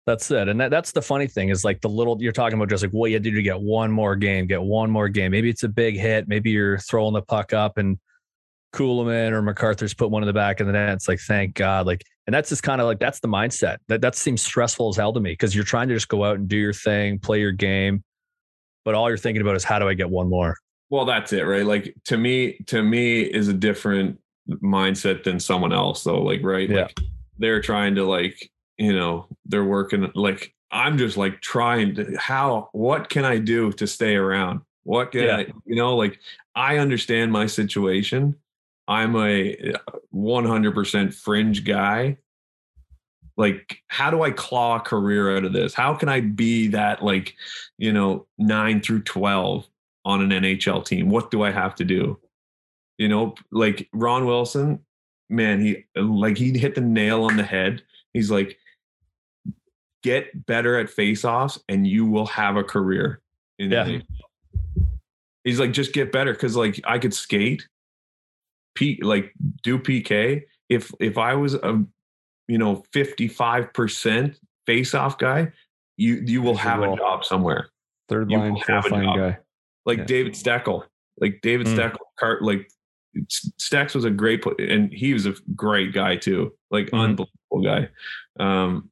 That's 0.06 0.30
it. 0.30 0.48
And 0.48 0.60
that, 0.60 0.70
that's 0.70 0.92
the 0.92 1.02
funny 1.02 1.26
thing 1.26 1.48
is 1.48 1.64
like 1.64 1.80
the 1.80 1.88
little 1.88 2.16
you're 2.22 2.32
talking 2.32 2.56
about 2.56 2.68
just 2.68 2.84
like 2.84 2.92
what 2.92 3.10
you 3.10 3.18
do 3.18 3.32
to 3.32 3.42
get 3.42 3.60
one 3.60 3.90
more 3.90 4.14
game, 4.14 4.46
get 4.46 4.62
one 4.62 4.88
more 4.88 5.08
game. 5.08 5.32
Maybe 5.32 5.50
it's 5.50 5.64
a 5.64 5.68
big 5.68 5.96
hit. 5.96 6.28
Maybe 6.28 6.50
you're 6.52 6.78
throwing 6.78 7.12
the 7.12 7.22
puck 7.22 7.52
up 7.52 7.76
and 7.76 7.98
Kulemin 8.72 9.32
or 9.32 9.42
MacArthur's 9.42 9.94
put 9.94 10.10
one 10.10 10.22
in 10.22 10.28
the 10.28 10.32
back 10.32 10.60
of 10.60 10.68
the 10.68 10.72
net. 10.72 10.90
It's 10.90 11.08
like, 11.08 11.18
thank 11.18 11.54
God. 11.54 11.86
Like, 11.86 12.04
and 12.26 12.34
that's 12.34 12.50
just 12.50 12.62
kind 12.62 12.80
of 12.80 12.86
like 12.86 13.00
that's 13.00 13.18
the 13.18 13.28
mindset. 13.28 13.78
That 13.88 14.00
that 14.02 14.14
seems 14.14 14.42
stressful 14.42 14.90
as 14.90 14.96
hell 14.96 15.12
to 15.12 15.20
me 15.20 15.32
because 15.32 15.54
you're 15.56 15.64
trying 15.64 15.88
to 15.88 15.94
just 15.94 16.08
go 16.08 16.24
out 16.24 16.36
and 16.36 16.46
do 16.46 16.56
your 16.56 16.72
thing, 16.72 17.18
play 17.18 17.40
your 17.40 17.52
game, 17.52 18.04
but 18.84 18.94
all 18.94 19.08
you're 19.08 19.18
thinking 19.18 19.42
about 19.42 19.56
is 19.56 19.64
how 19.64 19.80
do 19.80 19.88
I 19.88 19.94
get 19.94 20.08
one 20.08 20.28
more? 20.28 20.56
Well, 20.88 21.04
that's 21.04 21.32
it, 21.32 21.42
right? 21.42 21.66
Like 21.66 21.94
to 22.04 22.16
me, 22.16 22.58
to 22.66 22.82
me 22.82 23.22
is 23.22 23.48
a 23.48 23.52
different 23.52 24.20
mindset 24.48 25.24
than 25.24 25.40
someone 25.40 25.72
else, 25.72 26.04
though. 26.04 26.22
Like, 26.22 26.42
right? 26.44 26.70
Yeah. 26.70 26.82
Like 26.82 27.00
they're 27.38 27.60
trying 27.60 27.96
to 27.96 28.04
like 28.04 28.50
you 28.78 28.94
know 28.94 29.26
they're 29.46 29.64
working 29.64 30.10
like 30.14 30.54
i'm 30.70 30.98
just 30.98 31.16
like 31.16 31.40
trying 31.40 31.94
to 31.94 32.16
how 32.18 32.68
what 32.72 33.08
can 33.08 33.24
i 33.24 33.38
do 33.38 33.72
to 33.72 33.86
stay 33.86 34.16
around? 34.16 34.60
What 34.84 35.12
can 35.12 35.22
yeah. 35.22 35.36
i 35.36 35.46
you 35.64 35.76
know 35.76 35.96
like 35.96 36.18
i 36.54 36.78
understand 36.78 37.32
my 37.32 37.46
situation. 37.46 38.36
I'm 38.88 39.16
a 39.16 39.72
uh, 39.74 39.98
100% 40.14 41.12
fringe 41.12 41.64
guy. 41.64 42.18
Like 43.36 43.82
how 43.88 44.10
do 44.10 44.22
i 44.22 44.30
claw 44.30 44.76
a 44.76 44.80
career 44.80 45.36
out 45.36 45.44
of 45.44 45.52
this? 45.52 45.74
How 45.74 45.94
can 45.94 46.08
i 46.08 46.20
be 46.20 46.68
that 46.68 47.02
like 47.02 47.34
you 47.78 47.92
know 47.92 48.26
9 48.38 48.80
through 48.80 49.02
12 49.02 49.66
on 50.04 50.22
an 50.22 50.42
nhl 50.42 50.84
team? 50.84 51.10
What 51.10 51.30
do 51.30 51.42
i 51.42 51.50
have 51.50 51.74
to 51.76 51.84
do? 51.84 52.18
You 52.98 53.08
know 53.08 53.34
like 53.50 53.88
ron 53.92 54.26
wilson 54.26 54.80
man, 55.28 55.60
he 55.60 55.84
like 55.96 56.36
he 56.36 56.56
hit 56.56 56.74
the 56.74 56.80
nail 56.80 57.24
on 57.24 57.36
the 57.36 57.42
head. 57.42 57.82
He's 58.12 58.30
like, 58.30 58.58
get 60.06 60.46
better 60.46 60.78
at 60.78 60.88
face-offs, 60.88 61.58
and 61.68 61.84
you 61.84 62.06
will 62.06 62.26
have 62.26 62.56
a 62.56 62.62
career. 62.62 63.20
In 63.58 63.72
yeah. 63.72 63.98
He's 65.42 65.58
like, 65.58 65.72
just 65.72 65.92
get 65.92 66.12
better 66.12 66.32
because 66.32 66.54
like 66.54 66.80
I 66.84 67.00
could 67.00 67.12
skate, 67.12 67.66
P 68.76 69.00
like 69.02 69.32
do 69.64 69.78
PK. 69.78 70.44
If 70.68 70.92
if 71.00 71.18
I 71.18 71.34
was 71.34 71.54
a 71.54 71.84
you 72.46 72.58
know 72.58 72.84
55% 72.94 74.36
face-off 74.66 75.18
guy, 75.18 75.52
you 75.96 76.22
you 76.24 76.40
will 76.40 76.56
have 76.56 76.82
a 76.82 76.96
job 76.96 77.24
somewhere. 77.24 77.70
Third 78.08 78.30
line, 78.30 78.56
fourth 78.64 78.90
line 78.90 79.18
guy. 79.18 79.38
Like 79.84 79.98
yeah. 79.98 80.04
David 80.04 80.34
Steckel. 80.34 80.84
Like 81.20 81.40
David 81.42 81.66
mm. 81.66 81.76
Steckel, 81.76 81.98
cart 82.16 82.42
like 82.42 82.70
Stacks 83.58 83.94
was 83.94 84.04
a 84.04 84.10
great, 84.10 84.44
and 84.60 84.92
he 84.92 85.12
was 85.14 85.26
a 85.26 85.34
great 85.56 85.92
guy 85.92 86.16
too, 86.16 86.52
like 86.70 86.86
mm-hmm. 86.86 86.96
unbelievable 86.96 87.62
guy. 87.64 87.88
Um, 88.38 88.90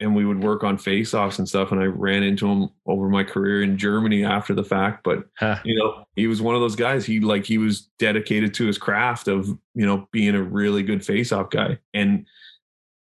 and 0.00 0.14
we 0.14 0.24
would 0.24 0.42
work 0.42 0.64
on 0.64 0.76
face-offs 0.76 1.38
and 1.38 1.48
stuff. 1.48 1.72
And 1.72 1.80
I 1.80 1.84
ran 1.84 2.22
into 2.22 2.46
him 2.46 2.68
over 2.86 3.08
my 3.08 3.22
career 3.22 3.62
in 3.62 3.78
Germany 3.78 4.24
after 4.24 4.54
the 4.54 4.64
fact. 4.64 5.04
But 5.04 5.26
huh. 5.38 5.58
you 5.64 5.78
know, 5.78 6.04
he 6.16 6.26
was 6.26 6.42
one 6.42 6.54
of 6.54 6.60
those 6.60 6.76
guys. 6.76 7.06
He 7.06 7.20
like 7.20 7.44
he 7.44 7.58
was 7.58 7.88
dedicated 7.98 8.54
to 8.54 8.66
his 8.66 8.78
craft 8.78 9.28
of 9.28 9.46
you 9.74 9.86
know 9.86 10.08
being 10.12 10.34
a 10.34 10.42
really 10.42 10.82
good 10.82 11.04
face-off 11.04 11.50
guy. 11.50 11.78
And 11.92 12.26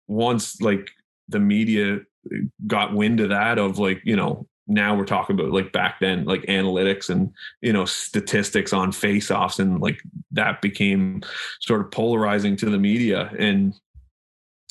once 0.06 0.60
like 0.60 0.90
the 1.28 1.40
media 1.40 1.96
uh, 1.96 2.36
got 2.66 2.94
wind 2.94 3.20
of 3.20 3.30
that, 3.30 3.58
of 3.58 3.78
like 3.78 4.00
you 4.04 4.16
know 4.16 4.46
now 4.68 4.94
we're 4.94 5.04
talking 5.04 5.38
about 5.38 5.50
like 5.50 5.72
back 5.72 5.98
then 5.98 6.24
like 6.26 6.42
analytics 6.42 7.08
and 7.08 7.32
you 7.62 7.72
know 7.72 7.86
statistics 7.86 8.72
on 8.72 8.92
face-offs 8.92 9.58
and 9.58 9.80
like 9.80 10.00
that 10.30 10.60
became 10.60 11.22
sort 11.60 11.80
of 11.80 11.90
polarizing 11.90 12.54
to 12.54 12.68
the 12.68 12.78
media 12.78 13.32
and 13.38 13.74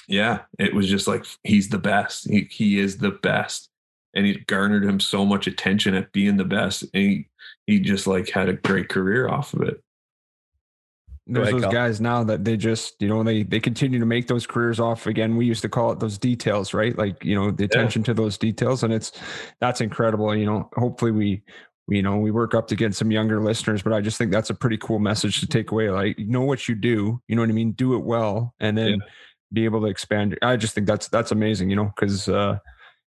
yeah 0.08 0.40
it 0.58 0.74
was 0.74 0.88
just 0.88 1.08
like 1.08 1.26
he's 1.44 1.70
the 1.70 1.78
best 1.78 2.30
he, 2.30 2.48
he 2.50 2.80
is 2.80 2.98
the 2.98 3.12
best 3.12 3.70
and 4.18 4.26
he 4.26 4.34
garnered 4.48 4.84
him 4.84 5.00
so 5.00 5.24
much 5.24 5.46
attention 5.46 5.94
at 5.94 6.12
being 6.12 6.38
the 6.38 6.44
best. 6.44 6.84
And 6.94 7.04
he, 7.04 7.30
he 7.68 7.80
just 7.80 8.08
like 8.08 8.30
had 8.30 8.50
a 8.50 8.54
great 8.54 8.90
career 8.90 9.30
off 9.30 9.54
of 9.54 9.62
it. 9.62 9.82
There's 11.28 11.52
those 11.52 11.74
guys 11.74 12.02
now 12.02 12.24
that 12.24 12.46
they 12.46 12.56
just, 12.56 12.96
you 13.00 13.10
know, 13.10 13.22
they 13.22 13.44
they 13.44 13.60
continue 13.60 14.00
to 14.00 14.06
make 14.06 14.28
those 14.28 14.48
careers 14.48 14.80
off 14.80 15.08
again. 15.08 15.36
We 15.36 15.46
used 15.46 15.62
to 15.64 15.70
call 15.70 15.92
it 15.92 16.00
those 16.00 16.18
details, 16.18 16.74
right? 16.74 16.98
Like, 16.98 17.24
you 17.24 17.36
know, 17.36 17.52
the 17.52 17.66
attention 17.66 18.02
yeah. 18.02 18.06
to 18.06 18.14
those 18.14 18.38
details. 18.38 18.84
And 18.84 18.94
it's 18.94 19.12
that's 19.60 19.82
incredible. 19.82 20.34
You 20.34 20.46
know, 20.46 20.70
hopefully 20.78 21.12
we 21.12 21.44
we, 21.86 21.98
you 21.98 22.02
know, 22.02 22.18
we 22.18 22.32
work 22.32 22.56
up 22.56 22.68
to 22.70 22.78
get 22.78 22.96
some 22.96 23.12
younger 23.12 23.42
listeners, 23.42 23.84
but 23.84 23.92
I 23.92 24.00
just 24.00 24.18
think 24.18 24.32
that's 24.32 24.50
a 24.50 24.56
pretty 24.56 24.78
cool 24.78 25.00
message 25.00 25.42
to 25.42 25.48
take 25.48 25.72
away. 25.72 25.90
Like, 25.90 26.18
know 26.18 26.44
what 26.44 26.70
you 26.70 26.76
do, 26.76 27.22
you 27.28 27.36
know 27.36 27.42
what 27.42 27.50
I 27.50 27.54
mean? 27.54 27.74
Do 27.74 27.96
it 27.96 28.04
well 28.04 28.56
and 28.60 28.78
then 28.78 28.92
yeah. 28.92 29.06
Be 29.54 29.66
able 29.66 29.82
to 29.82 29.88
expand. 29.88 30.38
I 30.42 30.58
just 30.58 30.74
think 30.74 30.88
that's 30.88 31.08
that's 31.08 31.32
amazing, 31.32 31.70
you 31.70 31.76
know, 31.76 31.92
because 31.96 32.28
uh 32.28 32.60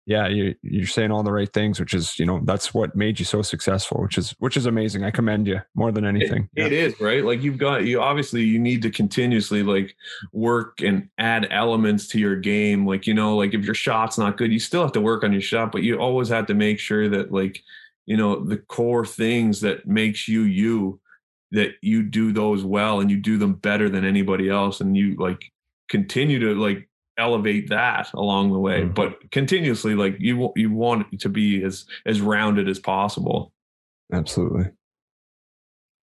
yeah, 0.08 0.28
you, 0.28 0.54
you're 0.62 0.86
saying 0.86 1.10
all 1.10 1.24
the 1.24 1.32
right 1.32 1.52
things, 1.52 1.80
which 1.80 1.96
is, 1.96 2.20
you 2.20 2.28
know, 2.28 2.40
that's 2.44 2.76
what 2.76 2.96
made 2.96 3.18
you 3.18 3.26
so 3.26 3.42
successful, 3.42 4.04
which 4.04 4.20
is, 4.20 4.36
which 4.38 4.56
is 4.56 4.68
amazing. 4.68 5.04
I 5.04 5.10
commend 5.10 5.48
you 5.48 5.62
more 5.74 5.92
than 5.92 6.06
anything. 6.06 6.48
It, 6.56 6.60
yeah. 6.60 6.66
it 6.68 6.74
is 6.74 7.02
right. 7.02 7.26
Like 7.26 7.42
you've 7.42 7.58
got, 7.58 7.86
you 7.86 8.00
obviously 8.02 8.44
you 8.44 8.60
need 8.60 8.84
to 8.84 8.92
continuously 8.92 9.64
like 9.64 9.96
work 10.32 10.82
and 10.82 11.10
add 11.18 11.48
elements 11.50 12.08
to 12.10 12.20
your 12.20 12.36
game. 12.36 12.86
Like, 12.86 13.08
you 13.08 13.16
know, 13.16 13.36
like 13.36 13.56
if 13.56 13.66
your 13.66 13.74
shot's 13.74 14.20
not 14.20 14.38
good, 14.38 14.54
you 14.54 14.60
still 14.60 14.84
have 14.84 14.92
to 14.92 15.02
work 15.02 15.24
on 15.24 15.32
your 15.32 15.42
shot, 15.42 15.72
but 15.72 15.82
you 15.82 15.98
always 15.98 16.30
have 16.30 16.46
to 16.48 16.54
make 16.54 16.78
sure 16.78 17.10
that 17.10 17.32
like, 17.32 17.64
you 18.06 18.16
know, 18.16 18.46
the 18.46 18.58
core 18.58 19.08
things 19.08 19.62
that 19.62 19.88
makes 19.88 20.28
you, 20.28 20.44
you, 20.44 21.00
that 21.50 21.72
you 21.82 22.04
do 22.04 22.32
those 22.32 22.64
well 22.64 23.00
and 23.00 23.10
you 23.10 23.18
do 23.18 23.40
them 23.40 23.54
better 23.54 23.90
than 23.90 24.06
anybody 24.06 24.50
else. 24.50 24.82
And 24.82 24.96
you 24.96 25.16
like 25.16 25.52
continue 25.90 26.40
to 26.40 26.56
like 26.56 26.90
elevate 27.18 27.70
that 27.70 28.12
along 28.14 28.52
the 28.52 28.60
way 28.60 28.82
mm-hmm. 28.82 28.94
but 28.94 29.32
continuously 29.32 29.96
like 29.96 30.18
you 30.20 30.52
you 30.56 30.70
want 30.70 31.08
it 31.14 31.20
to 31.22 31.30
be 31.30 31.64
as 31.64 31.86
as 32.06 32.22
rounded 32.22 32.68
as 32.68 32.80
possible. 32.80 33.54
Absolutely. 34.12 34.66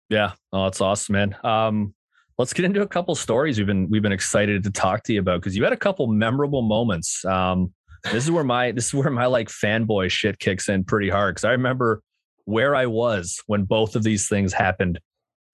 Yeah. 0.09 0.31
Oh 0.53 0.63
that's 0.63 0.81
awesome 0.81 1.13
man. 1.13 1.35
Um 1.43 1.93
let's 2.37 2.53
get 2.53 2.65
into 2.65 2.81
a 2.81 2.87
couple 2.87 3.13
stories 3.15 3.57
we've 3.57 3.67
been 3.67 3.89
we've 3.89 4.01
been 4.01 4.11
excited 4.11 4.63
to 4.63 4.71
talk 4.71 5.03
to 5.03 5.13
you 5.13 5.19
about 5.19 5.41
because 5.41 5.55
you 5.55 5.63
had 5.63 5.73
a 5.73 5.77
couple 5.77 6.07
memorable 6.07 6.61
moments. 6.61 7.25
Um 7.25 7.73
this 8.05 8.23
is 8.23 8.31
where 8.31 8.43
my 8.43 8.71
this 8.71 8.87
is 8.87 8.93
where 8.93 9.09
my 9.09 9.25
like 9.25 9.49
fanboy 9.49 10.09
shit 10.09 10.39
kicks 10.39 10.69
in 10.69 10.83
pretty 10.83 11.09
hard 11.09 11.35
because 11.35 11.45
i 11.45 11.51
remember 11.51 12.01
where 12.45 12.75
i 12.75 12.85
was 12.85 13.39
when 13.47 13.63
both 13.63 13.95
of 13.95 14.03
these 14.03 14.27
things 14.27 14.53
happened 14.53 14.99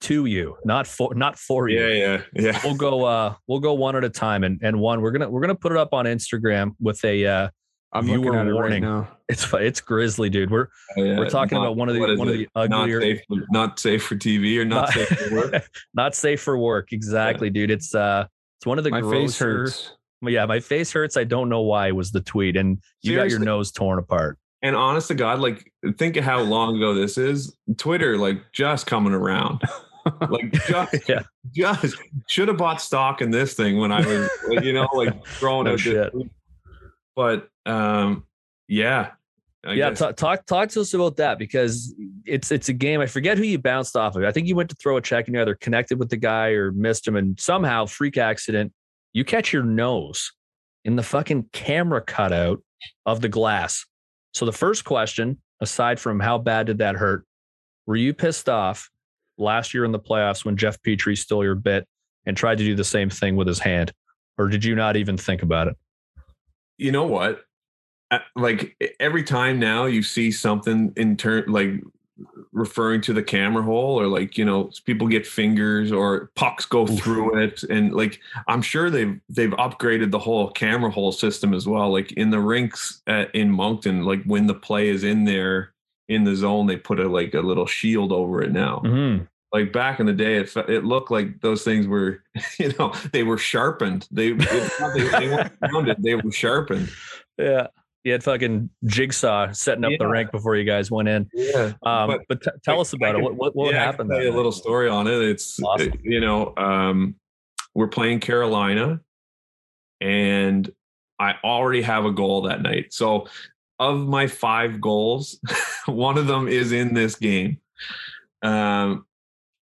to 0.01 0.25
you, 0.25 0.57
not 0.63 0.87
for 0.87 1.13
not 1.15 1.37
for 1.37 1.67
you. 1.69 1.79
Yeah, 1.79 1.93
yeah, 1.93 2.21
yeah. 2.33 2.61
We'll 2.63 2.75
go 2.75 3.05
uh 3.05 3.35
we'll 3.47 3.59
go 3.59 3.73
one 3.73 3.95
at 3.95 4.03
a 4.03 4.09
time 4.09 4.43
and 4.43 4.59
and 4.61 4.79
one 4.79 5.01
we're 5.01 5.11
gonna 5.11 5.29
we're 5.29 5.41
gonna 5.41 5.55
put 5.55 5.71
it 5.71 5.77
up 5.77 5.93
on 5.93 6.05
Instagram 6.05 6.75
with 6.79 7.03
a 7.03 7.25
uh 7.25 7.49
I'm 7.93 8.05
viewer 8.05 8.37
at 8.37 8.53
warning. 8.53 8.83
It 8.83 8.87
right 8.87 9.01
now. 9.01 9.17
It's 9.29 9.51
it's 9.53 9.81
grisly, 9.81 10.29
dude. 10.29 10.51
We're 10.51 10.67
oh, 10.97 11.03
yeah. 11.03 11.17
we're 11.17 11.29
talking 11.29 11.57
not, 11.57 11.65
about 11.65 11.77
one 11.77 11.89
of 11.89 11.95
the 11.95 12.01
one 12.01 12.09
it? 12.09 12.31
of 12.31 12.37
the 12.37 12.47
uglier 12.55 12.99
not 12.99 13.03
safe, 13.03 13.21
not 13.49 13.79
safe 13.79 14.03
for 14.03 14.15
TV 14.15 14.57
or 14.57 14.65
not, 14.65 14.89
not 14.89 14.93
safe 14.93 15.19
for 15.19 15.35
work. 15.35 15.69
not 15.93 16.15
safe 16.15 16.41
for 16.41 16.57
work. 16.57 16.93
Exactly, 16.93 17.47
yeah. 17.47 17.53
dude. 17.53 17.71
It's 17.71 17.95
uh 17.95 18.27
it's 18.59 18.65
one 18.65 18.77
of 18.77 18.83
the 18.83 18.91
my 18.91 19.01
grosser, 19.01 19.15
face 19.15 19.39
hurts. 19.39 19.91
Yeah, 20.21 20.45
my 20.45 20.59
face 20.59 20.91
hurts. 20.91 21.17
I 21.17 21.23
don't 21.23 21.49
know 21.49 21.61
why 21.61 21.91
was 21.91 22.11
the 22.11 22.21
tweet, 22.21 22.57
and 22.57 22.77
you 23.01 23.11
Seriously? 23.11 23.29
got 23.29 23.31
your 23.31 23.45
nose 23.45 23.71
torn 23.71 23.99
apart. 23.99 24.37
And 24.61 24.75
honest 24.75 25.09
to 25.09 25.15
God, 25.15 25.39
like 25.39 25.71
think 25.97 26.17
of 26.17 26.23
how 26.23 26.41
long 26.41 26.75
ago 26.75 26.93
this 26.93 27.17
is. 27.17 27.55
Twitter, 27.77 28.17
like 28.17 28.41
just 28.53 28.87
coming 28.87 29.13
around. 29.13 29.61
like 30.29 30.51
just, 30.67 31.09
yeah. 31.09 31.23
just 31.53 31.97
should 32.27 32.47
have 32.47 32.57
bought 32.57 32.81
stock 32.81 33.21
in 33.21 33.31
this 33.31 33.53
thing 33.53 33.77
when 33.77 33.91
I 33.91 34.05
was, 34.05 34.29
you 34.63 34.73
know, 34.73 34.87
like 34.93 35.25
throwing 35.39 35.65
no 35.65 35.73
out 35.73 35.79
shit. 35.79 36.13
This. 36.13 36.23
But 37.15 37.49
um, 37.65 38.25
yeah, 38.67 39.11
I 39.65 39.73
yeah. 39.73 39.89
T- 39.89 40.13
talk 40.13 40.45
talk 40.45 40.69
to 40.69 40.81
us 40.81 40.93
about 40.93 41.17
that 41.17 41.39
because 41.39 41.93
it's 42.25 42.51
it's 42.51 42.69
a 42.69 42.73
game. 42.73 43.01
I 43.01 43.05
forget 43.05 43.37
who 43.37 43.43
you 43.43 43.57
bounced 43.57 43.95
off 43.95 44.15
of. 44.15 44.23
I 44.23 44.31
think 44.31 44.47
you 44.47 44.55
went 44.55 44.69
to 44.69 44.75
throw 44.75 44.97
a 44.97 45.01
check 45.01 45.27
and 45.27 45.35
you 45.35 45.41
either 45.41 45.55
connected 45.55 45.99
with 45.99 46.09
the 46.09 46.17
guy 46.17 46.49
or 46.49 46.71
missed 46.71 47.07
him, 47.07 47.15
and 47.15 47.39
somehow 47.39 47.85
freak 47.85 48.17
accident, 48.17 48.71
you 49.13 49.25
catch 49.25 49.51
your 49.51 49.63
nose 49.63 50.31
in 50.85 50.95
the 50.95 51.03
fucking 51.03 51.49
camera 51.53 52.01
cutout 52.01 52.61
of 53.05 53.21
the 53.21 53.29
glass. 53.29 53.85
So 54.33 54.45
the 54.45 54.53
first 54.53 54.85
question, 54.85 55.41
aside 55.59 55.99
from 55.99 56.19
how 56.19 56.37
bad 56.37 56.67
did 56.67 56.77
that 56.77 56.95
hurt, 56.95 57.25
were 57.87 57.95
you 57.95 58.13
pissed 58.13 58.47
off 58.47 58.89
last 59.37 59.73
year 59.73 59.85
in 59.85 59.91
the 59.91 59.99
playoffs 59.99 60.45
when 60.45 60.57
Jeff 60.57 60.81
Petry 60.81 61.17
stole 61.17 61.43
your 61.43 61.55
bit 61.55 61.87
and 62.25 62.35
tried 62.35 62.57
to 62.57 62.63
do 62.63 62.75
the 62.75 62.83
same 62.83 63.09
thing 63.09 63.35
with 63.35 63.47
his 63.47 63.59
hand? 63.59 63.93
Or 64.37 64.47
did 64.47 64.63
you 64.63 64.75
not 64.75 64.95
even 64.97 65.17
think 65.17 65.41
about 65.41 65.67
it? 65.67 65.75
You 66.77 66.91
know 66.91 67.05
what? 67.05 67.43
Like 68.35 68.75
every 68.99 69.23
time 69.23 69.59
now 69.59 69.85
you 69.85 70.03
see 70.03 70.31
something 70.31 70.93
in 70.95 71.17
turn, 71.17 71.45
like 71.47 71.81
referring 72.51 73.01
to 73.01 73.13
the 73.13 73.21
camera 73.21 73.61
hole 73.61 73.99
or 73.99 74.07
like 74.07 74.37
you 74.37 74.45
know 74.45 74.71
people 74.85 75.07
get 75.07 75.27
fingers 75.27 75.91
or 75.91 76.31
pucks 76.35 76.65
go 76.65 76.87
through 76.87 77.37
it 77.37 77.61
and 77.63 77.93
like 77.93 78.19
i'm 78.47 78.61
sure 78.61 78.89
they've 78.89 79.19
they've 79.29 79.51
upgraded 79.51 80.09
the 80.09 80.19
whole 80.19 80.49
camera 80.51 80.89
hole 80.89 81.11
system 81.11 81.53
as 81.53 81.67
well 81.67 81.91
like 81.91 82.11
in 82.13 82.29
the 82.29 82.39
rinks 82.39 83.01
at, 83.05 83.33
in 83.35 83.51
moncton 83.51 84.03
like 84.03 84.23
when 84.23 84.47
the 84.47 84.53
play 84.53 84.89
is 84.89 85.03
in 85.03 85.25
there 85.25 85.73
in 86.09 86.23
the 86.23 86.35
zone, 86.35 86.67
they 86.67 86.77
put 86.77 86.99
a 86.99 87.07
like 87.07 87.33
a 87.33 87.41
little 87.41 87.65
shield 87.65 88.11
over 88.11 88.41
it 88.41 88.51
now. 88.51 88.81
Mm-hmm. 88.83 89.25
Like 89.53 89.71
back 89.71 89.99
in 89.99 90.05
the 90.05 90.13
day, 90.13 90.37
it 90.37 90.55
it 90.67 90.83
looked 90.83 91.11
like 91.11 91.41
those 91.41 91.63
things 91.63 91.87
were, 91.87 92.23
you 92.59 92.73
know, 92.77 92.93
they 93.11 93.23
were 93.23 93.37
sharpened. 93.37 94.07
They 94.11 94.31
they, 94.33 94.69
they 94.95 95.29
weren't 95.29 95.53
rounded; 95.61 95.97
they 96.01 96.15
were 96.15 96.31
sharpened. 96.31 96.89
Yeah, 97.37 97.67
you 98.03 98.11
had 98.11 98.23
fucking 98.23 98.69
jigsaw 98.85 99.51
setting 99.51 99.83
up 99.83 99.91
yeah. 99.91 99.97
the 99.99 100.07
rank 100.07 100.31
before 100.31 100.55
you 100.55 100.63
guys 100.63 100.91
went 100.91 101.09
in. 101.09 101.29
Yeah, 101.33 101.73
um, 101.83 102.07
but, 102.07 102.21
but 102.27 102.41
t- 102.41 102.51
tell 102.63 102.81
us 102.81 102.93
about 102.93 103.15
can, 103.15 103.21
it. 103.21 103.23
What 103.23 103.35
what, 103.35 103.55
what 103.55 103.73
yeah, 103.73 103.83
happened? 103.83 104.09
tell 104.09 104.21
you 104.21 104.31
a 104.31 104.35
little 104.35 104.51
story 104.51 104.89
on 104.89 105.07
it. 105.07 105.21
It's 105.21 105.61
awesome. 105.61 105.93
it, 105.93 105.99
you 106.03 106.19
know, 106.19 106.53
um, 106.57 107.15
we're 107.73 107.87
playing 107.87 108.19
Carolina, 108.19 109.01
and 110.01 110.69
I 111.19 111.35
already 111.43 111.81
have 111.81 112.05
a 112.05 112.11
goal 112.11 112.43
that 112.43 112.61
night. 112.61 112.93
So 112.93 113.27
of 113.79 114.07
my 114.07 114.27
five 114.27 114.81
goals, 114.81 115.39
one 115.85 116.17
of 116.17 116.27
them 116.27 116.47
is 116.47 116.71
in 116.71 116.93
this 116.93 117.15
game. 117.15 117.59
Um, 118.41 119.05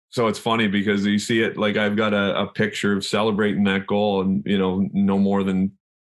so 0.09 0.27
it's 0.27 0.39
funny 0.39 0.67
because 0.67 1.05
you 1.05 1.19
see 1.19 1.41
it 1.41 1.57
like 1.57 1.75
I've 1.75 1.97
got 1.97 2.13
a, 2.13 2.43
a, 2.43 2.47
picture 2.47 2.93
of 2.93 3.03
celebrating 3.03 3.65
that 3.65 3.85
goal, 3.85 4.21
and 4.21 4.43
you 4.45 4.57
know, 4.57 4.87
no 4.93 5.17
more 5.17 5.43
than 5.43 5.73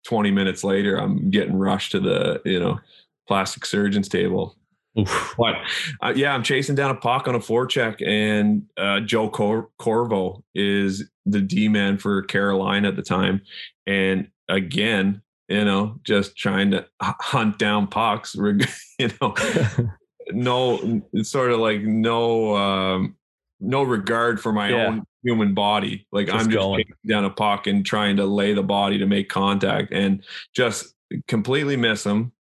20 0.06 0.30
minutes 0.32 0.64
later, 0.64 0.98
I'm 0.98 1.32
getting 1.32 1.56
rushed 1.56 1.92
to 1.94 2.00
the 2.00 2.42
you 2.46 2.60
know 2.60 2.80
plastic 3.28 3.66
surgeon's 3.66 4.08
table. 4.08 4.56
Oof. 5.00 5.36
But 5.38 5.56
uh, 6.02 6.14
yeah, 6.16 6.34
I'm 6.34 6.44
chasing 6.44 6.76
down 6.76 6.92
a 6.92 6.96
puck 6.96 7.28
on 7.28 7.36
a 7.36 7.40
forecheck, 7.40 8.06
and 8.06 8.64
uh, 8.78 9.00
Joe 9.00 9.30
Cor- 9.30 9.70
Corvo 9.80 10.44
is 10.54 11.10
the 11.26 11.42
D 11.42 11.68
man 11.68 11.98
for 11.98 12.22
Carolina 12.24 12.90
at 12.90 12.96
the 12.96 13.04
time, 13.04 13.42
and 13.88 14.28
again, 14.48 15.22
you 15.48 15.64
know, 15.64 16.00
just 16.04 16.36
trying 16.36 16.72
to 16.72 16.86
hunt 17.02 17.58
down 17.58 17.88
pucks, 17.88 18.36
you 19.00 19.10
know, 19.22 19.34
no, 20.32 21.02
it's 21.14 21.30
sort 21.30 21.52
of 21.52 21.60
like 21.60 21.82
no, 21.82 22.56
um, 22.56 23.16
no 23.60 23.84
regard 23.84 24.40
for 24.40 24.52
my 24.52 24.70
yeah. 24.70 24.88
own 24.88 25.04
human 25.24 25.54
body. 25.54 26.06
Like 26.12 26.28
just 26.28 26.38
I'm 26.38 26.52
just 26.52 26.58
going. 26.58 26.86
down 27.06 27.26
a 27.26 27.30
puck 27.30 27.68
and 27.68 27.86
trying 27.86 28.18
to 28.18 28.26
lay 28.26 28.54
the 28.54 28.64
body 28.64 28.98
to 28.98 29.06
make 29.06 29.30
contact 29.30 29.92
and 29.92 30.24
just 30.54 30.94
completely 31.28 31.78
miss 31.78 32.06
him. 32.06 32.32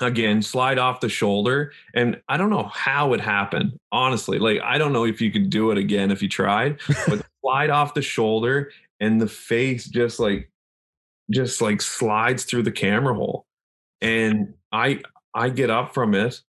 Again, 0.00 0.40
slide 0.40 0.78
off 0.78 1.00
the 1.00 1.08
shoulder. 1.08 1.72
And 1.94 2.20
I 2.26 2.38
don't 2.38 2.48
know 2.48 2.70
how 2.72 3.12
it 3.12 3.20
happened, 3.20 3.78
honestly. 3.92 4.38
Like, 4.38 4.60
I 4.62 4.78
don't 4.78 4.92
know 4.92 5.04
if 5.04 5.20
you 5.20 5.30
could 5.30 5.50
do 5.50 5.70
it 5.70 5.76
again 5.76 6.10
if 6.10 6.22
you 6.22 6.30
tried, 6.30 6.80
but 7.06 7.24
slide 7.42 7.68
off 7.70 7.92
the 7.92 8.02
shoulder 8.02 8.72
and 9.00 9.20
the 9.20 9.28
face 9.28 9.84
just 9.84 10.18
like 10.18 10.50
just 11.32 11.60
like 11.60 11.80
slides 11.80 12.44
through 12.44 12.62
the 12.62 12.72
camera 12.72 13.14
hole. 13.14 13.46
And 14.00 14.54
I 14.72 15.00
I 15.34 15.48
get 15.48 15.70
up 15.70 15.94
from 15.94 16.14
it, 16.14 16.40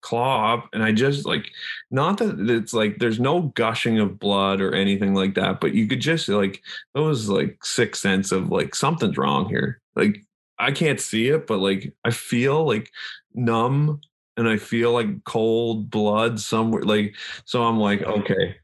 claw 0.00 0.54
up, 0.54 0.68
and 0.72 0.82
I 0.82 0.92
just 0.92 1.26
like 1.26 1.50
not 1.90 2.18
that 2.18 2.38
it's 2.50 2.72
like 2.72 2.98
there's 2.98 3.20
no 3.20 3.42
gushing 3.54 3.98
of 3.98 4.18
blood 4.18 4.60
or 4.60 4.74
anything 4.74 5.14
like 5.14 5.34
that, 5.34 5.60
but 5.60 5.74
you 5.74 5.86
could 5.86 6.00
just 6.00 6.28
like 6.28 6.62
those 6.94 7.28
like 7.28 7.64
six 7.64 8.00
sense 8.00 8.32
of 8.32 8.50
like 8.50 8.74
something's 8.74 9.18
wrong 9.18 9.48
here. 9.48 9.80
Like 9.96 10.24
I 10.58 10.72
can't 10.72 11.00
see 11.00 11.28
it, 11.28 11.46
but 11.46 11.58
like 11.58 11.92
I 12.04 12.10
feel 12.10 12.66
like 12.66 12.90
numb 13.34 14.00
and 14.36 14.48
I 14.48 14.56
feel 14.56 14.92
like 14.92 15.24
cold 15.24 15.90
blood 15.90 16.40
somewhere. 16.40 16.82
Like 16.82 17.14
so 17.44 17.62
I'm 17.64 17.78
like, 17.78 18.02
okay, 18.02 18.56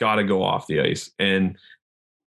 gotta 0.00 0.24
go 0.24 0.42
off 0.42 0.66
the 0.66 0.80
ice. 0.80 1.10
And 1.18 1.58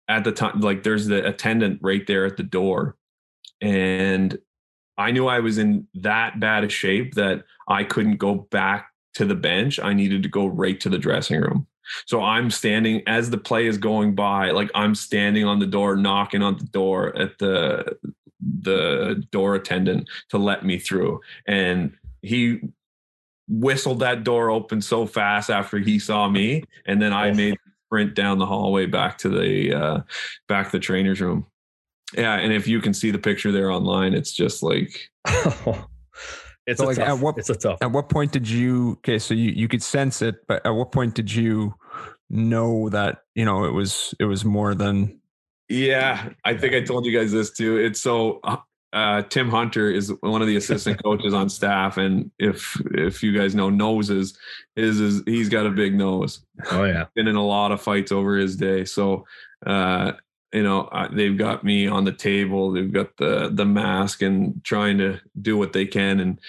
at 0.10 0.24
the 0.24 0.32
time 0.32 0.60
like 0.60 0.84
there's 0.84 1.06
the 1.06 1.26
attendant 1.26 1.80
right 1.82 2.06
there 2.08 2.26
at 2.26 2.36
the 2.36 2.44
door 2.44 2.98
and 3.62 4.38
i 4.98 5.12
knew 5.12 5.28
i 5.28 5.40
was 5.40 5.58
in 5.58 5.88
that 5.94 6.40
bad 6.40 6.64
a 6.64 6.70
shape 6.70 7.14
that 7.14 7.44
i 7.68 7.84
couldn't 7.84 8.18
go 8.18 8.36
back 8.36 8.90
to 9.14 9.24
the 9.24 9.36
bench 9.36 9.80
i 9.80 9.94
needed 9.94 10.24
to 10.24 10.30
go 10.30 10.48
right 10.48 10.82
to 10.82 10.90
the 10.90 10.98
dressing 10.98 11.40
room 11.40 11.66
so 12.06 12.22
i'm 12.22 12.52
standing 12.52 13.02
as 13.08 13.30
the 13.30 13.38
play 13.38 13.66
is 13.66 13.78
going 13.78 14.14
by 14.16 14.52
like 14.52 14.70
i'm 14.76 14.94
standing 14.94 15.46
on 15.46 15.60
the 15.60 15.66
door 15.66 15.96
knocking 15.96 16.42
on 16.42 16.58
the 16.58 16.66
door 16.66 17.18
at 17.18 17.38
the 17.40 17.98
the 18.42 19.24
door 19.32 19.56
attendant 19.56 20.10
to 20.30 20.38
let 20.38 20.66
me 20.66 20.80
through. 20.80 21.22
And 21.48 21.94
he 22.22 22.60
whistled 23.48 24.00
that 24.00 24.24
door 24.24 24.50
open 24.50 24.82
so 24.82 25.06
fast 25.06 25.50
after 25.50 25.80
he 25.80 26.00
saw 26.00 26.30
me. 26.30 26.64
And 26.86 27.02
then 27.02 27.14
I 27.14 27.32
made 27.32 27.58
sprint 27.90 28.14
down 28.14 28.38
the 28.38 28.46
hallway 28.46 28.86
back 28.86 29.18
to 29.18 29.30
the 29.30 29.74
uh, 29.74 30.02
back 30.48 30.68
to 30.68 30.74
the 30.74 30.80
trainer's 30.80 31.20
room. 31.20 31.48
Yeah, 32.16 32.36
and 32.36 32.54
if 32.54 32.68
you 32.68 32.82
can 32.82 32.94
see 32.94 33.10
the 33.10 33.18
picture 33.18 33.52
there 33.52 33.72
online, 33.72 34.14
it's 34.14 34.32
just 34.32 34.62
like 34.62 35.10
it's 36.68 36.80
so 36.80 36.86
like 36.86 36.98
tough, 36.98 37.08
at 37.08 37.20
what 37.20 37.38
it's 37.40 37.50
a 37.50 37.56
tough. 37.56 37.80
At 37.82 37.92
what 37.92 38.10
point 38.10 38.32
did 38.32 38.48
you 38.48 38.92
okay, 39.00 39.18
so 39.18 39.34
you, 39.34 39.52
you 39.52 39.68
could 39.68 39.82
sense 39.82 40.22
it, 40.22 40.36
but 40.48 40.64
at 40.66 40.72
what 40.72 40.92
point 40.92 41.16
did 41.16 41.34
you 41.34 41.74
know 42.30 42.90
that, 42.90 43.24
you 43.34 43.44
know, 43.44 43.66
it 43.66 43.74
was 43.74 44.14
it 44.20 44.26
was 44.26 44.46
more 44.46 44.76
than 44.76 45.20
yeah, 45.68 46.30
I 46.46 46.56
think 46.56 46.76
I 46.76 46.82
told 46.82 47.06
you 47.06 47.18
guys 47.18 47.32
this 47.32 47.52
too. 47.52 47.78
It's 47.78 48.02
so 48.02 48.40
uh, 48.92 49.22
Tim 49.24 49.50
Hunter 49.50 49.92
is 49.92 50.12
one 50.22 50.42
of 50.42 50.48
the 50.48 50.56
assistant 50.56 51.02
coaches 51.04 51.34
on 51.34 51.50
staff, 51.50 51.98
and 51.98 52.32
if 52.40 52.82
if 52.92 53.22
you 53.22 53.38
guys 53.38 53.54
know 53.54 53.70
noses, 53.70 54.38
is 54.76 55.00
is 55.00 55.24
he's 55.26 55.50
got 55.50 55.66
a 55.66 55.72
big 55.72 55.94
nose. 55.94 56.42
Oh 56.72 56.86
yeah, 56.86 57.06
been 57.16 57.28
in 57.28 57.36
a 57.36 57.46
lot 57.46 57.72
of 57.72 57.82
fights 57.82 58.12
over 58.12 58.38
his 58.38 58.56
day. 58.56 58.86
So 58.86 59.26
uh, 59.66 60.14
you 60.54 60.64
know 60.64 60.82
uh, 60.86 61.08
they've 61.12 61.38
got 61.38 61.64
me 61.64 61.88
on 61.88 62.06
the 62.06 62.12
table. 62.12 62.72
They've 62.72 62.92
got 62.92 63.16
the 63.18 63.50
the 63.54 63.66
mask 63.66 64.24
and 64.24 64.64
trying 64.64 64.98
to 64.98 65.20
do 65.40 65.58
what 65.58 65.74
they 65.74 65.86
can. 65.86 66.20
And 66.20 66.40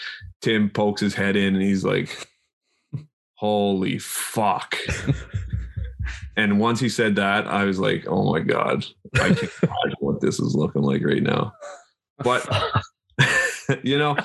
Tim 0.41 0.71
pokes 0.71 1.03
his 1.03 1.15
head 1.15 1.37
in, 1.37 1.55
and 1.55 1.63
he's 1.63 1.85
like, 1.85 2.27
"Holy 3.35 3.99
fuck." 3.99 4.79
and 6.39 6.59
once 6.59 6.81
he 6.81 6.89
said 6.89 7.17
that, 7.17 7.47
I 7.47 7.65
was 7.65 7.79
like, 7.79 8.07
"Oh 8.09 8.33
my 8.33 8.41
god, 8.41 8.87
I 9.17 9.29
can't 9.35 9.53
imagine 9.63 9.99
what 9.99 10.23
this 10.23 10.41
is 10.41 10.55
looking 10.55 10.83
like 10.83 11.05
right 11.05 11.23
now." 11.23 11.53
But 12.23 12.49
you 13.83 13.99
know, 13.99 14.17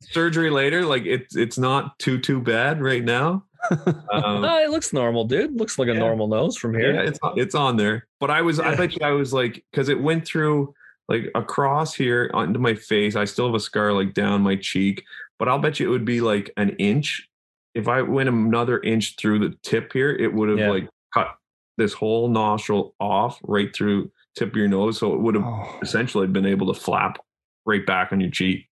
surgery 0.00 0.50
later, 0.50 0.84
like 0.84 1.04
it's 1.04 1.36
it's 1.36 1.58
not 1.58 1.98
too 1.98 2.18
too 2.18 2.40
bad 2.40 2.80
right 2.80 3.04
now. 3.04 3.44
Um, 3.70 3.94
no, 4.42 4.58
it 4.62 4.70
looks 4.70 4.92
normal, 4.92 5.24
dude. 5.24 5.58
Looks 5.58 5.78
like 5.78 5.88
a 5.88 5.94
normal 5.94 6.28
nose 6.28 6.56
from 6.56 6.74
here. 6.74 6.94
Yeah, 6.94 7.02
it's 7.02 7.18
it's 7.36 7.54
on 7.54 7.76
there. 7.76 8.06
But 8.20 8.30
I 8.30 8.42
was, 8.42 8.58
yeah. 8.58 8.70
I 8.70 8.74
bet 8.74 8.98
you, 8.98 9.06
I 9.06 9.12
was 9.12 9.32
like, 9.32 9.64
because 9.70 9.88
it 9.88 10.00
went 10.00 10.24
through 10.24 10.74
like 11.08 11.30
across 11.34 11.94
here 11.94 12.30
onto 12.34 12.58
my 12.58 12.74
face. 12.74 13.16
I 13.16 13.24
still 13.24 13.46
have 13.46 13.54
a 13.54 13.60
scar 13.60 13.92
like 13.92 14.14
down 14.14 14.42
my 14.42 14.56
cheek, 14.56 15.04
but 15.38 15.48
I'll 15.48 15.58
bet 15.58 15.80
you 15.80 15.88
it 15.88 15.90
would 15.90 16.04
be 16.04 16.20
like 16.20 16.50
an 16.56 16.70
inch. 16.70 17.28
If 17.74 17.88
I 17.88 18.02
went 18.02 18.28
another 18.28 18.80
inch 18.80 19.16
through 19.16 19.38
the 19.40 19.56
tip 19.62 19.92
here, 19.92 20.10
it 20.10 20.32
would 20.32 20.48
have 20.50 20.58
yeah. 20.58 20.70
like 20.70 20.88
cut 21.14 21.34
this 21.78 21.94
whole 21.94 22.28
nostril 22.28 22.94
off 23.00 23.40
right 23.44 23.74
through 23.74 24.10
tip 24.36 24.50
of 24.50 24.56
your 24.56 24.68
nose. 24.68 24.98
So 24.98 25.14
it 25.14 25.20
would 25.20 25.34
have 25.34 25.44
oh. 25.44 25.78
essentially 25.82 26.26
been 26.26 26.46
able 26.46 26.72
to 26.72 26.78
flap 26.78 27.18
right 27.64 27.84
back 27.84 28.12
on 28.12 28.20
your 28.20 28.30
cheek. 28.30 28.68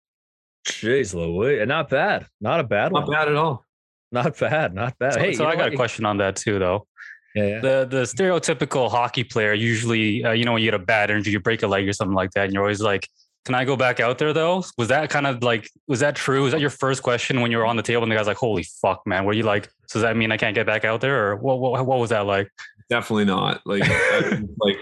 Jeez 0.65 1.13
Louis. 1.13 1.65
Not 1.65 1.89
bad. 1.89 2.27
Not 2.41 2.59
a 2.59 2.63
bad 2.63 2.91
not 2.91 3.07
one. 3.07 3.11
Not 3.11 3.19
bad 3.19 3.27
at 3.29 3.35
all. 3.35 3.65
Not 4.11 4.37
bad. 4.39 4.73
Not 4.73 4.97
bad. 4.97 5.13
So, 5.13 5.19
hey, 5.19 5.33
so 5.33 5.45
I 5.45 5.55
got 5.55 5.65
what? 5.65 5.73
a 5.73 5.75
question 5.75 6.05
on 6.05 6.17
that 6.17 6.35
too, 6.35 6.59
though. 6.59 6.87
Yeah, 7.35 7.45
yeah. 7.45 7.59
The 7.59 7.87
the 7.89 8.01
stereotypical 8.03 8.89
hockey 8.89 9.23
player 9.23 9.53
usually, 9.53 10.23
uh, 10.23 10.31
you 10.31 10.45
know, 10.45 10.53
when 10.53 10.63
you 10.63 10.67
get 10.67 10.79
a 10.79 10.83
bad 10.83 11.11
injury, 11.11 11.33
you 11.33 11.39
break 11.39 11.61
a 11.61 11.67
leg 11.67 11.87
or 11.87 11.93
something 11.93 12.15
like 12.15 12.31
that, 12.31 12.45
and 12.45 12.53
you're 12.53 12.63
always 12.63 12.81
like, 12.81 13.07
"Can 13.45 13.53
I 13.53 13.65
go 13.65 13.75
back 13.75 13.99
out 13.99 14.17
there?" 14.17 14.33
Though, 14.33 14.63
was 14.77 14.87
that 14.87 15.11
kind 15.11 15.27
of 15.27 15.43
like, 15.43 15.69
was 15.87 15.99
that 15.99 16.15
true? 16.15 16.43
Was 16.43 16.53
that 16.53 16.61
your 16.61 16.71
first 16.71 17.03
question 17.03 17.41
when 17.41 17.51
you 17.51 17.57
were 17.57 17.67
on 17.67 17.75
the 17.75 17.83
table 17.83 18.01
and 18.01 18.11
the 18.11 18.15
guy's 18.15 18.25
like, 18.25 18.37
"Holy 18.37 18.63
fuck, 18.81 19.05
man"? 19.05 19.25
Were 19.25 19.33
you 19.33 19.43
like, 19.43 19.65
"So 19.87 19.99
does 19.99 20.01
that 20.01 20.17
mean 20.17 20.31
I 20.31 20.37
can't 20.37 20.55
get 20.55 20.65
back 20.65 20.85
out 20.85 21.01
there?" 21.01 21.29
Or 21.29 21.35
what? 21.35 21.59
What, 21.59 21.85
what 21.85 21.99
was 21.99 22.09
that 22.09 22.25
like? 22.25 22.51
Definitely 22.89 23.25
not. 23.25 23.61
Like 23.65 23.83
like 24.57 24.77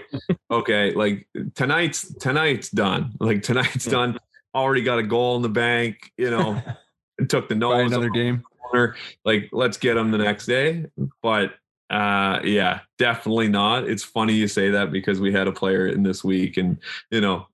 okay 0.50 0.92
like 0.92 1.28
tonight's 1.54 2.12
tonight's 2.14 2.70
done. 2.70 3.12
Like 3.20 3.42
tonight's 3.42 3.84
done. 3.84 4.18
Already 4.54 4.82
got 4.82 4.98
a 4.98 5.02
goal 5.02 5.36
in 5.36 5.42
the 5.42 5.48
bank 5.48 6.12
you 6.16 6.30
know. 6.30 6.60
Took 7.28 7.48
the 7.48 7.56
nose 7.56 7.90
another 7.90 8.10
game. 8.10 8.44
corner. 8.60 8.94
like 9.24 9.48
let's 9.52 9.76
get 9.76 9.94
them 9.94 10.10
the 10.10 10.18
next 10.18 10.46
day. 10.46 10.86
But 11.22 11.54
uh 11.90 12.40
yeah 12.44 12.80
definitely 12.98 13.48
not. 13.48 13.88
It's 13.88 14.04
funny 14.04 14.34
you 14.34 14.48
say 14.48 14.70
that 14.70 14.92
because 14.92 15.20
we 15.20 15.32
had 15.32 15.48
a 15.48 15.52
player 15.52 15.86
in 15.86 16.02
this 16.02 16.22
week 16.22 16.56
and 16.56 16.78
you 17.10 17.20
know 17.20 17.46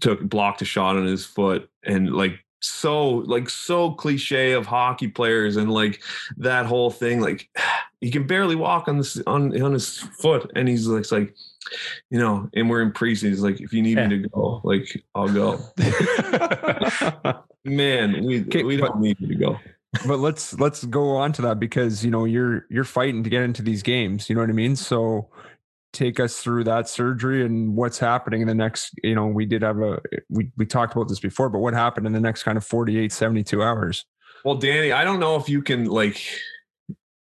took 0.00 0.20
blocked 0.22 0.62
a 0.62 0.64
shot 0.64 0.96
on 0.96 1.06
his 1.06 1.24
foot 1.24 1.68
and 1.84 2.12
like 2.12 2.44
so 2.60 3.08
like 3.08 3.48
so 3.48 3.92
cliche 3.92 4.52
of 4.52 4.66
hockey 4.66 5.08
players 5.08 5.56
and 5.56 5.70
like 5.70 6.02
that 6.36 6.66
whole 6.66 6.90
thing 6.90 7.20
like 7.20 7.48
he 8.00 8.10
can 8.10 8.26
barely 8.26 8.56
walk 8.56 8.88
on 8.88 8.98
this 8.98 9.20
on 9.26 9.60
on 9.60 9.72
his 9.72 9.98
foot 9.98 10.50
and 10.54 10.68
he's 10.68 10.86
like, 10.86 11.10
like 11.10 11.34
you 12.10 12.18
know 12.18 12.48
and 12.54 12.70
we're 12.70 12.82
in 12.82 12.92
preseason 12.92 13.28
he's 13.28 13.42
like 13.42 13.60
if 13.60 13.72
you 13.72 13.82
need 13.82 13.96
yeah. 13.98 14.06
me 14.06 14.22
to 14.22 14.28
go 14.28 14.60
like 14.64 15.02
i'll 15.14 15.28
go. 15.28 15.58
Man 17.64 18.24
we, 18.24 18.42
okay, 18.42 18.62
we 18.62 18.76
don't 18.76 18.92
but, 18.92 19.00
need 19.00 19.20
you 19.20 19.28
to 19.28 19.34
go. 19.34 19.58
but 20.06 20.18
let's 20.18 20.58
let's 20.58 20.84
go 20.84 21.16
on 21.16 21.32
to 21.32 21.42
that 21.42 21.58
because 21.58 22.04
you 22.04 22.10
know 22.10 22.24
you're 22.24 22.66
you're 22.70 22.84
fighting 22.84 23.22
to 23.24 23.30
get 23.30 23.42
into 23.42 23.62
these 23.62 23.82
games 23.82 24.28
you 24.28 24.34
know 24.34 24.40
what 24.40 24.50
i 24.50 24.54
mean? 24.54 24.76
So 24.76 25.28
take 25.92 26.20
us 26.20 26.38
through 26.40 26.64
that 26.64 26.88
surgery 26.88 27.44
and 27.44 27.74
what's 27.74 27.98
happening 27.98 28.42
in 28.42 28.46
the 28.46 28.54
next 28.54 28.92
you 29.02 29.14
know 29.14 29.26
we 29.26 29.46
did 29.46 29.62
have 29.62 29.78
a 29.80 30.00
we, 30.28 30.50
we 30.56 30.66
talked 30.66 30.94
about 30.94 31.08
this 31.08 31.20
before 31.20 31.48
but 31.48 31.60
what 31.60 31.72
happened 31.72 32.06
in 32.06 32.12
the 32.12 32.20
next 32.20 32.42
kind 32.42 32.58
of 32.58 32.64
48 32.64 33.10
72 33.12 33.62
hours? 33.62 34.04
Well 34.44 34.56
danny 34.56 34.92
i 34.92 35.02
don't 35.02 35.18
know 35.18 35.36
if 35.36 35.48
you 35.48 35.62
can 35.62 35.86
like 35.86 36.22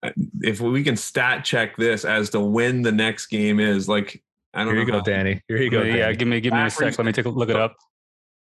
uh, 0.03 0.11
if 0.41 0.61
we 0.61 0.83
can 0.83 0.97
stat 0.97 1.45
check 1.45 1.77
this 1.77 2.05
as 2.05 2.31
to 2.31 2.39
when 2.39 2.81
the 2.81 2.91
next 2.91 3.27
game 3.27 3.59
is 3.59 3.87
like 3.87 4.23
i 4.53 4.63
don't 4.63 4.67
know. 4.67 4.73
here 4.73 4.85
you 4.85 4.91
go 4.91 5.01
danny. 5.01 5.41
Here 5.47 5.57
you 5.57 5.69
go 5.69 5.83
yeah 5.83 6.11
give 6.13 6.27
me 6.27 6.41
give 6.41 6.53
me 6.53 6.63
a 6.63 6.69
sec. 6.69 6.97
Let 6.97 7.05
me 7.05 7.11
take 7.11 7.25
a 7.25 7.29
look 7.29 7.49
it 7.49 7.55
up. 7.55 7.75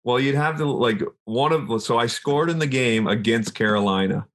Well 0.05 0.19
you'd 0.19 0.35
have 0.35 0.57
to 0.59 0.65
like 0.65 1.03
one 1.25 1.53
of 1.53 1.83
so 1.83 1.99
i 1.99 2.07
scored 2.07 2.49
in 2.49 2.59
the 2.59 2.67
game 2.67 3.07
against 3.07 3.55
carolina. 3.55 4.27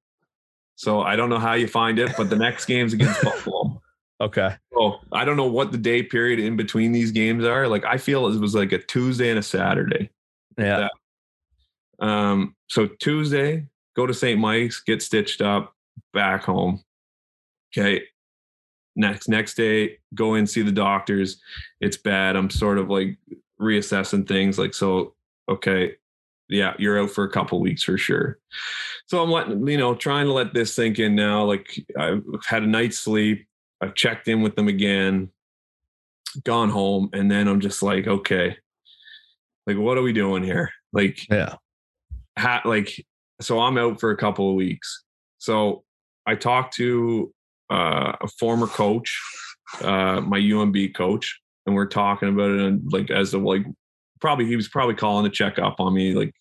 So 0.75 1.01
i 1.01 1.15
don't 1.15 1.29
know 1.29 1.39
how 1.39 1.53
you 1.53 1.67
find 1.67 1.97
it 1.97 2.11
but 2.15 2.29
the 2.29 2.37
next 2.37 2.65
game's 2.65 2.93
against 2.93 3.21
buffalo 3.23 3.58
Okay. 4.21 4.55
Oh, 4.75 4.99
I 5.11 5.23
don't 5.23 5.37
know 5.37 5.47
what 5.47 5.71
the 5.71 5.77
day 5.77 6.03
period 6.03 6.39
in 6.39 6.57
between 6.57 6.91
these 6.91 7.11
games 7.11 7.45
are. 7.45 7.67
Like 7.67 7.85
I 7.85 7.97
feel 7.97 8.27
it 8.27 8.39
was 8.39 8.53
like 8.53 8.71
a 8.71 8.77
Tuesday 8.77 9.29
and 9.29 9.39
a 9.39 9.43
Saturday. 9.43 10.09
Yeah. 10.57 10.89
Um, 11.99 12.55
so 12.67 12.87
Tuesday, 12.87 13.65
go 13.95 14.05
to 14.05 14.13
St. 14.13 14.39
Mike's, 14.39 14.81
get 14.81 15.01
stitched 15.01 15.41
up, 15.41 15.73
back 16.13 16.43
home. 16.43 16.83
Okay. 17.71 18.03
Next 18.95 19.29
next 19.29 19.53
day, 19.55 19.99
go 20.13 20.35
in, 20.35 20.45
see 20.45 20.61
the 20.61 20.71
doctors. 20.71 21.39
It's 21.79 21.95
bad. 21.95 22.35
I'm 22.35 22.49
sort 22.49 22.77
of 22.77 22.89
like 22.89 23.17
reassessing 23.61 24.27
things. 24.27 24.59
Like, 24.59 24.73
so 24.73 25.13
okay, 25.47 25.95
yeah, 26.49 26.73
you're 26.77 26.99
out 26.99 27.11
for 27.11 27.23
a 27.23 27.29
couple 27.29 27.61
weeks 27.61 27.83
for 27.83 27.97
sure. 27.97 28.39
So 29.05 29.23
I'm 29.23 29.31
letting, 29.31 29.65
you 29.67 29.77
know, 29.77 29.95
trying 29.95 30.25
to 30.25 30.33
let 30.33 30.53
this 30.53 30.73
sink 30.73 30.99
in 30.99 31.15
now. 31.15 31.45
Like 31.45 31.79
I've 31.97 32.23
had 32.45 32.63
a 32.63 32.67
night's 32.67 32.99
sleep 32.99 33.47
I've 33.81 33.95
checked 33.95 34.27
in 34.27 34.41
with 34.41 34.55
them 34.55 34.67
again, 34.67 35.29
gone 36.43 36.69
home, 36.69 37.09
and 37.13 37.29
then 37.31 37.47
I'm 37.47 37.59
just 37.59 37.81
like, 37.81 38.07
okay, 38.07 38.57
like 39.65 39.77
what 39.77 39.97
are 39.97 40.01
we 40.01 40.13
doing 40.13 40.43
here? 40.43 40.71
Like, 40.91 41.29
yeah, 41.29 41.55
ha- 42.37 42.63
like 42.65 43.05
so 43.41 43.59
I'm 43.59 43.77
out 43.77 43.99
for 43.99 44.11
a 44.11 44.17
couple 44.17 44.49
of 44.49 44.55
weeks. 44.55 45.03
So 45.37 45.83
I 46.25 46.35
talked 46.35 46.75
to 46.75 47.33
uh, 47.69 48.13
a 48.21 48.27
former 48.39 48.67
coach, 48.67 49.17
uh, 49.81 50.21
my 50.21 50.39
UNB 50.39 50.95
coach, 50.95 51.39
and 51.65 51.75
we're 51.75 51.87
talking 51.87 52.29
about 52.29 52.51
it 52.51 52.59
and 52.59 52.91
like 52.91 53.09
as 53.11 53.33
of 53.33 53.43
like 53.43 53.65
probably 54.19 54.45
he 54.45 54.55
was 54.55 54.67
probably 54.67 54.95
calling 54.95 55.23
to 55.23 55.29
check 55.29 55.59
up 55.59 55.79
on 55.79 55.93
me, 55.93 56.13
like, 56.13 56.33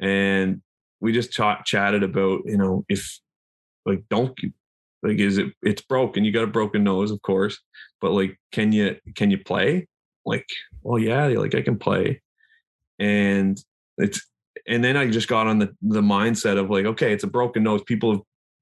and 0.00 0.62
we 1.00 1.12
just 1.12 1.32
ch- 1.32 1.64
chatted 1.64 2.02
about 2.02 2.42
you 2.44 2.56
know 2.56 2.84
if 2.88 3.18
like 3.84 4.02
don't 4.08 4.38
like, 5.02 5.18
is 5.18 5.38
it? 5.38 5.52
It's 5.62 5.82
broken. 5.82 6.24
You 6.24 6.32
got 6.32 6.44
a 6.44 6.48
broken 6.48 6.84
nose, 6.84 7.10
of 7.10 7.20
course, 7.22 7.58
but 8.00 8.12
like, 8.12 8.38
can 8.52 8.72
you 8.72 8.96
can 9.14 9.30
you 9.30 9.38
play? 9.38 9.88
Like, 10.24 10.46
well, 10.82 10.98
yeah, 10.98 11.26
like 11.26 11.54
I 11.54 11.62
can 11.62 11.78
play, 11.78 12.22
and 12.98 13.58
it's 13.98 14.20
and 14.66 14.82
then 14.82 14.96
I 14.96 15.10
just 15.10 15.28
got 15.28 15.46
on 15.46 15.58
the 15.58 15.74
the 15.82 16.02
mindset 16.02 16.58
of 16.58 16.70
like, 16.70 16.84
okay, 16.84 17.12
it's 17.12 17.24
a 17.24 17.28
broken 17.28 17.64
nose. 17.64 17.82
People 17.82 18.12
have 18.12 18.20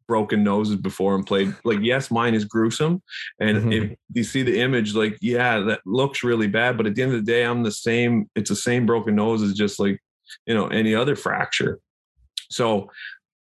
broken 0.09 0.43
noses 0.43 0.77
before 0.77 1.15
and 1.15 1.27
played. 1.27 1.55
Like, 1.65 1.81
yes, 1.83 2.11
mine 2.11 2.35
is 2.35 2.45
gruesome, 2.45 3.03
and 3.39 3.59
mm-hmm. 3.59 3.73
if 3.73 3.99
you 4.15 4.25
see 4.25 4.43
the 4.43 4.61
image, 4.61 4.95
like, 4.95 5.19
yeah, 5.21 5.59
that 5.61 5.81
looks 5.85 6.25
really 6.25 6.49
bad. 6.49 6.77
But 6.77 6.87
at 6.87 6.95
the 6.95 7.03
end 7.03 7.15
of 7.15 7.25
the 7.25 7.31
day, 7.31 7.45
I'm 7.45 7.63
the 7.63 7.73
same. 7.73 8.31
It's 8.35 8.51
the 8.51 8.57
same 8.57 8.87
broken 8.87 9.15
nose 9.15 9.43
as 9.43 9.53
just 9.53 9.79
like 9.79 10.01
you 10.47 10.55
know 10.55 10.69
any 10.69 10.95
other 10.95 11.17
fracture. 11.17 11.81
So 12.51 12.91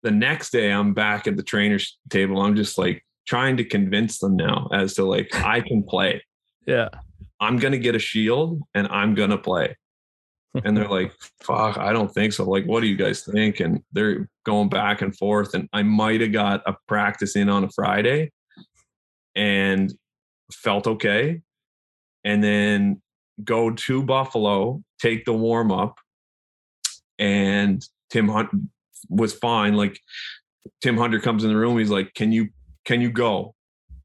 the 0.02 0.10
next 0.10 0.50
day 0.50 0.70
I'm 0.70 0.94
back 0.94 1.26
at 1.26 1.36
the 1.36 1.42
trainer's 1.42 1.98
table. 2.08 2.40
I'm 2.40 2.56
just 2.56 2.78
like 2.78 3.04
trying 3.26 3.56
to 3.58 3.64
convince 3.64 4.18
them 4.18 4.36
now 4.36 4.68
as 4.72 4.94
to 4.94 5.04
like 5.04 5.34
I 5.34 5.60
can 5.60 5.82
play. 5.82 6.22
Yeah. 6.66 6.88
I'm 7.40 7.58
gonna 7.58 7.78
get 7.78 7.94
a 7.94 7.98
shield 7.98 8.62
and 8.74 8.86
I'm 8.88 9.14
gonna 9.14 9.38
play. 9.38 9.76
And 10.64 10.76
they're 10.76 10.88
like, 11.00 11.12
fuck, 11.42 11.78
I 11.78 11.92
don't 11.92 12.12
think 12.12 12.32
so. 12.32 12.44
Like, 12.44 12.64
what 12.64 12.80
do 12.80 12.86
you 12.86 12.96
guys 12.96 13.22
think? 13.22 13.60
And 13.60 13.82
they're 13.92 14.28
going 14.44 14.68
back 14.68 15.02
and 15.02 15.16
forth. 15.16 15.54
And 15.54 15.68
I 15.72 15.82
might 15.82 16.20
have 16.20 16.32
got 16.32 16.62
a 16.66 16.74
practice 16.88 17.36
in 17.36 17.48
on 17.48 17.64
a 17.64 17.70
Friday 17.70 18.32
and 19.34 19.92
felt 20.52 20.86
okay. 20.86 21.40
And 22.24 22.42
then 22.44 23.00
go 23.42 23.70
to 23.70 24.02
Buffalo, 24.02 24.82
take 25.00 25.24
the 25.24 25.32
warm 25.32 25.72
up, 25.72 25.98
and 27.18 27.82
Tim 28.10 28.28
Hunt 28.28 28.50
was 29.08 29.32
fine. 29.34 29.74
Like 29.74 30.00
Tim 30.82 30.96
Hunter 30.96 31.20
comes 31.20 31.44
in 31.44 31.50
the 31.50 31.56
room, 31.56 31.78
he's 31.78 31.90
like, 31.90 32.14
"Can 32.14 32.32
you 32.32 32.48
can 32.84 33.00
you 33.00 33.10
go?" 33.10 33.54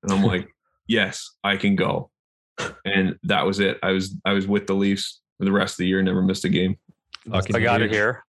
And 0.03 0.11
I'm 0.11 0.23
like, 0.23 0.47
"Yes, 0.87 1.31
I 1.43 1.57
can 1.57 1.75
go." 1.75 2.09
And 2.85 3.17
that 3.23 3.45
was 3.45 3.59
it. 3.59 3.77
I 3.83 3.91
was 3.91 4.15
I 4.25 4.33
was 4.33 4.47
with 4.47 4.67
the 4.67 4.75
Leafs 4.75 5.21
for 5.37 5.45
the 5.45 5.51
rest 5.51 5.73
of 5.73 5.77
the 5.79 5.87
year, 5.87 6.01
never 6.01 6.21
missed 6.21 6.45
a 6.45 6.49
game. 6.49 6.77
Fucking 7.29 7.55
I 7.55 7.59
got 7.59 7.81
huge. 7.81 7.91
it 7.91 7.93
here. 7.93 8.23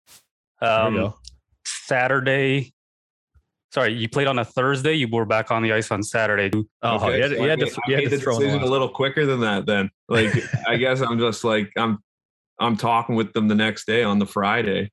Um, 0.61 1.15
Saturday. 1.67 2.73
Sorry, 3.73 3.95
you 3.95 4.09
played 4.09 4.27
on 4.27 4.39
a 4.39 4.45
Thursday. 4.45 4.93
You 4.95 5.09
were 5.11 5.25
back 5.25 5.51
on 5.51 5.63
the 5.63 5.73
ice 5.73 5.91
on 5.91 6.03
Saturday. 6.03 6.51
Oh, 6.83 6.97
okay. 6.97 7.17
you 7.17 7.23
had, 7.23 7.33
you 7.33 7.49
had 7.49 7.59
to, 7.61 7.81
you 7.87 7.95
had 7.97 8.11
to 8.11 8.19
throw 8.19 8.39
decision 8.39 8.63
a 8.63 8.67
little 8.67 8.89
quicker 8.89 9.25
than 9.25 9.41
that. 9.41 9.65
Then, 9.65 9.91
like, 10.09 10.31
I 10.69 10.77
guess 10.77 11.01
I'm 11.01 11.19
just 11.19 11.43
like 11.43 11.73
I'm, 11.77 11.99
I'm 12.61 12.77
talking 12.77 13.15
with 13.15 13.33
them 13.33 13.49
the 13.49 13.55
next 13.55 13.87
day 13.87 14.05
on 14.05 14.19
the 14.19 14.27
Friday, 14.27 14.91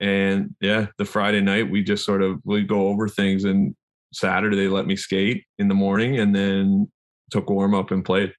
and 0.00 0.54
yeah, 0.60 0.86
the 0.98 1.04
Friday 1.04 1.40
night 1.40 1.70
we 1.70 1.82
just 1.82 2.04
sort 2.04 2.22
of 2.22 2.40
we 2.44 2.62
go 2.62 2.88
over 2.88 3.08
things, 3.08 3.44
and 3.44 3.74
Saturday 4.12 4.56
they 4.56 4.68
let 4.68 4.86
me 4.86 4.96
skate 4.96 5.44
in 5.58 5.68
the 5.68 5.74
morning, 5.74 6.18
and 6.18 6.34
then 6.34 6.90
took 7.30 7.50
warm 7.50 7.74
up 7.74 7.90
and 7.90 8.04
played. 8.04 8.32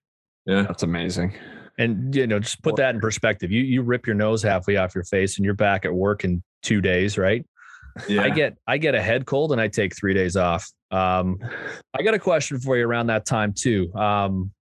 Yeah, 0.46 0.64
that's 0.64 0.84
amazing. 0.84 1.36
And 1.78 2.16
you 2.16 2.28
know, 2.28 2.40
just 2.40 2.62
put 2.62 2.78
that 2.78 2.96
in 2.96 3.02
perspective. 3.02 3.52
You 3.52 3.62
you 3.62 3.82
rip 3.82 4.08
your 4.08 4.16
nose 4.16 4.42
halfway 4.42 4.78
off 4.78 4.96
your 4.96 5.04
face, 5.04 5.38
and 5.38 5.46
you're 5.46 5.54
back 5.54 5.86
at 5.86 5.94
work 5.94 6.24
in 6.24 6.42
two 6.62 6.82
days, 6.82 7.18
right? 7.18 7.46
Yeah. 8.08 8.24
I 8.24 8.30
get 8.30 8.58
I 8.68 8.78
get 8.78 8.96
a 8.96 9.02
head 9.02 9.26
cold, 9.26 9.52
and 9.52 9.60
I 9.60 9.68
take 9.68 9.96
three 9.96 10.14
days 10.14 10.36
off. 10.36 10.70
Um, 10.92 11.38
I 11.94 12.04
got 12.04 12.14
a 12.14 12.20
question 12.20 12.60
for 12.60 12.78
you 12.78 12.86
around 12.86 13.08
that 13.08 13.26
time 13.26 13.54
too. 13.54 13.94
Um, 13.96 14.52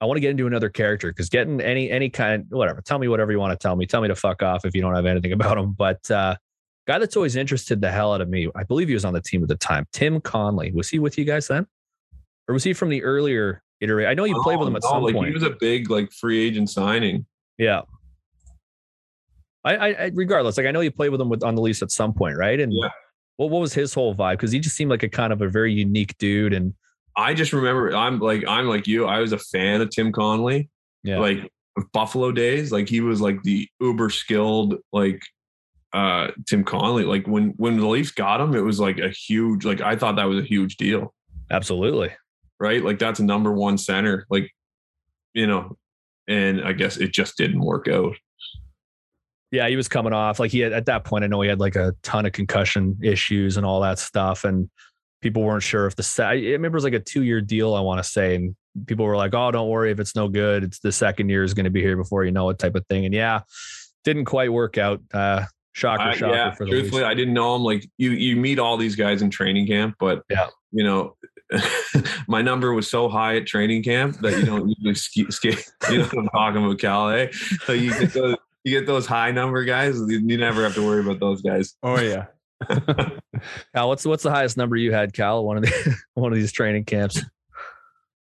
I 0.00 0.06
want 0.06 0.16
to 0.16 0.20
get 0.20 0.30
into 0.30 0.46
another 0.46 0.70
character 0.70 1.10
because 1.10 1.28
getting 1.28 1.60
any 1.60 1.90
any 1.90 2.08
kind 2.08 2.46
whatever. 2.48 2.80
Tell 2.80 2.98
me 2.98 3.08
whatever 3.08 3.32
you 3.32 3.38
want 3.38 3.58
to 3.58 3.62
tell 3.62 3.76
me. 3.76 3.86
Tell 3.86 4.00
me 4.00 4.08
to 4.08 4.14
fuck 4.14 4.42
off 4.42 4.64
if 4.64 4.74
you 4.74 4.80
don't 4.80 4.94
have 4.94 5.06
anything 5.06 5.32
about 5.40 5.58
him. 5.58 5.72
But 5.72 6.10
uh, 6.10 6.36
guy 6.86 6.98
that's 6.98 7.16
always 7.16 7.36
interested 7.36 7.80
the 7.80 7.90
hell 7.90 8.14
out 8.14 8.20
of 8.20 8.28
me. 8.28 8.48
I 8.54 8.64
believe 8.64 8.88
he 8.88 8.94
was 8.94 9.04
on 9.04 9.12
the 9.12 9.20
team 9.20 9.42
at 9.42 9.48
the 9.48 9.56
time. 9.56 9.86
Tim 9.92 10.20
Connolly 10.20 10.72
was 10.72 10.88
he 10.88 10.98
with 10.98 11.18
you 11.18 11.24
guys 11.24 11.48
then, 11.48 11.66
or 12.48 12.54
was 12.54 12.64
he 12.64 12.72
from 12.72 12.88
the 12.88 13.02
earlier 13.02 13.62
iterate. 13.80 14.06
I 14.06 14.14
know 14.14 14.24
you 14.24 14.40
played 14.42 14.58
with 14.58 14.68
him 14.68 14.76
at 14.76 14.82
no, 14.82 14.90
some 14.90 15.02
like 15.02 15.14
point. 15.14 15.28
He 15.28 15.34
was 15.34 15.42
a 15.42 15.56
big 15.58 15.90
like 15.90 16.12
free 16.12 16.46
agent 16.46 16.70
signing. 16.70 17.26
Yeah. 17.58 17.82
I, 19.62 19.74
I, 19.74 20.10
regardless, 20.14 20.56
like 20.56 20.66
I 20.66 20.70
know 20.70 20.80
you 20.80 20.90
played 20.90 21.10
with 21.10 21.20
him 21.20 21.28
with 21.28 21.42
on 21.42 21.54
the 21.54 21.60
Leafs 21.60 21.82
at 21.82 21.90
some 21.90 22.14
point, 22.14 22.38
right? 22.38 22.58
And 22.58 22.72
yeah. 22.72 22.88
what 23.36 23.50
what 23.50 23.60
was 23.60 23.74
his 23.74 23.92
whole 23.92 24.14
vibe? 24.14 24.34
Because 24.34 24.52
he 24.52 24.60
just 24.60 24.74
seemed 24.74 24.90
like 24.90 25.02
a 25.02 25.08
kind 25.08 25.32
of 25.32 25.42
a 25.42 25.48
very 25.48 25.72
unique 25.72 26.16
dude. 26.16 26.54
And 26.54 26.72
I 27.16 27.34
just 27.34 27.52
remember 27.52 27.94
I'm 27.94 28.18
like 28.18 28.44
I'm 28.46 28.66
like 28.66 28.86
you. 28.86 29.06
I 29.06 29.20
was 29.20 29.32
a 29.32 29.38
fan 29.38 29.80
of 29.80 29.90
Tim 29.90 30.12
Connolly. 30.12 30.68
Yeah. 31.02 31.18
Like 31.18 31.50
Buffalo 31.92 32.32
days, 32.32 32.72
like 32.72 32.88
he 32.88 33.00
was 33.00 33.20
like 33.20 33.42
the 33.42 33.68
uber 33.80 34.10
skilled 34.10 34.76
like 34.92 35.22
uh 35.92 36.28
Tim 36.46 36.64
Connolly. 36.64 37.04
Like 37.04 37.26
when 37.26 37.54
when 37.56 37.78
the 37.78 37.86
Leafs 37.86 38.10
got 38.10 38.40
him, 38.40 38.54
it 38.54 38.60
was 38.60 38.80
like 38.80 38.98
a 38.98 39.10
huge 39.10 39.64
like 39.64 39.80
I 39.80 39.96
thought 39.96 40.16
that 40.16 40.24
was 40.24 40.38
a 40.38 40.46
huge 40.46 40.76
deal. 40.76 41.14
Absolutely 41.50 42.10
right? 42.60 42.84
Like 42.84 42.98
that's 42.98 43.18
a 43.18 43.24
number 43.24 43.50
one 43.50 43.78
center, 43.78 44.26
like, 44.30 44.54
you 45.32 45.46
know, 45.46 45.76
and 46.28 46.62
I 46.62 46.74
guess 46.74 46.98
it 46.98 47.12
just 47.12 47.36
didn't 47.36 47.60
work 47.60 47.88
out. 47.88 48.14
Yeah, 49.50 49.68
he 49.68 49.74
was 49.74 49.88
coming 49.88 50.12
off 50.12 50.38
like 50.38 50.52
he 50.52 50.60
had 50.60 50.72
at 50.72 50.86
that 50.86 51.02
point. 51.02 51.24
I 51.24 51.26
know 51.26 51.40
he 51.40 51.48
had 51.48 51.58
like 51.58 51.74
a 51.74 51.96
ton 52.02 52.26
of 52.26 52.32
concussion 52.32 52.96
issues 53.02 53.56
and 53.56 53.66
all 53.66 53.80
that 53.80 53.98
stuff, 53.98 54.44
and 54.44 54.70
people 55.20 55.42
weren't 55.42 55.62
sure 55.62 55.86
if 55.86 55.96
the 55.96 56.24
I 56.24 56.34
remember 56.34 56.76
it 56.76 56.78
was 56.78 56.84
like 56.84 56.94
a 56.94 57.00
two 57.00 57.22
year 57.22 57.40
deal. 57.40 57.74
I 57.74 57.80
want 57.80 58.02
to 58.02 58.08
say, 58.08 58.34
and 58.34 58.56
people 58.86 59.04
were 59.04 59.16
like, 59.16 59.34
"Oh, 59.34 59.50
don't 59.50 59.68
worry 59.68 59.90
if 59.90 60.00
it's 60.00 60.16
no 60.16 60.28
good. 60.28 60.64
It's 60.64 60.80
the 60.80 60.92
second 60.92 61.28
year 61.28 61.44
is 61.44 61.54
going 61.54 61.64
to 61.64 61.70
be 61.70 61.82
here 61.82 61.96
before 61.96 62.24
you 62.24 62.30
know 62.30 62.48
it," 62.50 62.58
type 62.58 62.74
of 62.74 62.86
thing. 62.86 63.04
And 63.04 63.14
yeah, 63.14 63.40
didn't 64.04 64.24
quite 64.26 64.52
work 64.52 64.78
out. 64.78 65.00
Uh, 65.12 65.44
shocker, 65.72 66.02
uh, 66.02 66.12
shocker. 66.14 66.34
Yeah, 66.34 66.50
for 66.52 66.64
the 66.64 66.72
truthfully, 66.72 67.02
Leafs. 67.02 67.10
I 67.10 67.14
didn't 67.14 67.34
know 67.34 67.56
him. 67.56 67.62
Like 67.62 67.88
you, 67.98 68.10
you 68.10 68.36
meet 68.36 68.58
all 68.58 68.76
these 68.76 68.96
guys 68.96 69.22
in 69.22 69.30
training 69.30 69.66
camp, 69.66 69.96
but 69.98 70.22
yeah, 70.30 70.48
you 70.72 70.84
know, 70.84 71.16
my 72.28 72.42
number 72.42 72.72
was 72.72 72.88
so 72.88 73.08
high 73.08 73.36
at 73.36 73.46
training 73.46 73.82
camp 73.82 74.18
that 74.20 74.38
you 74.38 74.44
don't 74.44 74.68
usually 74.68 74.94
ski, 74.94 75.30
ski 75.30 75.56
you 75.90 75.98
know 75.98 76.08
I'm 76.16 76.28
talking 76.28 76.64
about 76.64 76.78
Calais. 76.78 77.30
So 77.64 77.72
you 77.72 77.92
get 77.98 78.12
those 78.12 78.36
you 78.64 78.78
get 78.78 78.86
those 78.86 79.06
high 79.06 79.30
number 79.30 79.64
guys, 79.64 79.98
you 80.06 80.36
never 80.36 80.62
have 80.62 80.74
to 80.74 80.84
worry 80.84 81.00
about 81.00 81.20
those 81.20 81.42
guys. 81.42 81.74
Oh 81.82 81.98
yeah. 81.98 82.26
Cal, 83.74 83.88
what's 83.88 84.04
what's 84.04 84.22
the 84.22 84.30
highest 84.30 84.56
number 84.56 84.76
you 84.76 84.92
had, 84.92 85.12
Cal? 85.12 85.44
One 85.44 85.56
of 85.56 85.62
the 85.62 85.96
one 86.14 86.32
of 86.32 86.38
these 86.38 86.52
training 86.52 86.84
camps. 86.84 87.22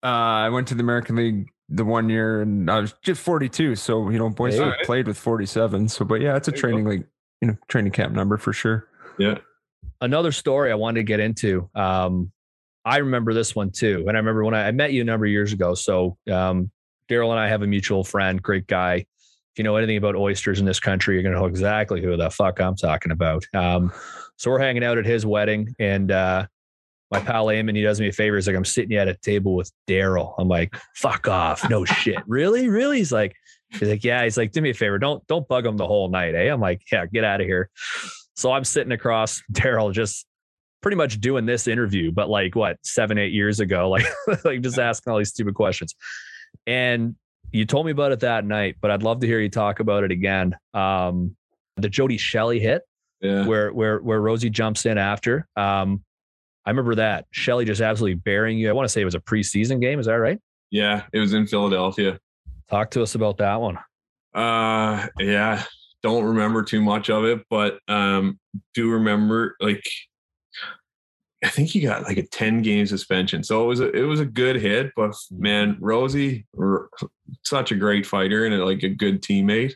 Uh, 0.03 0.07
I 0.07 0.49
went 0.51 0.69
to 0.69 0.75
the 0.75 0.83
American 0.83 1.17
League 1.17 1.47
the 1.69 1.85
one 1.85 2.09
year 2.09 2.41
and 2.41 2.71
I 2.71 2.81
was 2.81 2.95
just 3.03 3.21
42. 3.21 3.77
So, 3.77 4.09
you 4.11 4.19
know, 4.19 4.31
boys 4.31 4.55
hey, 4.55 4.61
right. 4.61 4.85
played 4.85 5.07
with 5.07 5.19
47. 5.19 5.89
So, 5.89 6.05
but 6.05 6.21
yeah, 6.21 6.37
it's 6.37 6.49
a 6.49 6.53
training 6.53 6.87
league, 6.87 7.05
you 7.41 7.49
know, 7.49 7.57
training 7.69 7.93
camp 7.93 8.15
number 8.15 8.39
for 8.39 8.53
sure. 8.53 8.89
Yeah. 9.19 9.39
Another 10.01 10.33
story 10.33 10.71
I 10.71 10.77
wanted 10.77 11.01
to 11.01 11.05
get 11.05 11.21
into. 11.21 11.69
Um, 11.75 12.33
I 12.85 12.99
remember 12.99 13.35
this 13.35 13.55
one 13.55 13.71
too. 13.71 14.05
And 14.09 14.17
I 14.17 14.21
remember 14.21 14.45
when 14.45 14.55
I, 14.55 14.69
I 14.69 14.71
met 14.71 14.93
you 14.93 15.03
a 15.03 15.05
number 15.05 15.27
of 15.27 15.33
years 15.33 15.53
ago. 15.53 15.75
So 15.75 16.17
um, 16.31 16.71
Daryl 17.11 17.31
and 17.31 17.39
I 17.39 17.49
have 17.49 17.63
a 17.63 17.67
mutual 17.67 18.05
friend, 18.05 18.43
great 18.43 18.67
guy. 18.67 19.07
You 19.59 19.65
know 19.65 19.77
anything 19.77 19.97
about 19.97 20.17
oysters 20.17 20.61
in 20.61 20.67
this 20.67 20.81
country, 20.81 21.15
you're 21.15 21.23
going 21.23 21.35
to 21.35 21.41
know 21.41 21.47
exactly 21.47 22.01
who 22.01 22.17
the 22.17 22.31
fuck 22.31 22.61
I'm 22.61 22.77
talking 22.77 23.13
about. 23.13 23.45
Um, 23.55 23.93
so 24.37 24.51
we're 24.51 24.61
hanging 24.61 24.85
out 24.85 24.99
at 24.99 25.05
his 25.05 25.27
wedding, 25.27 25.75
and 25.79 26.11
uh, 26.11 26.47
my 27.11 27.21
pal 27.21 27.47
Eamon, 27.47 27.75
he 27.75 27.83
does 27.83 28.01
me 28.01 28.09
a 28.09 28.13
favor. 28.13 28.37
He's 28.37 28.47
like, 28.47 28.57
I'm 28.57 28.65
sitting 28.65 28.97
at 28.97 29.09
a 29.09 29.15
table 29.15 29.55
with 29.55 29.73
Daryl. 29.89 30.35
I'm 30.39 30.49
like, 30.49 30.75
fuck 30.95 31.27
off. 31.29 31.69
No 31.69 31.85
shit. 31.85 32.19
Really? 32.27 32.69
Really? 32.69 32.99
He's 32.99 33.13
like, 33.13 33.35
he's 33.71 33.89
like, 33.89 34.05
yeah. 34.05 34.23
He's 34.25 34.37
like, 34.37 34.53
do 34.53 34.61
me 34.61 34.71
a 34.71 34.75
favor. 34.75 34.99
Don't 34.99 35.27
don't 35.27 35.49
bug 35.49 35.65
him 35.65 35.77
the 35.77 35.87
whole 35.87 36.09
night. 36.09 36.35
Eh? 36.35 36.53
I'm 36.53 36.61
like, 36.61 36.83
yeah, 36.93 37.07
get 37.07 37.25
out 37.25 37.41
of 37.41 37.47
here. 37.47 37.71
So 38.35 38.53
I'm 38.53 38.65
sitting 38.65 38.93
across 38.93 39.43
Daryl, 39.53 39.93
just 39.93 40.27
pretty 40.83 40.97
much 40.97 41.21
doing 41.21 41.47
this 41.47 41.67
interview, 41.67 42.13
but 42.13 42.29
like 42.29 42.55
what 42.55 42.77
seven, 42.83 43.19
eight 43.19 43.33
years 43.33 43.61
ago, 43.61 43.89
like 43.91 44.07
like 44.45 44.61
just 44.61 44.79
asking 44.79 45.11
all 45.11 45.19
these 45.19 45.31
stupid 45.31 45.55
questions. 45.55 45.95
And 46.67 47.17
you 47.53 47.65
told 47.65 47.87
me 47.87 47.93
about 47.93 48.13
it 48.13 48.21
that 48.21 48.45
night, 48.45 48.77
but 48.81 48.91
I'd 48.91 49.03
love 49.03 49.21
to 49.21 49.27
hear 49.27 49.41
you 49.41 49.49
talk 49.49 49.81
about 49.81 50.05
it 50.05 50.11
again. 50.11 50.57
Um, 50.75 51.37
the 51.77 51.89
Jody 51.89 52.17
Shelley 52.17 52.61
hit, 52.61 52.83
yeah. 53.21 53.47
where 53.47 53.73
where 53.73 53.99
where 53.99 54.21
Rosie 54.21 54.51
jumps 54.51 54.87
in 54.87 54.99
after. 54.99 55.47
Um, 55.57 56.05
I 56.65 56.71
remember 56.71 56.97
that 56.97 57.27
Shelley 57.31 57.65
just 57.65 57.81
absolutely 57.81 58.17
burying 58.17 58.59
you. 58.59 58.69
I 58.69 58.73
want 58.73 58.85
to 58.85 58.91
say 58.91 59.01
it 59.01 59.07
was 59.07 59.15
a 59.15 59.21
preseason 59.21 59.81
game. 59.81 59.99
Is 59.99 60.07
that 60.07 60.15
right? 60.15 60.39
Yeah, 60.71 61.05
it 61.13 61.19
was 61.19 61.33
in 61.33 61.47
Philadelphia. 61.47 62.19
Talk 62.69 62.91
to 62.91 63.03
us 63.03 63.15
about 63.15 63.39
that 63.39 63.61
one. 63.61 63.79
Uh, 64.35 65.07
yeah, 65.19 65.63
don't 66.03 66.25
remember 66.25 66.63
too 66.63 66.83
much 66.83 67.09
of 67.09 67.25
it, 67.25 67.43
but 67.49 67.79
um, 67.89 68.39
do 68.75 68.91
remember 68.91 69.57
like 69.61 69.83
I 71.45 71.49
think 71.49 71.69
he 71.69 71.81
got 71.81 72.03
like 72.03 72.19
a 72.19 72.27
10 72.27 72.63
game 72.63 72.87
suspension. 72.87 73.45
So 73.45 73.63
it 73.63 73.67
was 73.67 73.81
a, 73.81 73.91
it 73.93 74.03
was 74.03 74.21
a 74.21 74.27
good 74.27 74.57
hit, 74.57 74.93
but 74.97 75.15
man, 75.31 75.77
Rosie, 75.81 76.47
such 77.45 77.71
a 77.71 77.77
great 77.77 78.05
fighter 78.07 78.45
and 78.45 78.59
like 78.65 78.83
a 78.83 78.89
good 78.89 79.23
teammate. 79.23 79.75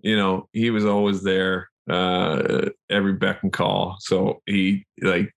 You 0.00 0.16
know, 0.16 0.48
he 0.52 0.70
was 0.70 0.86
always 0.86 1.22
there, 1.22 1.68
uh, 1.90 2.68
every 2.90 3.14
beck 3.14 3.42
and 3.42 3.52
call. 3.52 3.96
So 4.00 4.40
he 4.46 4.86
like 5.02 5.30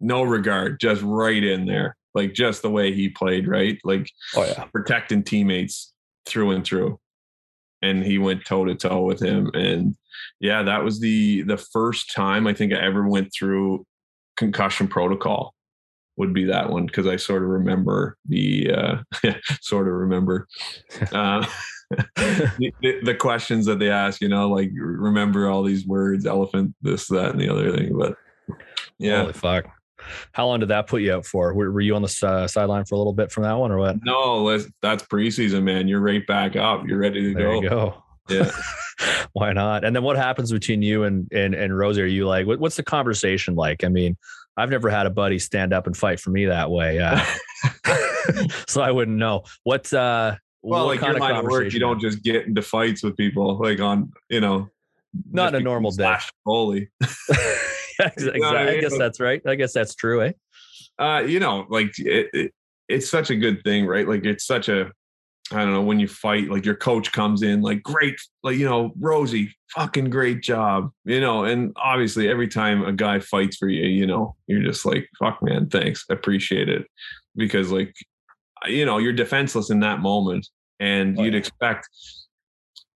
no 0.00 0.22
regard, 0.22 0.80
just 0.80 1.02
right 1.02 1.42
in 1.42 1.66
there, 1.66 1.96
like 2.14 2.32
just 2.32 2.62
the 2.62 2.70
way 2.70 2.92
he 2.92 3.08
played, 3.08 3.46
right? 3.46 3.78
Like, 3.84 4.10
oh 4.34 4.44
yeah, 4.44 4.64
protecting 4.64 5.22
teammates 5.22 5.92
through 6.26 6.52
and 6.52 6.64
through. 6.64 6.98
And 7.82 8.04
he 8.04 8.18
went 8.18 8.44
toe 8.44 8.64
to 8.64 8.74
toe 8.74 9.02
with 9.02 9.20
him, 9.20 9.50
and 9.54 9.96
yeah, 10.40 10.62
that 10.62 10.84
was 10.84 11.00
the 11.00 11.42
the 11.42 11.56
first 11.56 12.14
time 12.14 12.46
I 12.46 12.54
think 12.54 12.72
I 12.72 12.76
ever 12.76 13.08
went 13.08 13.32
through 13.34 13.84
concussion 14.36 14.88
protocol 14.88 15.54
would 16.16 16.34
be 16.34 16.44
that 16.44 16.70
one 16.70 16.86
because 16.86 17.06
I 17.06 17.16
sort 17.16 17.42
of 17.42 17.48
remember 17.48 18.16
the 18.28 18.70
uh, 18.70 18.96
sort 19.60 19.88
of 19.88 19.94
remember 19.94 20.46
uh, 21.12 21.46
the, 22.16 22.72
the, 23.02 23.14
questions 23.14 23.66
that 23.66 23.78
they 23.78 23.90
ask. 23.90 24.20
You 24.20 24.28
know, 24.28 24.48
like 24.48 24.70
remember 24.74 25.48
all 25.48 25.62
these 25.62 25.86
words, 25.86 26.26
elephant, 26.26 26.74
this, 26.82 27.08
that, 27.08 27.30
and 27.30 27.40
the 27.40 27.48
other 27.48 27.76
thing. 27.76 27.96
But 27.96 28.16
yeah, 28.98 29.22
Holy 29.22 29.32
fuck. 29.32 29.66
How 30.32 30.46
long 30.46 30.60
did 30.60 30.70
that 30.70 30.88
put 30.88 31.02
you 31.02 31.14
out 31.14 31.26
for? 31.26 31.54
Were, 31.54 31.70
were 31.70 31.80
you 31.80 31.94
on 31.94 32.02
the 32.02 32.26
uh, 32.26 32.48
sideline 32.48 32.84
for 32.84 32.96
a 32.96 32.98
little 32.98 33.12
bit 33.12 33.30
from 33.30 33.44
that 33.44 33.56
one, 33.56 33.70
or 33.70 33.78
what? 33.78 33.96
No, 34.04 34.58
that's 34.80 35.04
preseason, 35.04 35.62
man. 35.62 35.86
You're 35.86 36.00
right 36.00 36.26
back 36.26 36.56
up. 36.56 36.86
You're 36.86 36.98
ready 36.98 37.32
to 37.32 37.34
there 37.34 37.60
go. 37.60 37.68
go. 37.68 38.04
Yeah. 38.28 38.50
Why 39.32 39.52
not? 39.52 39.84
And 39.84 39.94
then 39.94 40.02
what 40.02 40.16
happens 40.16 40.52
between 40.52 40.82
you 40.82 41.04
and 41.04 41.28
and 41.32 41.54
and 41.54 41.76
Rosie? 41.76 42.02
Are 42.02 42.06
you 42.06 42.26
like, 42.26 42.46
what, 42.46 42.60
what's 42.60 42.76
the 42.76 42.82
conversation 42.82 43.54
like? 43.54 43.84
I 43.84 43.88
mean, 43.88 44.16
I've 44.56 44.70
never 44.70 44.90
had 44.90 45.06
a 45.06 45.10
buddy 45.10 45.38
stand 45.38 45.72
up 45.72 45.86
and 45.86 45.96
fight 45.96 46.20
for 46.20 46.30
me 46.30 46.46
that 46.46 46.70
way, 46.70 47.00
uh, 47.00 47.24
so 48.68 48.82
I 48.82 48.90
wouldn't 48.90 49.16
know 49.16 49.42
what. 49.64 49.92
uh 49.92 50.36
Well, 50.62 50.86
what 50.86 51.00
like 51.00 51.06
your 51.06 51.18
line 51.18 51.36
of 51.36 51.44
work, 51.44 51.72
you 51.72 51.80
don't 51.80 52.00
just 52.00 52.22
get 52.22 52.46
into 52.46 52.62
fights 52.62 53.02
with 53.02 53.16
people 53.16 53.58
like 53.58 53.80
on 53.80 54.12
you 54.28 54.40
know, 54.40 54.68
not 55.30 55.54
a 55.54 55.60
normal 55.60 55.90
day. 55.90 56.16
Holy. 56.46 56.88
exactly. 57.00 58.34
You 58.34 58.40
know 58.40 58.48
I, 58.48 58.66
mean? 58.66 58.74
I, 58.76 58.80
guess 58.80 58.96
that's 58.96 59.20
right. 59.20 59.42
I 59.46 59.54
guess 59.54 59.72
that's 59.72 59.94
true, 59.94 60.22
eh? 60.22 60.32
Uh, 60.98 61.20
you 61.26 61.40
know, 61.40 61.66
like 61.68 61.98
it, 61.98 62.28
it, 62.32 62.52
it's 62.88 63.10
such 63.10 63.30
a 63.30 63.36
good 63.36 63.62
thing, 63.64 63.86
right? 63.86 64.06
Like 64.06 64.24
it's 64.24 64.46
such 64.46 64.68
a 64.68 64.92
I 65.52 65.64
don't 65.64 65.72
know 65.72 65.82
when 65.82 66.00
you 66.00 66.08
fight, 66.08 66.50
like 66.50 66.64
your 66.64 66.74
coach 66.74 67.12
comes 67.12 67.42
in, 67.42 67.60
like 67.60 67.82
great, 67.82 68.16
like 68.42 68.56
you 68.56 68.64
know, 68.64 68.92
Rosie, 68.98 69.54
fucking 69.70 70.10
great 70.10 70.42
job, 70.42 70.90
you 71.04 71.20
know. 71.20 71.44
And 71.44 71.72
obviously, 71.76 72.28
every 72.28 72.48
time 72.48 72.84
a 72.84 72.92
guy 72.92 73.20
fights 73.20 73.56
for 73.56 73.68
you, 73.68 73.86
you 73.86 74.06
know, 74.06 74.36
you're 74.46 74.62
just 74.62 74.84
like, 74.84 75.08
fuck, 75.18 75.42
man, 75.42 75.68
thanks, 75.68 76.04
appreciate 76.10 76.68
it, 76.68 76.86
because 77.36 77.70
like, 77.70 77.94
uh, 78.64 78.68
you 78.68 78.84
know, 78.84 78.98
you're 78.98 79.12
defenseless 79.12 79.70
in 79.70 79.80
that 79.80 80.00
moment, 80.00 80.48
and 80.80 81.18
oh, 81.18 81.22
you'd 81.22 81.34
expect 81.34 81.88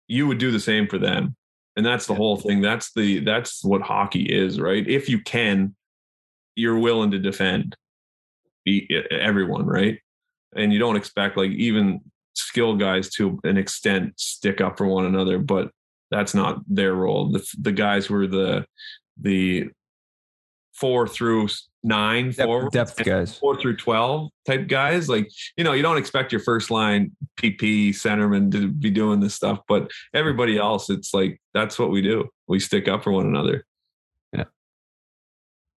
you 0.07 0.27
would 0.27 0.37
do 0.37 0.51
the 0.51 0.59
same 0.59 0.87
for 0.87 0.97
them, 0.97 1.35
and 1.75 1.85
that's 1.85 2.05
the 2.07 2.13
yeah. 2.13 2.17
whole 2.17 2.37
thing. 2.37 2.61
That's 2.61 2.91
the 2.93 3.19
that's 3.19 3.63
what 3.63 3.81
hockey 3.81 4.23
is, 4.23 4.59
right? 4.59 4.87
If 4.87 5.09
you 5.09 5.19
can, 5.21 5.75
you're 6.55 6.79
willing 6.79 7.11
to 7.11 7.19
defend 7.19 7.75
everyone, 9.11 9.65
right? 9.65 9.99
And 10.55 10.71
you 10.71 10.79
don't 10.79 10.95
expect 10.95 11.37
like 11.37 11.51
even 11.51 12.01
skill 12.37 12.75
guys 12.75 13.09
to 13.11 13.39
an 13.43 13.57
extent 13.57 14.19
stick 14.19 14.61
up 14.61 14.77
for 14.77 14.87
one 14.87 15.05
another, 15.05 15.39
but 15.39 15.71
that's 16.11 16.33
not 16.33 16.61
their 16.67 16.93
role. 16.95 17.31
The 17.31 17.45
the 17.59 17.71
guys 17.71 18.09
were 18.09 18.27
the 18.27 18.65
the 19.19 19.69
four 20.73 21.07
through 21.07 21.47
nine, 21.83 22.31
depth, 22.31 22.43
four 22.43 22.69
depth 22.69 23.03
guys, 23.03 23.37
four 23.37 23.59
through 23.59 23.77
twelve 23.77 24.29
type 24.45 24.67
guys. 24.67 25.09
Like 25.09 25.29
you 25.57 25.63
know, 25.63 25.73
you 25.73 25.81
don't 25.81 25.97
expect 25.97 26.31
your 26.31 26.41
first 26.41 26.69
line 26.69 27.11
PP 27.39 27.89
centerman 27.89 28.51
to 28.51 28.71
be 28.71 28.91
doing 28.91 29.19
this 29.19 29.35
stuff, 29.35 29.59
but 29.67 29.89
everybody 30.13 30.57
else, 30.57 30.89
it's 30.89 31.13
like 31.13 31.41
that's 31.53 31.79
what 31.79 31.91
we 31.91 32.01
do. 32.01 32.29
We 32.47 32.59
stick 32.59 32.87
up 32.87 33.03
for 33.03 33.11
one 33.11 33.25
another. 33.25 33.65
Yeah. 34.33 34.45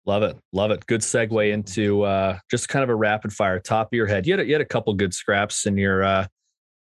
Love 0.05 0.23
it. 0.23 0.37
Love 0.51 0.71
it. 0.71 0.85
Good 0.85 1.01
segue 1.01 1.51
into 1.51 2.03
uh, 2.03 2.39
just 2.49 2.69
kind 2.69 2.83
of 2.83 2.89
a 2.89 2.95
rapid 2.95 3.33
fire 3.33 3.59
top 3.59 3.87
of 3.87 3.95
your 3.95 4.07
head. 4.07 4.25
You 4.25 4.33
had 4.33 4.39
a, 4.39 4.45
you 4.45 4.53
had 4.53 4.61
a 4.61 4.65
couple 4.65 4.93
good 4.93 5.13
scraps 5.13 5.65
in 5.65 5.77
your 5.77 6.03
uh, 6.03 6.27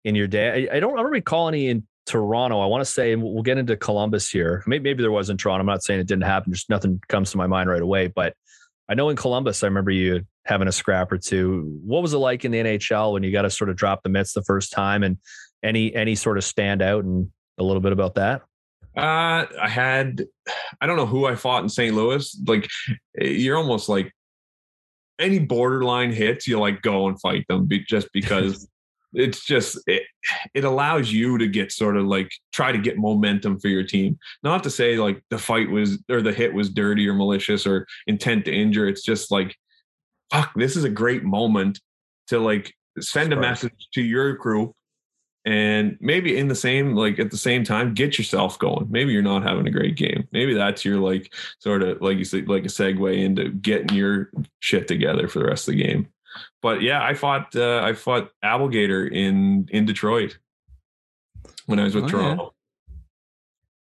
in 0.04 0.14
your 0.14 0.26
day. 0.26 0.68
I, 0.70 0.76
I 0.76 0.80
don't, 0.80 0.98
I 0.98 1.02
don't 1.02 1.12
recall 1.12 1.48
any 1.48 1.68
in 1.68 1.86
Toronto. 2.06 2.60
I 2.60 2.66
want 2.66 2.84
to 2.84 2.90
say, 2.90 3.12
and 3.12 3.22
we'll 3.22 3.42
get 3.42 3.58
into 3.58 3.76
Columbus 3.76 4.28
here. 4.28 4.62
Maybe, 4.66 4.82
maybe 4.82 5.02
there 5.02 5.12
was 5.12 5.30
in 5.30 5.36
Toronto. 5.36 5.60
I'm 5.60 5.66
not 5.66 5.82
saying 5.82 6.00
it 6.00 6.06
didn't 6.06 6.24
happen. 6.24 6.52
Just 6.52 6.68
nothing 6.68 7.00
comes 7.08 7.30
to 7.32 7.36
my 7.36 7.46
mind 7.46 7.68
right 7.68 7.82
away. 7.82 8.08
But 8.08 8.34
I 8.88 8.94
know 8.94 9.08
in 9.08 9.16
Columbus, 9.16 9.62
I 9.62 9.66
remember 9.66 9.90
you 9.90 10.26
having 10.44 10.68
a 10.68 10.72
scrap 10.72 11.12
or 11.12 11.18
two. 11.18 11.80
What 11.84 12.02
was 12.02 12.14
it 12.14 12.18
like 12.18 12.44
in 12.44 12.50
the 12.50 12.58
NHL 12.58 13.12
when 13.12 13.22
you 13.22 13.30
got 13.30 13.42
to 13.42 13.50
sort 13.50 13.70
of 13.70 13.76
drop 13.76 14.02
the 14.02 14.08
mitts 14.08 14.32
the 14.32 14.42
first 14.42 14.72
time, 14.72 15.02
and 15.02 15.18
any 15.62 15.94
any 15.94 16.14
sort 16.14 16.38
of 16.38 16.44
standout 16.44 17.00
and 17.00 17.30
a 17.58 17.62
little 17.62 17.80
bit 17.80 17.92
about 17.92 18.16
that? 18.16 18.42
Uh, 18.96 19.46
I 19.60 19.68
had, 19.68 20.26
I 20.80 20.86
don't 20.86 20.96
know 20.96 21.06
who 21.06 21.24
I 21.24 21.34
fought 21.34 21.62
in 21.62 21.68
St. 21.70 21.94
Louis. 21.94 22.38
Like, 22.46 22.68
you're 23.14 23.56
almost 23.56 23.88
like 23.88 24.12
any 25.18 25.38
borderline 25.38 26.12
hits, 26.12 26.46
you 26.46 26.58
like 26.58 26.82
go 26.82 27.08
and 27.08 27.18
fight 27.20 27.46
them 27.48 27.68
just 27.88 28.08
because 28.12 28.68
it's 29.14 29.44
just 29.44 29.78
it, 29.86 30.02
it 30.54 30.64
allows 30.64 31.12
you 31.12 31.38
to 31.38 31.46
get 31.46 31.72
sort 31.72 31.96
of 31.96 32.06
like 32.06 32.30
try 32.52 32.72
to 32.72 32.78
get 32.78 32.98
momentum 32.98 33.58
for 33.58 33.68
your 33.68 33.84
team. 33.84 34.18
Not 34.42 34.62
to 34.64 34.70
say 34.70 34.96
like 34.96 35.22
the 35.30 35.38
fight 35.38 35.70
was 35.70 36.02
or 36.10 36.22
the 36.22 36.32
hit 36.32 36.54
was 36.54 36.70
dirty 36.70 37.08
or 37.08 37.14
malicious 37.14 37.66
or 37.66 37.86
intent 38.06 38.44
to 38.46 38.52
injure. 38.52 38.88
It's 38.88 39.02
just 39.02 39.30
like 39.30 39.56
fuck 40.30 40.52
this 40.56 40.76
is 40.76 40.84
a 40.84 40.90
great 40.90 41.24
moment 41.24 41.78
to 42.28 42.38
like 42.38 42.74
send 43.00 43.32
a 43.32 43.36
message 43.36 43.88
to 43.94 44.02
your 44.02 44.34
group 44.34 44.72
and 45.44 45.98
maybe 46.00 46.38
in 46.38 46.48
the 46.48 46.54
same 46.54 46.94
like 46.94 47.18
at 47.18 47.30
the 47.30 47.36
same 47.36 47.64
time 47.64 47.94
get 47.94 48.16
yourself 48.16 48.58
going. 48.58 48.86
Maybe 48.90 49.12
you're 49.12 49.22
not 49.22 49.42
having 49.42 49.66
a 49.66 49.70
great 49.72 49.96
game. 49.96 50.28
Maybe 50.32 50.54
that's 50.54 50.84
your 50.84 50.98
like 50.98 51.32
sort 51.58 51.82
of 51.82 52.00
like 52.00 52.16
you 52.16 52.24
say 52.24 52.42
like 52.42 52.64
a 52.64 52.68
segue 52.68 53.18
into 53.18 53.50
getting 53.50 53.96
your 53.96 54.30
shit 54.60 54.88
together 54.88 55.28
for 55.28 55.40
the 55.40 55.46
rest 55.46 55.68
of 55.68 55.74
the 55.74 55.82
game 55.82 56.08
but 56.60 56.82
yeah, 56.82 57.02
I 57.02 57.14
fought 57.14 57.54
uh, 57.56 57.80
I 57.82 57.92
fought 57.92 58.30
Abdelkader 58.44 59.10
in 59.10 59.68
in 59.70 59.84
Detroit 59.84 60.38
when 61.66 61.78
I 61.78 61.84
was 61.84 61.94
with 61.94 62.04
oh, 62.04 62.08
Toronto. 62.08 62.42
Yeah. 62.44 62.98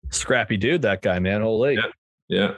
Scrappy 0.10 0.58
dude, 0.58 0.82
that 0.82 1.02
guy, 1.02 1.20
man. 1.20 1.42
Holy. 1.42 1.76
Yeah. 1.76 1.82
yeah. 2.28 2.52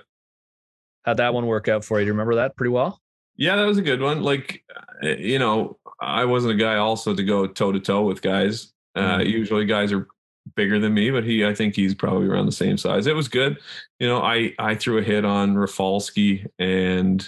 How'd 1.03 1.17
that 1.17 1.33
one 1.33 1.45
work 1.45 1.67
out 1.67 1.83
for 1.85 1.99
you? 1.99 2.05
Do 2.05 2.07
you 2.07 2.13
remember 2.13 2.35
that 2.35 2.55
pretty 2.55 2.71
well? 2.71 3.01
Yeah, 3.35 3.55
that 3.55 3.65
was 3.65 3.77
a 3.77 3.81
good 3.81 4.01
one. 4.01 4.23
Like, 4.23 4.63
uh, 5.03 5.09
you 5.09 5.39
know, 5.39 5.77
I 5.99 6.25
wasn't 6.25 6.53
a 6.53 6.57
guy 6.57 6.77
also 6.77 7.13
to 7.13 7.23
go 7.23 7.47
toe 7.47 7.71
to 7.71 7.79
toe 7.79 8.03
with 8.03 8.21
guys. 8.21 8.73
Uh, 8.95 9.17
mm-hmm. 9.17 9.29
Usually, 9.29 9.65
guys 9.65 9.91
are 9.91 10.07
bigger 10.55 10.79
than 10.79 10.93
me, 10.93 11.09
but 11.09 11.23
he, 11.23 11.45
I 11.45 11.53
think 11.53 11.75
he's 11.75 11.95
probably 11.95 12.27
around 12.27 12.45
the 12.45 12.51
same 12.51 12.77
size. 12.77 13.07
It 13.07 13.15
was 13.15 13.27
good. 13.27 13.59
You 13.99 14.07
know, 14.07 14.21
I 14.21 14.53
I 14.59 14.75
threw 14.75 14.97
a 14.97 15.03
hit 15.03 15.25
on 15.25 15.55
Rafalski 15.55 16.45
and 16.59 17.27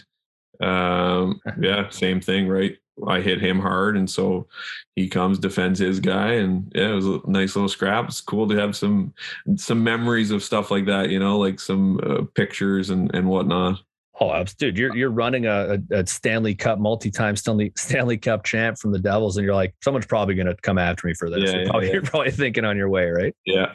um, 0.61 1.41
yeah, 1.59 1.89
same 1.89 2.21
thing, 2.21 2.47
right? 2.47 2.77
I 3.05 3.19
hit 3.19 3.41
him 3.41 3.59
hard, 3.59 3.97
and 3.97 4.09
so 4.09 4.47
he 4.95 5.09
comes 5.09 5.37
defends 5.37 5.79
his 5.79 5.99
guy, 5.99 6.33
and 6.33 6.71
yeah, 6.73 6.91
it 6.91 6.95
was 6.95 7.07
a 7.07 7.19
nice 7.25 7.55
little 7.55 7.67
scrap. 7.67 8.05
It's 8.05 8.21
cool 8.21 8.47
to 8.47 8.55
have 8.55 8.75
some 8.75 9.13
some 9.57 9.83
memories 9.83 10.31
of 10.31 10.43
stuff 10.43 10.71
like 10.71 10.85
that, 10.85 11.09
you 11.09 11.19
know, 11.19 11.37
like 11.37 11.59
some 11.59 11.99
uh, 12.03 12.21
pictures 12.35 12.89
and 12.89 13.13
and 13.13 13.27
whatnot. 13.27 13.81
Oh, 14.21 14.43
dude, 14.57 14.77
you're 14.77 14.95
you're 14.95 15.09
running 15.09 15.45
a, 15.45 15.77
a 15.91 16.07
Stanley 16.07 16.55
Cup 16.55 16.79
multi-time 16.79 17.35
Stanley 17.35 17.73
Stanley 17.75 18.17
Cup 18.17 18.45
champ 18.45 18.77
from 18.77 18.93
the 18.93 18.99
Devils, 18.99 19.35
and 19.35 19.45
you're 19.45 19.55
like, 19.55 19.75
someone's 19.83 20.05
probably 20.05 20.35
going 20.35 20.47
to 20.47 20.55
come 20.55 20.77
after 20.77 21.07
me 21.07 21.13
for 21.13 21.29
this. 21.29 21.51
Yeah, 21.51 21.57
you're, 21.57 21.65
probably, 21.65 21.87
yeah. 21.87 21.93
you're 21.93 22.01
probably 22.01 22.31
thinking 22.31 22.63
on 22.63 22.77
your 22.77 22.87
way, 22.87 23.09
right? 23.09 23.35
Yeah. 23.45 23.73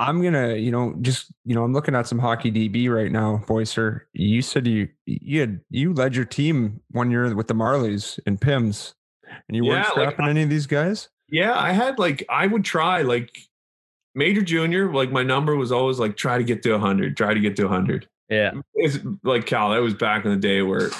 I'm 0.00 0.22
gonna, 0.22 0.54
you 0.54 0.72
know, 0.72 0.94
just 1.00 1.32
you 1.44 1.54
know, 1.54 1.62
I'm 1.62 1.72
looking 1.72 1.94
at 1.94 2.06
some 2.08 2.18
hockey 2.18 2.50
DB 2.50 2.88
right 2.92 3.12
now, 3.12 3.42
Boyser. 3.46 4.02
You 4.12 4.42
said 4.42 4.66
you 4.66 4.88
you 5.06 5.40
had 5.40 5.60
you 5.70 5.94
led 5.94 6.16
your 6.16 6.24
team 6.24 6.80
one 6.90 7.10
year 7.10 7.34
with 7.34 7.46
the 7.46 7.54
Marlies 7.54 8.18
and 8.26 8.40
Pims, 8.40 8.94
and 9.48 9.56
you 9.56 9.64
yeah, 9.64 9.70
weren't 9.70 9.86
scrapping 9.86 10.24
like, 10.24 10.30
any 10.30 10.42
of 10.42 10.50
these 10.50 10.66
guys. 10.66 11.08
Yeah, 11.30 11.56
I 11.56 11.72
had 11.72 11.98
like 11.98 12.24
I 12.28 12.48
would 12.48 12.64
try 12.64 13.02
like 13.02 13.30
major 14.16 14.42
junior. 14.42 14.92
Like 14.92 15.12
my 15.12 15.22
number 15.22 15.54
was 15.54 15.70
always 15.70 16.00
like 16.00 16.16
try 16.16 16.38
to 16.38 16.44
get 16.44 16.62
to 16.64 16.72
100, 16.72 17.16
try 17.16 17.32
to 17.32 17.40
get 17.40 17.54
to 17.56 17.64
100. 17.64 18.08
Yeah, 18.28 18.52
it's 18.74 18.98
like 19.22 19.46
Cal. 19.46 19.70
That 19.70 19.82
was 19.82 19.94
back 19.94 20.24
in 20.24 20.32
the 20.32 20.36
day 20.36 20.62
where 20.62 20.90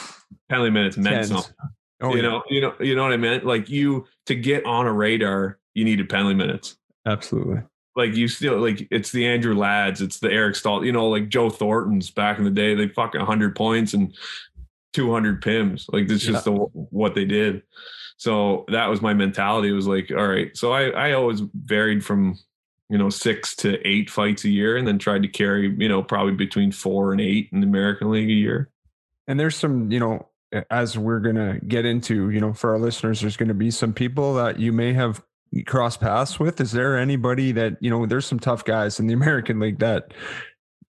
penalty 0.49 0.71
minutes 0.71 0.97
meant 0.97 1.17
Tens. 1.17 1.29
something. 1.29 1.55
Oh, 2.01 2.11
you 2.15 2.23
yeah. 2.23 2.29
know, 2.29 2.43
you 2.49 2.61
know, 2.61 2.75
you 2.79 2.95
know 2.95 3.03
what 3.03 3.13
I 3.13 3.17
meant. 3.17 3.45
Like 3.45 3.69
you 3.69 4.07
to 4.27 4.37
get 4.37 4.65
on 4.67 4.87
a 4.87 4.93
radar, 4.93 5.59
you 5.75 5.85
needed 5.85 6.09
penalty 6.09 6.37
minutes. 6.37 6.77
Absolutely 7.05 7.63
like 7.99 8.15
you 8.15 8.29
still 8.29 8.61
like 8.61 8.87
it's 8.93 9.11
the 9.11 9.27
Andrew 9.27 9.57
Ladds, 9.57 10.01
it's 10.01 10.21
the 10.21 10.31
Eric 10.31 10.55
Staal, 10.55 10.85
you 10.85 10.93
know, 10.93 11.09
like 11.09 11.29
Joe 11.29 11.51
Thornton's 11.51 12.11
back 12.13 12.39
in 12.39 12.45
the 12.45 12.51
day, 12.51 12.77
they 12.77 12.87
fucking 12.87 13.21
100 13.21 13.57
points 13.57 13.93
and 13.93 14.17
200 14.93 15.43
pims. 15.43 15.93
Like 15.93 16.07
this 16.07 16.25
yeah. 16.25 16.33
just 16.33 16.45
the, 16.45 16.53
what 16.53 17.17
they 17.17 17.25
did. 17.25 17.63
So 18.17 18.67
that 18.69 18.87
was 18.87 19.03
my 19.03 19.15
mentality. 19.15 19.69
It 19.69 19.73
was 19.73 19.89
like, 19.89 20.13
all 20.13 20.29
right. 20.29 20.57
So 20.57 20.73
I 20.73 20.91
I 20.91 21.13
always 21.13 21.43
varied 21.55 22.05
from 22.05 22.39
you 22.89 22.99
know 22.99 23.11
six 23.11 23.57
to 23.57 23.85
eight 23.87 24.11
fights 24.11 24.45
a 24.45 24.49
year, 24.49 24.77
and 24.77 24.87
then 24.87 24.99
tried 24.99 25.23
to 25.23 25.29
carry 25.29 25.75
you 25.77 25.89
know 25.89 26.03
probably 26.03 26.35
between 26.35 26.71
four 26.71 27.11
and 27.11 27.21
eight 27.21 27.49
in 27.53 27.61
the 27.61 27.67
American 27.67 28.13
League 28.13 28.31
a 28.31 28.33
year. 28.33 28.71
And 29.27 29.41
there's 29.41 29.57
some 29.57 29.91
you 29.91 29.99
know 29.99 30.29
as 30.71 30.97
we're 30.97 31.21
gonna 31.21 31.59
get 31.67 31.85
into 31.85 32.31
you 32.31 32.41
know 32.41 32.53
for 32.53 32.71
our 32.73 32.79
listeners, 32.79 33.21
there's 33.21 33.37
going 33.37 33.49
to 33.49 33.55
be 33.55 33.73
some 33.73 33.93
people 33.93 34.35
that 34.35 34.61
you 34.61 34.73
may 34.73 34.93
have 34.93 35.21
cross 35.67 35.97
paths 35.97 36.39
with? 36.39 36.61
Is 36.61 36.73
there 36.73 36.97
anybody 36.97 37.53
that, 37.53 37.77
you 37.81 37.91
know, 37.91 38.07
there's 38.07 38.27
some 38.27 38.41
tough 38.41 38.65
guys 38.65 39.01
in 39.01 39.07
the 39.07 39.15
American 39.21 39.59
League 39.59 39.79
that, 39.79 40.13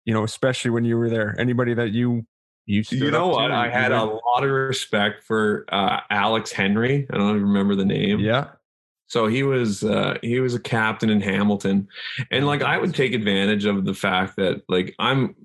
you 0.06 0.14
know, 0.14 0.24
especially 0.24 0.72
when 0.72 0.86
you 0.86 0.98
were 0.98 1.10
there, 1.10 1.36
anybody 1.40 1.74
that 1.74 1.92
you 1.92 2.26
you, 2.68 2.84
you 2.90 3.12
know 3.12 3.28
what? 3.28 3.52
I 3.52 3.70
had 3.70 3.92
a 3.92 4.04
lot 4.04 4.44
of 4.44 4.50
respect 4.50 5.24
for 5.24 5.66
uh, 5.72 6.00
Alex 6.10 6.52
Henry. 6.52 7.06
I 7.12 7.18
don't 7.18 7.30
even 7.36 7.44
remember 7.44 7.76
the 7.76 7.86
name. 7.86 8.20
Yeah. 8.20 8.48
So 9.08 9.28
he 9.28 9.44
was 9.44 9.84
uh, 9.84 10.18
he 10.24 10.40
was 10.40 10.56
a 10.56 10.60
captain 10.60 11.12
in 11.12 11.22
Hamilton, 11.22 11.88
and 12.32 12.48
like 12.48 12.64
I 12.64 12.78
would 12.78 12.96
take 12.96 13.14
advantage 13.14 13.66
of 13.66 13.86
the 13.86 13.94
fact 13.94 14.36
that 14.38 14.64
like 14.68 14.96
I'm 14.98 15.36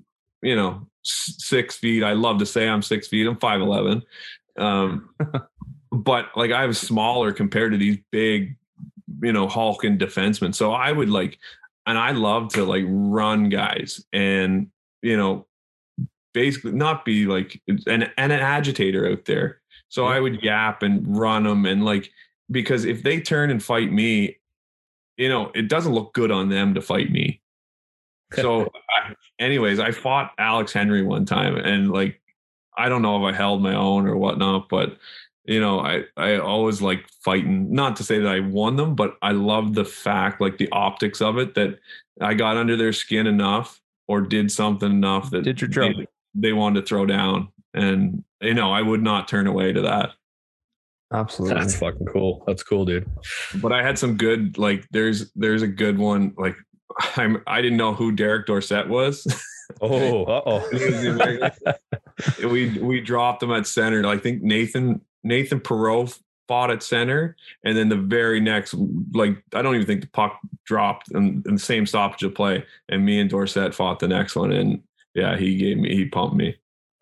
you 0.41 0.55
know 0.55 0.87
six 1.03 1.77
feet. 1.77 2.03
I 2.03 2.13
love 2.13 2.39
to 2.39 2.45
say 2.45 2.67
I'm 2.67 2.81
six 2.81 3.07
feet. 3.07 3.27
I'm 3.27 3.37
five 3.37 3.61
eleven, 3.61 4.01
um, 4.57 5.13
but 5.91 6.29
like 6.35 6.51
I 6.51 6.65
was 6.65 6.79
smaller 6.79 7.31
compared 7.31 7.71
to 7.73 7.77
these 7.77 7.99
big 8.11 8.55
you 9.21 9.33
know, 9.33 9.47
Hulk 9.47 9.83
and 9.83 9.99
defenseman. 9.99 10.53
So 10.53 10.71
I 10.71 10.91
would 10.91 11.09
like, 11.09 11.37
and 11.85 11.97
I 11.97 12.11
love 12.11 12.53
to 12.53 12.63
like 12.63 12.85
run 12.87 13.49
guys 13.49 14.03
and, 14.13 14.67
you 15.01 15.17
know, 15.17 15.47
basically 16.33 16.71
not 16.71 17.05
be 17.05 17.25
like 17.25 17.61
an, 17.67 18.03
and 18.17 18.31
an 18.31 18.39
agitator 18.39 19.09
out 19.09 19.25
there. 19.25 19.61
So. 19.89 20.05
I 20.05 20.19
would 20.19 20.41
yap 20.41 20.83
and 20.83 21.17
run 21.17 21.43
them 21.43 21.65
and 21.65 21.83
like, 21.83 22.09
because 22.49 22.85
if 22.85 23.03
they 23.03 23.19
turn 23.19 23.49
and 23.49 23.61
fight 23.61 23.91
me, 23.91 24.37
you 25.17 25.29
know, 25.29 25.51
it 25.53 25.67
doesn't 25.67 25.93
look 25.93 26.13
good 26.13 26.31
on 26.31 26.49
them 26.49 26.73
to 26.73 26.81
fight 26.81 27.11
me. 27.11 27.41
So, 28.33 28.63
I, 28.89 29.15
anyways, 29.39 29.79
I 29.79 29.91
fought 29.91 30.31
Alex 30.37 30.73
Henry 30.73 31.03
one 31.03 31.25
time 31.25 31.55
and 31.55 31.91
like, 31.91 32.21
I 32.77 32.89
don't 32.89 33.01
know 33.01 33.25
if 33.25 33.33
I 33.33 33.35
held 33.35 33.61
my 33.61 33.75
own 33.75 34.07
or 34.07 34.15
whatnot, 34.15 34.69
but 34.69 34.97
you 35.45 35.59
know, 35.59 35.79
I 35.79 36.03
I 36.17 36.37
always 36.37 36.81
like 36.81 37.07
fighting. 37.23 37.73
Not 37.73 37.95
to 37.97 38.03
say 38.03 38.19
that 38.19 38.31
I 38.31 38.39
won 38.39 38.75
them, 38.75 38.95
but 38.95 39.17
I 39.21 39.31
love 39.31 39.73
the 39.73 39.85
fact, 39.85 40.41
like 40.41 40.57
the 40.57 40.69
optics 40.71 41.21
of 41.21 41.37
it, 41.37 41.55
that 41.55 41.79
I 42.19 42.33
got 42.33 42.57
under 42.57 42.75
their 42.75 42.93
skin 42.93 43.27
enough 43.27 43.81
or 44.07 44.21
did 44.21 44.51
something 44.51 44.91
enough 44.91 45.31
that 45.31 45.43
did 45.43 45.61
your 45.61 45.69
job. 45.69 45.93
They, 45.97 46.07
they 46.35 46.53
wanted 46.53 46.81
to 46.81 46.85
throw 46.85 47.05
down, 47.05 47.49
and 47.73 48.23
you 48.41 48.53
know, 48.53 48.71
I 48.71 48.81
would 48.81 49.01
not 49.01 49.27
turn 49.27 49.47
away 49.47 49.73
to 49.73 49.81
that. 49.81 50.11
Absolutely. 51.13 51.59
That's 51.59 51.75
fucking 51.75 52.07
cool. 52.07 52.43
That's 52.47 52.63
cool, 52.63 52.85
dude. 52.85 53.09
But 53.55 53.73
I 53.73 53.83
had 53.83 53.97
some 53.97 54.15
good 54.15 54.57
like 54.57 54.87
there's 54.91 55.31
there's 55.33 55.61
a 55.61 55.67
good 55.67 55.97
one 55.97 56.33
like 56.37 56.55
I'm 57.17 57.41
I 57.47 57.61
didn't 57.61 57.77
know 57.77 57.93
who 57.93 58.11
Derek 58.11 58.47
Dorsett 58.47 58.87
was. 58.87 59.25
Oh, 59.79 60.25
uh 60.25 60.41
oh. 60.45 61.69
we 62.49 62.77
we 62.79 62.99
dropped 62.99 63.41
him 63.41 63.51
at 63.51 63.65
center. 63.65 64.05
I 64.05 64.17
think 64.17 64.41
Nathan 64.41 64.99
Nathan 65.23 65.59
Perot 65.59 66.17
fought 66.47 66.71
at 66.71 66.83
center, 66.83 67.35
and 67.63 67.77
then 67.77 67.89
the 67.89 67.95
very 67.97 68.39
next, 68.39 68.75
like 69.13 69.43
I 69.53 69.61
don't 69.61 69.75
even 69.75 69.87
think 69.87 70.01
the 70.01 70.09
puck 70.09 70.39
dropped 70.65 71.11
in, 71.11 71.43
in 71.45 71.53
the 71.55 71.59
same 71.59 71.85
stoppage 71.85 72.23
of 72.23 72.35
play, 72.35 72.65
and 72.89 73.05
me 73.05 73.19
and 73.19 73.29
Dorsett 73.29 73.73
fought 73.73 73.99
the 73.99 74.07
next 74.07 74.35
one, 74.35 74.51
and 74.51 74.81
yeah, 75.13 75.37
he 75.37 75.55
gave 75.57 75.77
me 75.77 75.95
he 75.95 76.05
pumped 76.05 76.35
me. 76.35 76.55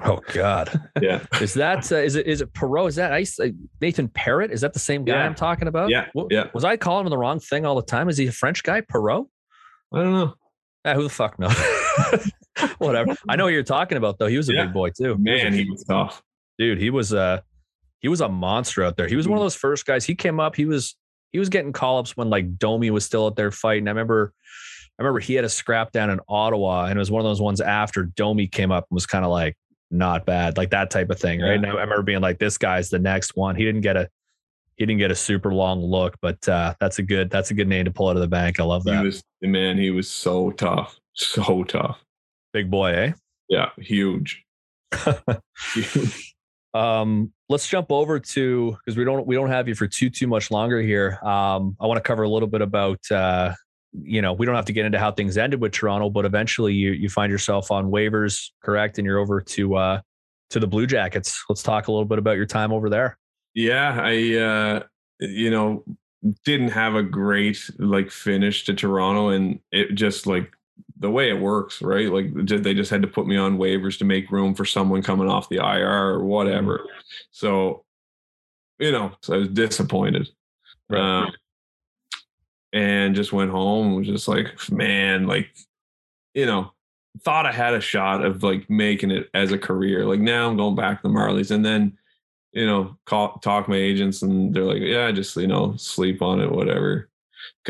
Oh 0.03 0.21
God. 0.33 0.69
Yeah. 1.01 1.25
is 1.41 1.53
that 1.55 1.91
uh, 1.91 1.97
is 1.97 2.15
it 2.15 2.25
is 2.25 2.39
it 2.41 2.53
Perot? 2.53 2.87
Is 2.87 2.95
that 2.95 3.11
ice 3.11 3.37
uh, 3.39 3.49
Nathan 3.81 4.07
Perrott? 4.07 4.49
Is 4.51 4.61
that 4.61 4.71
the 4.73 4.79
same 4.79 5.03
guy 5.03 5.13
Yeah. 5.15 5.25
I'm 5.25 5.35
talking 5.35 5.67
about? 5.67 5.89
Yeah. 5.89 6.05
What- 6.13 6.27
Yeah. 6.31 6.45
Was 6.53 6.63
I 6.63 6.77
calling 6.77 7.05
him 7.05 7.09
the 7.09 7.17
wrong 7.17 7.39
thing 7.41 7.65
all 7.65 7.75
the 7.75 7.81
time? 7.81 8.07
Is 8.07 8.17
he 8.17 8.27
a 8.27 8.31
French 8.31 8.63
guy? 8.63 8.79
Perot? 8.81 9.27
I 9.93 9.97
don't 10.03 10.13
know. 10.13 10.35
Ah, 10.85 10.93
who 10.93 11.03
the 11.03 11.09
fuck 11.09 11.37
knows? 11.37 11.53
Whatever. 12.77 13.15
I 13.27 13.35
know 13.35 13.45
what 13.45 13.53
you're 13.53 13.63
talking 13.63 13.97
about 13.97 14.19
though. 14.19 14.27
He 14.27 14.37
was 14.37 14.49
a 14.49 14.53
Yeah. 14.53 14.65
big 14.65 14.73
boy 14.73 14.89
too. 14.91 15.17
Man, 15.19 15.53
he 15.53 15.69
was 15.69 15.83
tough. 15.83 16.21
dude 16.57 16.77
he 16.77 16.89
was 16.89 17.13
uh 17.13 17.41
he 17.99 18.07
was 18.07 18.21
a 18.21 18.29
monster 18.29 18.83
out 18.83 18.95
there 18.97 19.07
he 19.07 19.15
was 19.15 19.27
one 19.27 19.37
of 19.37 19.43
those 19.43 19.55
first 19.55 19.85
guys 19.85 20.05
he 20.05 20.15
came 20.15 20.39
up 20.39 20.55
he 20.55 20.65
was 20.65 20.95
he 21.31 21.39
was 21.39 21.49
getting 21.49 21.71
call-ups 21.73 22.15
when 22.17 22.29
like 22.29 22.57
domi 22.57 22.89
was 22.91 23.05
still 23.05 23.25
out 23.25 23.35
there 23.35 23.51
fighting 23.51 23.87
i 23.87 23.91
remember 23.91 24.33
i 24.97 25.01
remember 25.03 25.19
he 25.19 25.33
had 25.35 25.45
a 25.45 25.49
scrap 25.49 25.91
down 25.91 26.09
in 26.09 26.19
ottawa 26.27 26.85
and 26.85 26.97
it 26.97 26.99
was 26.99 27.11
one 27.11 27.19
of 27.19 27.25
those 27.25 27.41
ones 27.41 27.61
after 27.61 28.03
domi 28.03 28.47
came 28.47 28.71
up 28.71 28.85
and 28.89 28.95
was 28.95 29.05
kind 29.05 29.25
of 29.25 29.31
like 29.31 29.55
not 29.91 30.25
bad 30.25 30.55
like 30.57 30.69
that 30.69 30.89
type 30.91 31.09
of 31.09 31.19
thing 31.19 31.41
right 31.41 31.49
Yeah. 31.49 31.55
and 31.55 31.65
I, 31.65 31.69
I 31.69 31.81
remember 31.81 32.03
being 32.03 32.21
like 32.21 32.39
this 32.39 32.57
guy's 32.57 32.89
the 32.89 32.99
next 32.99 33.35
one 33.35 33.55
he 33.55 33.63
didn't 33.65 33.81
get 33.81 33.97
a 33.97 34.07
he 34.75 34.85
didn't 34.85 34.99
get 34.99 35.11
a 35.11 35.15
super 35.15 35.53
long 35.53 35.81
look 35.81 36.15
but 36.21 36.47
uh 36.47 36.73
that's 36.79 36.99
a 36.99 37.03
good 37.03 37.29
that's 37.29 37.51
a 37.51 37.53
good 37.53 37.67
name 37.67 37.85
to 37.85 37.91
pull 37.91 38.07
out 38.07 38.15
of 38.15 38.21
the 38.21 38.27
bank 38.27 38.59
i 38.59 38.63
love 38.63 38.83
that. 38.85 38.99
He 38.99 39.05
was 39.05 39.21
man, 39.41 39.77
he 39.77 39.89
was 39.91 40.09
so 40.09 40.51
tough. 40.51 40.99
So 41.13 41.63
tough. 41.65 41.99
big 42.53 42.69
boy 42.71 42.91
eh 42.93 43.11
Yeah, 43.49 43.69
huge. 43.77 44.45
Huge. 45.73 46.35
Um, 46.73 47.33
let's 47.47 47.67
jump 47.67 47.91
over 47.91 48.19
to 48.19 48.77
because 48.77 48.97
we 48.97 49.03
don't 49.03 49.25
we 49.25 49.35
don't 49.35 49.49
have 49.49 49.67
you 49.67 49.75
for 49.75 49.87
too 49.87 50.09
too 50.09 50.27
much 50.27 50.51
longer 50.51 50.81
here. 50.81 51.19
Um, 51.23 51.75
I 51.79 51.87
want 51.87 51.97
to 51.97 52.03
cover 52.03 52.23
a 52.23 52.29
little 52.29 52.47
bit 52.47 52.61
about 52.61 52.99
uh, 53.11 53.53
you 53.93 54.21
know, 54.21 54.33
we 54.33 54.45
don't 54.45 54.55
have 54.55 54.65
to 54.65 54.73
get 54.73 54.85
into 54.85 54.99
how 54.99 55.11
things 55.11 55.37
ended 55.37 55.61
with 55.61 55.71
Toronto, 55.71 56.09
but 56.09 56.25
eventually 56.25 56.73
you 56.73 56.91
you 56.91 57.09
find 57.09 57.31
yourself 57.31 57.71
on 57.71 57.91
waivers, 57.91 58.49
correct, 58.63 58.97
and 58.97 59.05
you're 59.05 59.19
over 59.19 59.41
to 59.41 59.75
uh 59.75 60.01
to 60.51 60.59
the 60.59 60.67
Blue 60.67 60.87
Jackets. 60.87 61.43
Let's 61.49 61.63
talk 61.63 61.87
a 61.87 61.91
little 61.91 62.05
bit 62.05 62.19
about 62.19 62.37
your 62.37 62.45
time 62.45 62.71
over 62.71 62.89
there. 62.89 63.17
Yeah, 63.53 63.99
I 64.01 64.35
uh 64.35 64.83
you 65.19 65.49
know 65.49 65.83
didn't 66.45 66.69
have 66.69 66.95
a 66.95 67.03
great 67.03 67.69
like 67.79 68.11
finish 68.11 68.65
to 68.65 68.73
Toronto 68.73 69.29
and 69.29 69.59
it 69.71 69.95
just 69.95 70.27
like 70.27 70.51
the 70.99 71.09
way 71.09 71.29
it 71.29 71.39
works, 71.39 71.81
right? 71.81 72.11
Like 72.11 72.45
ju- 72.45 72.59
they 72.59 72.73
just 72.73 72.91
had 72.91 73.01
to 73.01 73.07
put 73.07 73.25
me 73.25 73.37
on 73.37 73.57
waivers 73.57 73.97
to 73.99 74.05
make 74.05 74.31
room 74.31 74.53
for 74.53 74.65
someone 74.65 75.01
coming 75.01 75.29
off 75.29 75.49
the 75.49 75.57
IR 75.57 76.09
or 76.09 76.23
whatever. 76.23 76.85
So, 77.31 77.85
you 78.77 78.91
know, 78.91 79.13
so 79.21 79.35
I 79.35 79.37
was 79.37 79.47
disappointed. 79.47 80.29
Right. 80.89 80.99
Um, 80.99 81.31
and 82.73 83.15
just 83.15 83.33
went 83.33 83.51
home 83.51 83.87
and 83.87 83.95
was 83.95 84.07
just 84.07 84.27
like, 84.27 84.71
man, 84.71 85.25
like, 85.25 85.49
you 86.33 86.45
know, 86.45 86.71
thought 87.21 87.45
I 87.45 87.51
had 87.51 87.73
a 87.73 87.81
shot 87.81 88.23
of 88.23 88.43
like 88.43 88.69
making 88.69 89.11
it 89.11 89.29
as 89.33 89.51
a 89.51 89.57
career. 89.57 90.05
Like 90.05 90.19
now 90.19 90.49
I'm 90.49 90.57
going 90.57 90.75
back 90.75 91.01
to 91.01 91.07
the 91.07 91.13
Marlies 91.13 91.51
and 91.51 91.65
then, 91.65 91.97
you 92.51 92.65
know, 92.65 92.97
call 93.05 93.39
talk 93.39 93.67
my 93.67 93.75
agents 93.75 94.21
and 94.21 94.53
they're 94.53 94.63
like, 94.63 94.81
yeah, 94.81 95.11
just, 95.11 95.35
you 95.37 95.47
know, 95.47 95.75
sleep 95.77 96.21
on 96.21 96.41
it, 96.41 96.51
whatever. 96.51 97.08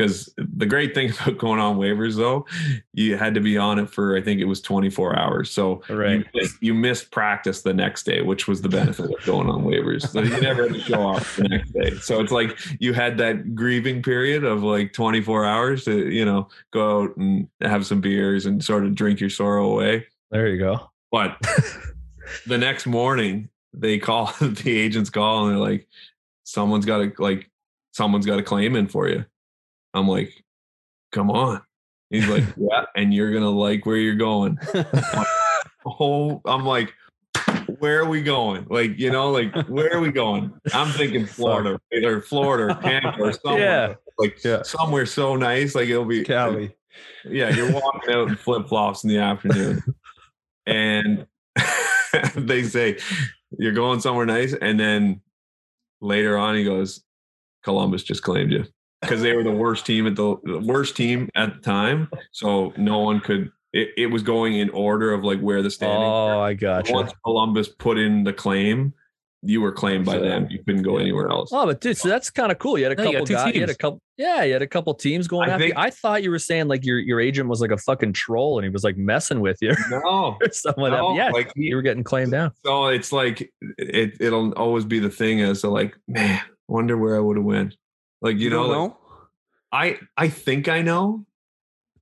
Because 0.00 0.32
the 0.38 0.64
great 0.64 0.94
thing 0.94 1.10
about 1.20 1.36
going 1.36 1.60
on 1.60 1.76
waivers 1.76 2.16
though, 2.16 2.46
you 2.94 3.18
had 3.18 3.34
to 3.34 3.40
be 3.40 3.58
on 3.58 3.78
it 3.78 3.90
for 3.90 4.16
I 4.16 4.22
think 4.22 4.40
it 4.40 4.46
was 4.46 4.62
24 4.62 5.18
hours. 5.18 5.50
So 5.50 5.82
Right. 5.90 6.20
you, 6.20 6.24
missed, 6.34 6.62
you 6.62 6.74
missed 6.74 7.10
practice 7.10 7.60
the 7.60 7.74
next 7.74 8.04
day, 8.04 8.22
which 8.22 8.48
was 8.48 8.62
the 8.62 8.68
benefit 8.70 9.10
of 9.12 9.24
going 9.26 9.50
on 9.50 9.62
waivers. 9.62 10.08
So 10.08 10.22
you 10.22 10.40
never 10.40 10.62
had 10.62 10.72
to 10.72 10.80
show 10.80 11.02
off 11.02 11.36
the 11.36 11.48
next 11.48 11.72
day. 11.72 11.90
So 12.00 12.20
it's 12.20 12.32
like 12.32 12.58
you 12.80 12.94
had 12.94 13.18
that 13.18 13.54
grieving 13.54 14.02
period 14.02 14.42
of 14.44 14.62
like 14.62 14.94
24 14.94 15.44
hours 15.44 15.84
to, 15.84 16.08
you 16.08 16.24
know, 16.24 16.48
go 16.72 17.02
out 17.02 17.16
and 17.18 17.46
have 17.60 17.84
some 17.84 18.00
beers 18.00 18.46
and 18.46 18.64
sort 18.64 18.86
of 18.86 18.94
drink 18.94 19.20
your 19.20 19.30
sorrow 19.30 19.70
away. 19.70 20.06
There 20.30 20.48
you 20.48 20.58
go. 20.58 20.90
But 21.12 21.36
the 22.46 22.56
next 22.56 22.86
morning, 22.86 23.50
they 23.74 23.98
call 23.98 24.32
the 24.40 24.78
agents 24.78 25.10
call 25.10 25.44
and 25.44 25.52
they're 25.52 25.60
like, 25.60 25.86
someone's 26.44 26.86
got 26.86 26.98
to 26.98 27.12
like, 27.22 27.50
someone's 27.92 28.24
got 28.24 28.38
a 28.38 28.42
claim 28.42 28.76
in 28.76 28.88
for 28.88 29.06
you. 29.06 29.26
I'm 29.94 30.06
like, 30.08 30.32
come 31.12 31.30
on. 31.30 31.62
He's 32.10 32.28
like, 32.28 32.44
yeah, 32.56 32.84
and 32.96 33.12
you're 33.14 33.32
gonna 33.32 33.50
like 33.50 33.86
where 33.86 33.96
you're 33.96 34.14
going. 34.16 34.58
Oh, 35.86 36.42
I'm 36.44 36.66
like, 36.66 36.92
where 37.78 38.00
are 38.00 38.08
we 38.08 38.22
going? 38.22 38.66
Like, 38.68 38.98
you 38.98 39.10
know, 39.10 39.30
like 39.30 39.54
where 39.68 39.90
are 39.94 40.00
we 40.00 40.12
going? 40.12 40.52
I'm 40.74 40.90
thinking 40.92 41.24
Florida 41.24 41.80
or 42.04 42.20
Florida 42.20 42.74
or 42.76 42.82
Tampa 42.82 43.18
or 43.18 43.32
somewhere. 43.44 43.58
Yeah. 43.60 43.94
Like 44.18 44.44
Yeah. 44.44 44.62
somewhere 44.62 45.06
so 45.06 45.36
nice. 45.36 45.74
Like 45.74 45.88
it'll 45.88 46.04
be 46.04 46.22
Cali. 46.22 46.76
yeah, 47.24 47.48
you're 47.48 47.72
walking 47.72 48.12
out 48.12 48.28
in 48.28 48.36
flip 48.36 48.68
flops 48.68 49.04
in 49.04 49.08
the 49.10 49.18
afternoon, 49.18 49.82
and 50.66 51.26
they 52.36 52.62
say 52.62 52.98
you're 53.58 53.72
going 53.72 54.00
somewhere 54.00 54.26
nice, 54.26 54.52
and 54.52 54.78
then 54.78 55.22
later 56.02 56.36
on 56.36 56.56
he 56.56 56.64
goes, 56.64 57.02
Columbus 57.64 58.02
just 58.02 58.22
claimed 58.22 58.52
you 58.52 58.66
because 59.02 59.22
they 59.22 59.34
were 59.34 59.42
the 59.42 59.50
worst 59.52 59.86
team 59.86 60.06
at 60.06 60.16
the, 60.16 60.36
the 60.44 60.58
worst 60.60 60.96
team 60.96 61.28
at 61.34 61.54
the 61.54 61.60
time, 61.60 62.08
so 62.32 62.72
no 62.76 62.98
one 63.00 63.20
could. 63.20 63.50
It, 63.72 63.90
it 63.96 64.06
was 64.06 64.22
going 64.24 64.54
in 64.54 64.68
order 64.70 65.12
of 65.12 65.22
like 65.24 65.38
where 65.40 65.62
the 65.62 65.70
standings. 65.70 66.02
Oh, 66.04 66.26
were. 66.26 66.32
Oh, 66.34 66.40
I 66.40 66.54
gotcha. 66.54 66.92
Once 66.92 67.12
Columbus 67.24 67.68
put 67.68 67.98
in 67.98 68.24
the 68.24 68.32
claim, 68.32 68.92
you 69.42 69.60
were 69.60 69.70
claimed 69.70 70.04
by 70.04 70.18
them. 70.18 70.48
You 70.50 70.58
couldn't 70.64 70.82
go 70.82 70.96
anywhere 70.98 71.30
else. 71.30 71.50
Oh, 71.52 71.64
but 71.66 71.80
dude, 71.80 71.96
so 71.96 72.08
that's 72.08 72.30
kind 72.30 72.50
of 72.50 72.58
cool. 72.58 72.76
You 72.78 72.84
had 72.90 72.98
a 72.98 73.02
Yeah, 73.02 73.08
you 73.08 73.12
couple 73.18 73.26
got 73.26 73.44
guys. 73.46 73.54
You 73.54 73.60
had 73.60 73.70
a 73.70 73.74
couple. 73.76 74.00
Yeah, 74.18 74.42
you 74.42 74.52
had 74.52 74.60
a 74.62 74.66
couple 74.66 74.92
teams 74.94 75.28
going 75.28 75.48
I 75.48 75.52
after. 75.54 75.66
you. 75.66 75.70
think- 75.72 75.78
I 75.82 75.88
thought 75.90 76.22
you 76.24 76.30
were 76.30 76.38
saying 76.40 76.66
like 76.68 76.84
your 76.84 76.98
your 76.98 77.20
agent 77.20 77.48
was 77.48 77.60
like 77.60 77.70
a 77.70 77.78
fucking 77.78 78.12
troll 78.12 78.58
and 78.58 78.64
he 78.64 78.70
was 78.70 78.82
like 78.84 78.96
messing 78.98 79.40
with 79.40 79.56
you 79.62 79.72
No, 79.88 80.36
or 80.42 80.50
something 80.52 80.82
like 80.82 80.92
no, 80.92 81.14
yeah, 81.14 81.30
like 81.30 81.50
he- 81.54 81.66
you 81.68 81.76
were 81.76 81.82
getting 81.82 82.02
claimed 82.04 82.32
down. 82.32 82.50
So 82.66 82.88
it's 82.88 83.12
like 83.12 83.50
it 83.78 84.16
it'll 84.20 84.52
always 84.54 84.84
be 84.84 84.98
the 84.98 85.10
thing 85.10 85.40
as 85.42 85.60
to 85.62 85.68
like, 85.70 85.96
man, 86.08 86.40
wonder 86.68 86.98
where 86.98 87.16
I 87.16 87.20
would 87.20 87.36
have 87.36 87.46
went. 87.46 87.76
Like 88.22 88.36
you, 88.38 88.50
know, 88.50 88.68
don't 88.68 88.88
like, 89.72 89.98
I 90.16 90.24
I 90.24 90.28
think 90.28 90.68
I 90.68 90.82
know, 90.82 91.24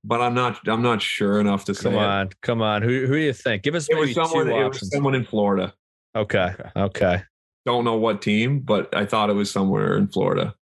but 0.03 0.21
I'm 0.21 0.33
not 0.33 0.67
I'm 0.67 0.81
not 0.81 1.01
sure 1.01 1.39
enough 1.39 1.65
to 1.65 1.73
say. 1.75 1.83
Come 1.83 1.93
it. 1.95 1.97
on, 1.97 2.29
come 2.41 2.61
on. 2.61 2.81
Who 2.81 3.05
who 3.07 3.13
do 3.13 3.19
you 3.19 3.33
think? 3.33 3.63
Give 3.63 3.75
us 3.75 3.87
It 3.89 3.95
maybe 3.95 4.13
someone. 4.13 4.45
two 4.47 4.51
It 4.51 4.63
options. 4.63 4.91
someone 4.91 5.15
in 5.15 5.23
Florida. 5.23 5.73
Okay, 6.15 6.53
okay, 6.75 7.21
Don't 7.65 7.85
know 7.85 7.95
what 7.97 8.21
team, 8.21 8.59
but 8.61 8.93
I 8.95 9.05
thought 9.05 9.29
it 9.29 9.33
was 9.33 9.49
somewhere 9.51 9.95
in 9.95 10.07
Florida. 10.07 10.55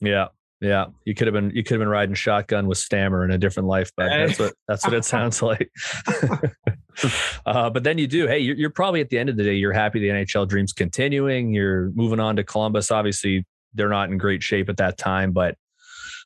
yeah, 0.00 0.28
yeah. 0.62 0.86
You 1.04 1.14
could 1.14 1.26
have 1.26 1.34
been 1.34 1.50
you 1.54 1.62
could 1.62 1.74
have 1.74 1.80
been 1.80 1.88
riding 1.88 2.14
shotgun 2.14 2.66
with 2.66 2.78
Stammer 2.78 3.24
in 3.24 3.30
a 3.30 3.38
different 3.38 3.68
life, 3.68 3.90
but 3.96 4.10
Hey. 4.10 4.26
that's 4.26 4.38
what 4.38 4.54
that's 4.66 4.84
what 4.84 4.94
it 4.94 5.04
sounds 5.14 5.42
like. 5.42 5.70
uh, 7.46 7.70
but 7.70 7.84
then 7.84 7.98
you 7.98 8.06
do. 8.06 8.26
Hey, 8.26 8.38
you're, 8.38 8.56
you're 8.56 8.70
probably 8.70 9.00
at 9.00 9.10
the 9.10 9.18
end 9.18 9.28
of 9.28 9.36
the 9.36 9.44
day, 9.44 9.54
you're 9.54 9.72
happy 9.72 10.00
the 10.00 10.08
NHL 10.08 10.48
dream's 10.48 10.72
continuing. 10.72 11.52
You're 11.52 11.90
moving 11.94 12.20
on 12.20 12.36
to 12.36 12.44
Columbus. 12.44 12.90
Obviously, 12.90 13.44
they're 13.76 13.88
not 13.88 14.10
in 14.10 14.18
great 14.18 14.42
shape 14.42 14.68
at 14.68 14.78
that 14.78 14.98
time, 14.98 15.32
but 15.32 15.56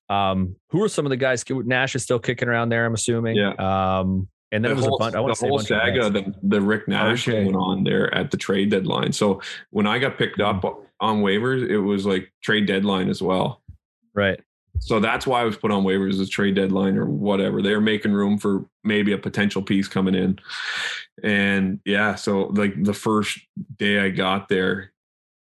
um, 0.08 0.56
who 0.70 0.82
are 0.82 0.88
some 0.88 1.06
of 1.06 1.10
the 1.10 1.16
guys? 1.16 1.44
Nash 1.48 1.94
is 1.94 2.02
still 2.02 2.18
kicking 2.18 2.48
around 2.48 2.68
there. 2.70 2.84
I'm 2.86 2.94
assuming. 2.94 3.36
Yeah. 3.36 3.50
Um, 3.52 4.28
and 4.52 4.64
then 4.64 4.70
the 4.70 4.72
it 4.72 4.76
was 4.76 4.84
whole, 4.86 4.96
a 4.96 4.98
bunch. 4.98 5.14
I 5.14 5.20
want 5.20 5.34
the 5.36 5.40
to 5.40 5.48
whole 5.48 5.58
bunch 5.58 5.68
saga, 5.68 6.10
names. 6.10 6.34
the, 6.42 6.48
the 6.48 6.60
Rick 6.60 6.88
Nash 6.88 7.28
Okay. 7.28 7.44
went 7.44 7.56
on 7.56 7.84
there 7.84 8.12
at 8.12 8.32
the 8.32 8.36
trade 8.36 8.70
deadline. 8.70 9.12
So 9.12 9.40
when 9.70 9.86
I 9.86 9.98
got 10.00 10.18
picked 10.18 10.40
up 10.40 10.64
on 10.98 11.22
waivers, 11.22 11.68
it 11.68 11.78
was 11.78 12.04
like 12.06 12.32
trade 12.42 12.66
deadline 12.66 13.08
as 13.08 13.22
well. 13.22 13.62
right. 14.14 14.40
So 14.78 14.98
that's 15.00 15.26
why 15.26 15.40
I 15.40 15.44
was 15.44 15.56
put 15.56 15.72
on 15.72 15.82
waivers 15.84 16.20
as 16.20 16.30
trade 16.30 16.54
deadline 16.54 16.96
or 16.96 17.04
whatever. 17.04 17.60
They're 17.60 17.80
making 17.80 18.12
room 18.12 18.38
for 18.38 18.64
maybe 18.84 19.12
a 19.12 19.18
potential 19.18 19.62
piece 19.62 19.88
coming 19.88 20.14
in. 20.14 20.38
And 21.24 21.80
yeah, 21.84 22.14
so 22.14 22.44
like 22.44 22.82
the 22.82 22.94
first 22.94 23.40
day 23.78 23.98
I 23.98 24.08
got 24.10 24.48
there, 24.48 24.92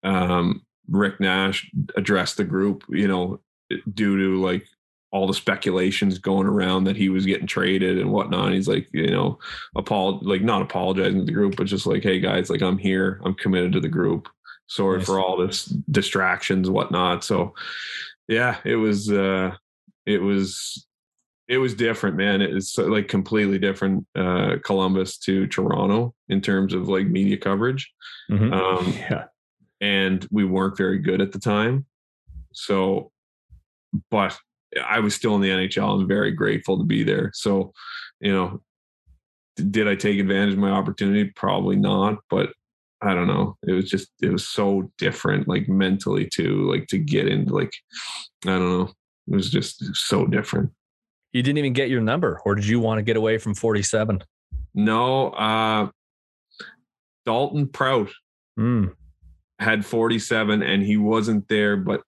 um, 0.04 0.66
Rick 0.90 1.20
Nash 1.20 1.70
addressed 1.96 2.38
the 2.38 2.44
group, 2.44 2.84
you 2.90 3.08
know, 3.08 3.40
due 3.94 4.18
to 4.18 4.42
like 4.42 4.66
all 5.12 5.26
the 5.26 5.34
speculations 5.34 6.20
going 6.20 6.46
around 6.46 6.84
that 6.84 6.96
he 6.96 7.10
was 7.10 7.26
getting 7.26 7.48
traded 7.48 7.98
and 7.98 8.12
whatnot. 8.12 8.54
He's 8.54 8.68
like, 8.68 8.88
you 8.94 9.08
know, 9.10 9.40
apol 9.76 10.20
like 10.22 10.42
not 10.42 10.62
apologizing 10.62 11.20
to 11.20 11.26
the 11.26 11.32
group, 11.32 11.56
but 11.56 11.66
just 11.68 11.88
like, 11.88 12.04
hey 12.04 12.20
guys, 12.20 12.50
like 12.50 12.62
I'm 12.62 12.78
here, 12.78 13.20
I'm 13.26 13.34
committed 13.34 13.74
to 13.74 13.80
the 13.80 13.88
group. 13.88 14.30
Sorry 14.68 14.98
Nice. 14.98 15.08
for 15.08 15.20
all 15.20 15.36
this 15.38 15.66
distractions, 15.90 16.70
whatnot. 16.70 17.24
So 17.24 17.56
yeah, 18.28 18.58
it 18.64 18.76
was 18.76 19.12
uh 19.12 19.56
it 20.06 20.22
was 20.22 20.86
it 21.48 21.58
was 21.58 21.74
different, 21.74 22.16
man. 22.16 22.44
It 22.44 22.54
was 22.54 22.78
like 22.78 23.08
completely 23.08 23.58
different 23.58 24.06
uh 24.16 24.58
Columbus 24.64 25.18
to 25.20 25.48
Toronto 25.48 26.14
in 26.28 26.40
terms 26.42 26.76
of 26.76 26.88
like 26.88 27.08
media 27.08 27.38
coverage. 27.38 27.92
Mhm. 28.30 28.54
Um 28.54 28.94
yeah. 29.10 29.24
And 29.82 30.27
we 30.32 30.45
weren't 30.45 30.77
very 30.77 30.99
good 30.99 31.21
at 31.21 31.32
the 31.32 31.39
time. 31.39 31.86
So, 32.53 33.11
but 34.11 34.38
I 34.86 34.99
was 34.99 35.15
still 35.15 35.36
in 35.36 35.41
the 35.41 35.49
NHL. 35.49 36.01
I'm 36.01 36.07
very 36.07 36.32
grateful 36.32 36.77
to 36.77 36.84
be 36.84 37.03
there. 37.03 37.32
So, 37.34 37.73
you 38.19 38.32
know, 38.32 38.61
did 39.55 39.88
I 39.88 39.95
take 39.95 40.19
advantage 40.19 40.53
of 40.53 40.59
my 40.59 40.71
opportunity? 40.71 41.25
Probably 41.36 41.75
not, 41.75 42.19
but 42.30 42.53
I 43.01 43.13
don't 43.13 43.27
know. 43.27 43.57
It 43.67 43.73
was 43.73 43.89
just 43.89 44.09
it 44.21 44.30
was 44.32 44.47
so 44.47 44.91
different, 44.97 45.47
like 45.47 45.67
mentally 45.69 46.27
too, 46.27 46.69
like 46.69 46.88
to 46.88 46.97
get 46.97 47.27
into 47.27 47.53
like 47.53 47.71
I 48.45 48.51
don't 48.51 48.69
know. 48.69 48.93
It 49.32 49.36
was 49.36 49.49
just 49.49 49.84
so 49.95 50.25
different. 50.25 50.71
You 51.32 51.43
didn't 51.43 51.59
even 51.59 51.73
get 51.73 51.89
your 51.89 52.01
number, 52.01 52.41
or 52.45 52.55
did 52.55 52.65
you 52.65 52.80
want 52.80 52.97
to 52.97 53.03
get 53.03 53.15
away 53.15 53.38
from 53.38 53.53
47? 53.53 54.23
No, 54.73 55.30
uh 55.30 55.89
Dalton 57.25 57.67
Prout 57.67 58.09
mm. 58.59 58.93
Had 59.60 59.86
47 59.86 60.62
and 60.64 60.84
he 60.84 60.97
wasn't 60.97 61.47
there, 61.47 61.78
but 61.78 62.01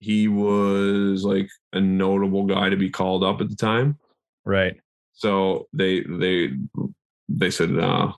he 0.00 0.28
was 0.28 1.24
like 1.24 1.48
a 1.72 1.80
notable 1.80 2.44
guy 2.44 2.68
to 2.68 2.76
be 2.76 2.90
called 2.90 3.24
up 3.24 3.40
at 3.40 3.48
the 3.48 3.56
time. 3.56 3.98
Right. 4.44 4.80
So 5.12 5.66
they 5.72 6.02
they 6.02 6.50
they 7.28 7.50
said 7.50 7.70
no. 7.70 8.14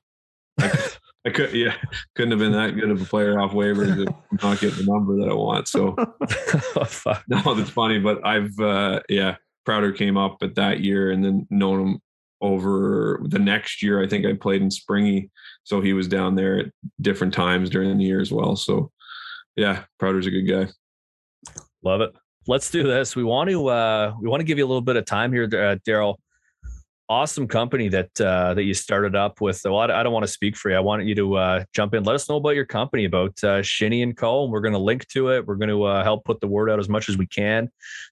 I, 0.58 0.88
I 1.26 1.30
could 1.30 1.52
yeah 1.52 1.74
couldn't 2.14 2.30
have 2.30 2.40
been 2.40 2.52
that 2.52 2.78
good 2.78 2.90
of 2.90 3.02
a 3.02 3.04
player 3.04 3.40
off 3.40 3.52
waivers 3.52 3.94
to 3.96 4.14
not 4.46 4.60
get 4.60 4.74
the 4.74 4.84
number 4.84 5.16
that 5.16 5.28
I 5.30 5.34
want. 5.34 5.68
So 5.68 5.94
oh, 5.98 7.22
no, 7.28 7.54
that's 7.54 7.70
funny. 7.70 7.98
But 7.98 8.24
I've 8.26 8.58
uh 8.58 9.00
yeah, 9.08 9.36
Prouter 9.64 9.92
came 9.92 10.16
up 10.16 10.38
at 10.42 10.56
that 10.56 10.80
year 10.80 11.10
and 11.10 11.24
then 11.24 11.46
known 11.50 11.80
him 11.80 12.00
over 12.40 13.20
the 13.24 13.38
next 13.38 13.82
year. 13.82 14.02
I 14.02 14.08
think 14.08 14.26
I 14.26 14.34
played 14.34 14.62
in 14.62 14.70
Springy. 14.70 15.30
So 15.64 15.80
he 15.80 15.92
was 15.92 16.08
down 16.08 16.34
there 16.34 16.58
at 16.58 16.66
different 17.00 17.34
times 17.34 17.70
during 17.70 17.96
the 17.96 18.04
year 18.04 18.20
as 18.20 18.32
well. 18.32 18.56
So 18.56 18.90
yeah, 19.56 19.84
Prouter's 19.98 20.26
a 20.26 20.30
good 20.30 20.42
guy. 20.42 20.68
Love 21.82 22.00
it. 22.00 22.14
Let's 22.46 22.70
do 22.70 22.82
this. 22.82 23.14
We 23.14 23.24
want 23.24 23.50
to 23.50 23.68
uh 23.68 24.14
we 24.20 24.28
want 24.28 24.40
to 24.40 24.44
give 24.44 24.58
you 24.58 24.64
a 24.64 24.68
little 24.68 24.80
bit 24.80 24.96
of 24.96 25.04
time 25.04 25.32
here, 25.32 25.44
uh, 25.44 25.76
Daryl 25.86 26.16
awesome 27.08 27.48
company 27.48 27.88
that 27.88 28.20
uh, 28.20 28.54
that 28.54 28.64
you 28.64 28.74
started 28.74 29.16
up 29.16 29.40
with. 29.40 29.60
Well, 29.64 29.78
I 29.78 30.02
don't 30.02 30.12
want 30.12 30.24
to 30.24 30.32
speak 30.32 30.56
for 30.56 30.70
you. 30.70 30.76
I 30.76 30.80
want 30.80 31.04
you 31.04 31.14
to 31.14 31.34
uh, 31.36 31.64
jump 31.74 31.94
in. 31.94 32.04
Let 32.04 32.14
us 32.14 32.28
know 32.28 32.36
about 32.36 32.54
your 32.54 32.66
company, 32.66 33.04
about 33.06 33.42
uh, 33.42 33.62
Shinny 33.62 34.02
and 34.02 34.16
Co. 34.16 34.44
And 34.44 34.52
we're 34.52 34.60
going 34.60 34.74
to 34.74 34.78
link 34.78 35.06
to 35.08 35.30
it. 35.30 35.46
We're 35.46 35.56
going 35.56 35.70
to 35.70 35.84
uh, 35.84 36.04
help 36.04 36.24
put 36.24 36.40
the 36.40 36.48
word 36.48 36.70
out 36.70 36.78
as 36.78 36.88
much 36.88 37.08
as 37.08 37.16
we 37.16 37.26
can. 37.26 37.70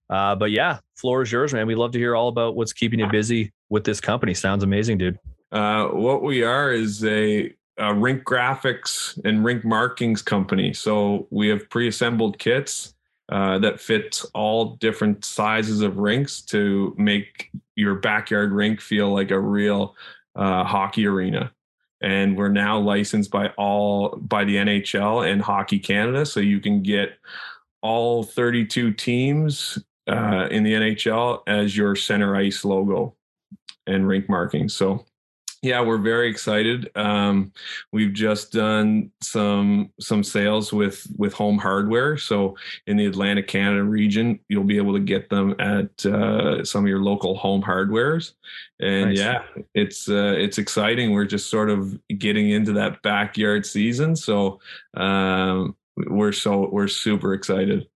Uh, 0.09 0.35
but 0.35 0.51
yeah, 0.51 0.79
floor 0.97 1.23
is 1.23 1.31
yours, 1.31 1.53
man. 1.53 1.67
We 1.67 1.75
love 1.75 1.93
to 1.93 1.99
hear 1.99 2.17
all 2.17 2.29
about 2.29 2.57
what's 2.57 2.73
keeping 2.73 2.99
you 2.99 3.09
busy 3.09 3.53
with 3.69 3.85
this 3.85 4.01
company. 4.01 4.35
Sounds 4.35 4.63
amazing, 4.63 4.99
dude. 4.99 5.19
Uh, 5.53 5.89
what 5.89 6.23
we 6.23 6.43
are 6.43 6.73
is 6.73 7.05
a, 7.05 7.53
a 7.79 7.95
rink 7.95 8.25
graphics 8.25 9.19
and 9.25 9.45
rink 9.45 9.65
markings 9.65 10.23
company. 10.23 10.73
So 10.73 11.27
we 11.31 11.49
have 11.49 11.69
pre-assembled 11.71 12.39
kits 12.39 12.95
uh, 13.29 13.59
that 13.59 13.81
fit 13.81 14.23
all 14.35 14.77
different 14.77 15.25
sizes 15.25 15.81
of 15.81 15.99
rinks 15.99 16.41
to 16.43 16.95
make 16.97 17.51
your 17.75 17.97
backyard 17.97 18.53
rink 18.53 18.81
feel 18.81 19.13
like 19.13 19.31
a 19.31 19.39
real 19.39 19.97
uh, 20.35 20.65
hockey 20.65 21.07
arena. 21.07 21.53
And 22.01 22.37
we're 22.37 22.49
now 22.49 22.79
licensed 22.79 23.31
by 23.31 23.49
all 23.57 24.17
by 24.17 24.45
the 24.45 24.57
NHL 24.57 25.31
and 25.31 25.41
Hockey 25.41 25.79
Canada, 25.79 26.27
so 26.27 26.41
you 26.41 26.61
can 26.61 26.83
get 26.83 27.19
all 27.81 28.23
32 28.23 28.93
teams 28.93 29.79
uh, 30.07 30.47
in 30.51 30.63
the 30.63 30.75
NHL 30.75 31.43
as 31.47 31.77
your 31.77 31.97
center 31.97 32.37
ice 32.37 32.65
logo 32.65 33.17
and 33.87 34.07
rink 34.07 34.29
marking. 34.29 34.69
So 34.69 35.05
yeah, 35.63 35.81
we're 35.81 35.99
very 35.99 36.29
excited. 36.29 36.91
Um, 36.95 37.53
we've 37.93 38.13
just 38.13 38.53
done 38.53 39.11
some 39.23 39.91
some 39.99 40.23
sales 40.23 40.73
with 40.73 41.07
with 41.17 41.33
Home 41.35 41.59
Hardware. 41.59 42.17
So 42.19 42.57
in 42.87 42.97
the 42.97 43.07
Atlantic 43.07 43.49
Canada 43.49 43.83
region, 43.83 44.39
you'll 44.49 44.65
be 44.65 44.77
able 44.77 44.93
to 44.93 45.01
get 45.01 45.29
them 45.29 45.57
at 45.59 46.07
uh, 46.07 46.65
some 46.65 46.85
of 46.85 46.89
your 46.89 47.03
local 47.03 47.37
Home 47.37 47.63
Hardwares. 47.63 48.35
And 48.81 49.11
nice. 49.11 49.19
yeah, 49.19 49.43
it's 49.75 50.09
uh, 50.09 50.35
it's 50.37 50.59
exciting. 50.59 51.13
We're 51.13 51.25
just 51.25 51.51
sort 51.51 51.71
of 51.71 51.99
getting 52.19 52.51
into 52.51 52.73
that 52.75 53.03
backyard 53.03 53.67
season, 53.67 54.15
so 54.15 54.61
um, 54.97 55.77
we're 55.97 56.33
so 56.33 56.69
we're 56.71 56.89
super 56.89 57.35
excited. 57.35 57.89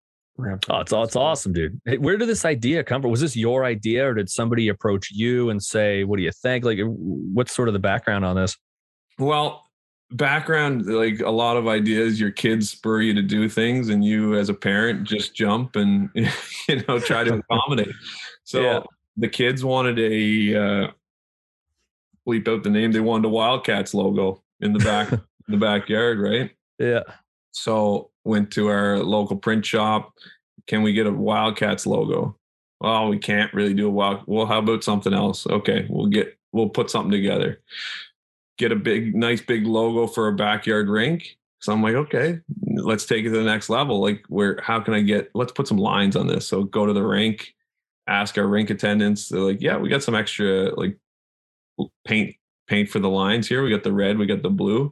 Oh, 0.69 0.79
it's, 0.79 0.91
it's 0.91 1.15
awesome, 1.15 1.53
dude. 1.53 1.79
Hey, 1.85 1.97
where 1.97 2.17
did 2.17 2.29
this 2.29 2.45
idea 2.45 2.83
come 2.83 3.01
from? 3.01 3.11
Was 3.11 3.21
this 3.21 3.35
your 3.35 3.65
idea 3.65 4.07
or 4.07 4.13
did 4.13 4.29
somebody 4.29 4.67
approach 4.67 5.11
you 5.11 5.49
and 5.49 5.61
say, 5.61 6.03
what 6.03 6.17
do 6.17 6.23
you 6.23 6.31
think? 6.31 6.65
Like, 6.65 6.79
what's 6.83 7.53
sort 7.53 7.67
of 7.67 7.73
the 7.73 7.79
background 7.79 8.25
on 8.25 8.35
this? 8.35 8.57
Well, 9.19 9.65
background, 10.11 10.85
like 10.85 11.19
a 11.19 11.29
lot 11.29 11.57
of 11.57 11.67
ideas, 11.67 12.19
your 12.19 12.31
kids 12.31 12.69
spur 12.69 13.01
you 13.01 13.13
to 13.13 13.21
do 13.21 13.47
things 13.49 13.89
and 13.89 14.03
you 14.03 14.35
as 14.35 14.49
a 14.49 14.53
parent 14.53 15.03
just 15.03 15.35
jump 15.35 15.75
and, 15.75 16.09
you 16.67 16.83
know, 16.87 16.99
try 16.99 17.23
to 17.23 17.35
accommodate. 17.49 17.93
So 18.43 18.61
yeah. 18.61 18.79
the 19.17 19.29
kids 19.29 19.63
wanted 19.63 19.99
a, 19.99 20.55
uh, 20.55 20.91
bleep 22.27 22.47
out 22.47 22.63
the 22.63 22.69
name. 22.69 22.91
They 22.91 22.99
wanted 22.99 23.25
a 23.25 23.29
Wildcats 23.29 23.93
logo 23.93 24.43
in 24.59 24.73
the 24.73 24.79
back, 24.79 25.11
in 25.11 25.21
the 25.47 25.57
backyard, 25.57 26.19
right? 26.19 26.51
Yeah. 26.79 27.01
So 27.51 28.10
went 28.23 28.51
to 28.51 28.67
our 28.67 28.99
local 28.99 29.37
print 29.37 29.65
shop. 29.65 30.13
Can 30.67 30.83
we 30.83 30.93
get 30.93 31.07
a 31.07 31.11
Wildcats 31.11 31.85
logo? 31.85 32.37
Well, 32.79 33.09
we 33.09 33.19
can't 33.19 33.53
really 33.53 33.73
do 33.73 33.87
a 33.87 33.91
wild. 33.91 34.21
Well, 34.25 34.47
how 34.47 34.59
about 34.59 34.83
something 34.83 35.13
else? 35.13 35.45
Okay, 35.45 35.85
we'll 35.89 36.07
get 36.07 36.37
we'll 36.51 36.69
put 36.69 36.89
something 36.89 37.11
together. 37.11 37.61
Get 38.57 38.71
a 38.71 38.75
big, 38.75 39.15
nice 39.15 39.41
big 39.41 39.65
logo 39.65 40.07
for 40.07 40.27
a 40.27 40.35
backyard 40.35 40.89
rink. 40.89 41.37
So 41.59 41.71
I'm 41.71 41.83
like, 41.83 41.93
okay, 41.93 42.39
let's 42.65 43.05
take 43.05 43.23
it 43.23 43.29
to 43.29 43.37
the 43.37 43.43
next 43.43 43.69
level. 43.69 44.01
Like, 44.01 44.23
where 44.29 44.59
how 44.63 44.79
can 44.79 44.95
I 44.95 45.01
get? 45.01 45.29
Let's 45.35 45.51
put 45.51 45.67
some 45.67 45.77
lines 45.77 46.15
on 46.15 46.25
this. 46.25 46.47
So 46.47 46.63
go 46.63 46.87
to 46.87 46.93
the 46.93 47.05
rink, 47.05 47.53
ask 48.07 48.37
our 48.37 48.47
rink 48.47 48.71
attendants. 48.71 49.29
They're 49.29 49.41
like, 49.41 49.61
yeah, 49.61 49.77
we 49.77 49.87
got 49.87 50.03
some 50.03 50.15
extra 50.15 50.73
like 50.73 50.97
paint 52.05 52.35
paint 52.67 52.89
for 52.89 52.99
the 52.99 53.09
lines 53.09 53.47
here. 53.47 53.63
We 53.63 53.69
got 53.69 53.83
the 53.83 53.93
red, 53.93 54.17
we 54.17 54.25
got 54.25 54.41
the 54.41 54.49
blue. 54.49 54.91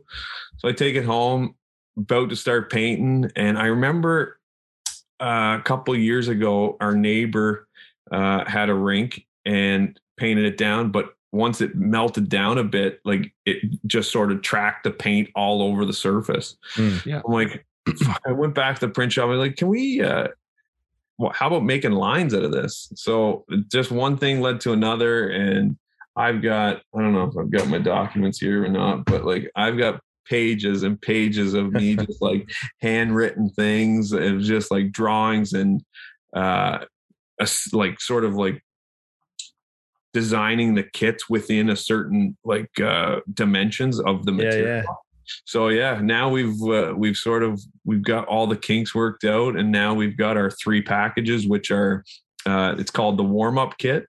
So 0.57 0.67
I 0.67 0.73
take 0.73 0.95
it 0.95 1.05
home, 1.05 1.55
about 1.99 2.29
to 2.29 2.35
start 2.35 2.71
painting, 2.71 3.31
and 3.35 3.57
I 3.57 3.67
remember 3.67 4.39
uh, 5.21 5.57
a 5.59 5.61
couple 5.63 5.95
years 5.95 6.27
ago, 6.27 6.77
our 6.79 6.95
neighbor 6.95 7.67
uh, 8.11 8.45
had 8.45 8.69
a 8.69 8.73
rink 8.73 9.25
and 9.45 9.99
painted 10.17 10.45
it 10.45 10.57
down, 10.57 10.91
but 10.91 11.15
once 11.31 11.61
it 11.61 11.75
melted 11.75 12.29
down 12.29 12.57
a 12.57 12.63
bit, 12.63 12.99
like 13.05 13.33
it 13.45 13.63
just 13.85 14.11
sort 14.11 14.31
of 14.31 14.41
tracked 14.41 14.83
the 14.83 14.91
paint 14.91 15.29
all 15.35 15.61
over 15.61 15.85
the 15.85 15.93
surface. 15.93 16.57
Mm, 16.75 17.05
yeah. 17.05 17.21
I'm 17.25 17.31
like, 17.31 17.65
I 18.25 18.31
went 18.31 18.55
back 18.55 18.79
to 18.79 18.87
the 18.87 18.93
print 18.93 19.13
shop. 19.13 19.25
I 19.25 19.27
was 19.27 19.39
like, 19.39 19.55
can 19.55 19.67
we, 19.67 20.01
uh, 20.01 20.29
well, 21.17 21.31
how 21.33 21.47
about 21.47 21.63
making 21.63 21.91
lines 21.91 22.33
out 22.33 22.43
of 22.43 22.51
this? 22.51 22.91
So 22.95 23.45
just 23.67 23.91
one 23.91 24.17
thing 24.17 24.41
led 24.41 24.61
to 24.61 24.73
another. 24.73 25.29
And 25.29 25.77
I've 26.15 26.41
got, 26.41 26.81
I 26.95 27.01
don't 27.01 27.13
know 27.13 27.25
if 27.25 27.37
I've 27.37 27.51
got 27.51 27.67
my 27.67 27.77
documents 27.77 28.39
here 28.39 28.63
or 28.63 28.69
not, 28.69 29.05
but 29.05 29.25
like 29.25 29.51
I've 29.55 29.77
got 29.77 30.01
pages 30.29 30.83
and 30.83 31.01
pages 31.01 31.53
of 31.53 31.71
me 31.71 31.95
just 32.07 32.21
like 32.21 32.49
handwritten 32.81 33.49
things 33.49 34.11
and 34.11 34.41
just 34.41 34.71
like 34.71 34.91
drawings 34.91 35.53
and 35.53 35.83
uh 36.35 36.79
a, 37.41 37.47
like 37.73 37.99
sort 37.99 38.25
of 38.25 38.35
like 38.35 38.61
designing 40.13 40.75
the 40.75 40.83
kits 40.83 41.29
within 41.29 41.69
a 41.69 41.75
certain 41.75 42.37
like 42.43 42.79
uh 42.79 43.19
dimensions 43.33 43.99
of 43.99 44.25
the 44.25 44.31
material. 44.31 44.67
Yeah, 44.67 44.75
yeah. 44.77 44.93
So 45.45 45.69
yeah, 45.69 45.99
now 46.01 46.29
we've 46.29 46.61
uh, 46.63 46.93
we've 46.95 47.15
sort 47.15 47.43
of 47.43 47.61
we've 47.85 48.03
got 48.03 48.27
all 48.27 48.47
the 48.47 48.57
kinks 48.57 48.95
worked 48.95 49.23
out, 49.23 49.55
and 49.55 49.71
now 49.71 49.93
we've 49.93 50.17
got 50.17 50.37
our 50.37 50.49
three 50.49 50.81
packages, 50.81 51.47
which 51.47 51.71
are 51.71 52.03
uh, 52.45 52.75
it's 52.77 52.91
called 52.91 53.17
the 53.17 53.23
warm 53.23 53.57
up 53.57 53.77
kit, 53.77 54.07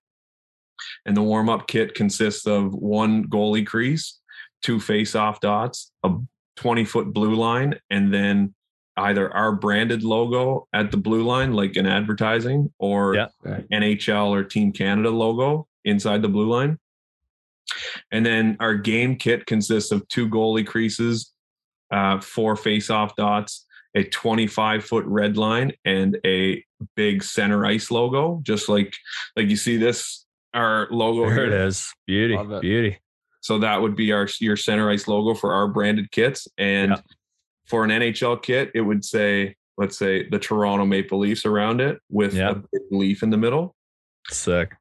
and 1.06 1.16
the 1.16 1.22
warm 1.22 1.48
up 1.48 1.66
kit 1.66 1.94
consists 1.94 2.46
of 2.46 2.74
one 2.74 3.26
goalie 3.28 3.66
crease, 3.66 4.19
two 4.62 4.80
face 4.80 5.14
off 5.14 5.40
dots, 5.40 5.92
a 6.04 6.12
20 6.56 6.84
foot 6.84 7.12
blue 7.12 7.34
line, 7.34 7.74
and 7.90 8.12
then 8.12 8.54
either 8.96 9.34
our 9.34 9.52
branded 9.52 10.02
logo 10.02 10.66
at 10.72 10.90
the 10.90 10.96
blue 10.96 11.24
line, 11.24 11.52
like 11.52 11.76
in 11.76 11.86
advertising, 11.86 12.72
or 12.78 13.14
yeah. 13.14 13.28
NHL 13.72 14.28
or 14.28 14.44
Team 14.44 14.72
Canada 14.72 15.10
logo 15.10 15.66
inside 15.84 16.22
the 16.22 16.28
blue 16.28 16.50
line. 16.50 16.78
And 18.10 18.26
then 18.26 18.56
our 18.60 18.74
game 18.74 19.16
kit 19.16 19.46
consists 19.46 19.92
of 19.92 20.06
two 20.08 20.28
goalie 20.28 20.66
creases, 20.66 21.32
uh, 21.90 22.20
four 22.20 22.56
face-off 22.56 23.16
dots, 23.16 23.66
a 23.94 24.04
25 24.04 24.84
foot 24.84 25.04
red 25.06 25.36
line, 25.36 25.72
and 25.84 26.18
a 26.26 26.64
big 26.96 27.22
center 27.22 27.64
ice 27.64 27.90
logo, 27.90 28.40
just 28.42 28.68
like 28.68 28.94
like 29.36 29.48
you 29.48 29.56
see 29.56 29.76
this 29.76 30.26
our 30.54 30.88
logo. 30.90 31.26
There 31.26 31.34
here. 31.34 31.46
it 31.46 31.66
is, 31.66 31.92
beauty, 32.06 32.38
beauty. 32.60 32.98
So 33.40 33.58
that 33.58 33.80
would 33.80 33.96
be 33.96 34.12
our 34.12 34.28
your 34.40 34.56
center 34.56 34.90
ice 34.90 35.08
logo 35.08 35.34
for 35.34 35.52
our 35.52 35.68
branded 35.68 36.10
kits. 36.10 36.46
And 36.58 36.92
yeah. 36.92 37.00
for 37.66 37.84
an 37.84 37.90
NHL 37.90 38.42
kit, 38.42 38.70
it 38.74 38.82
would 38.82 39.04
say, 39.04 39.56
let's 39.78 39.98
say 39.98 40.28
the 40.28 40.38
Toronto 40.38 40.84
Maple 40.84 41.18
Leafs 41.18 41.46
around 41.46 41.80
it 41.80 41.98
with 42.10 42.34
yeah. 42.34 42.50
a 42.50 42.54
big 42.54 42.82
leaf 42.90 43.22
in 43.22 43.30
the 43.30 43.38
middle. 43.38 43.74
Sick. 44.28 44.72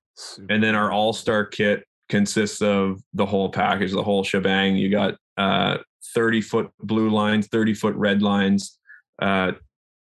And 0.50 0.62
then 0.62 0.76
our 0.76 0.92
all-star 0.92 1.46
kit 1.46 1.86
consists 2.10 2.62
of 2.62 3.02
the 3.14 3.26
whole 3.26 3.50
package, 3.50 3.94
the 3.94 4.04
whole 4.04 4.24
shebang. 4.24 4.76
You 4.76 4.90
got 4.90 5.16
uh 5.38 5.78
30 6.14 6.42
foot 6.42 6.72
blue 6.80 7.10
lines, 7.10 7.48
30 7.48 7.74
foot 7.74 7.96
red 7.96 8.22
lines, 8.22 8.78
uh, 9.22 9.54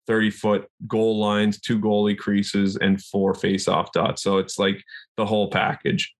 30 0.07 0.29
foot 0.29 0.67
goal 0.87 1.19
lines, 1.19 1.59
two 1.59 1.79
goalie 1.79 2.17
creases, 2.17 2.77
and 2.77 3.01
four 3.03 3.33
face 3.33 3.67
off 3.67 3.91
dots. 3.91 4.21
So 4.21 4.37
it's 4.37 4.59
like 4.59 4.83
the 5.17 5.25
whole 5.25 5.49
package. 5.49 6.13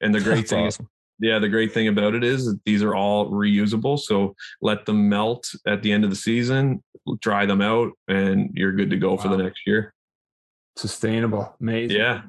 And 0.00 0.14
the 0.14 0.20
great 0.20 0.36
That's 0.36 0.50
thing 0.50 0.66
awesome. 0.66 0.86
is, 0.86 0.90
yeah, 1.20 1.38
the 1.38 1.48
great 1.48 1.72
thing 1.72 1.88
about 1.88 2.14
it 2.14 2.24
is 2.24 2.46
that 2.46 2.60
these 2.64 2.82
are 2.82 2.94
all 2.94 3.30
reusable. 3.30 3.98
So 3.98 4.34
let 4.62 4.86
them 4.86 5.08
melt 5.08 5.52
at 5.66 5.82
the 5.82 5.92
end 5.92 6.04
of 6.04 6.10
the 6.10 6.16
season, 6.16 6.82
dry 7.20 7.46
them 7.46 7.60
out, 7.60 7.92
and 8.06 8.50
you're 8.54 8.72
good 8.72 8.90
to 8.90 8.96
go 8.96 9.10
wow. 9.10 9.16
for 9.16 9.28
the 9.28 9.36
next 9.36 9.60
year. 9.66 9.94
Sustainable. 10.76 11.56
Amazing. 11.60 11.96
Yeah. 11.96 12.22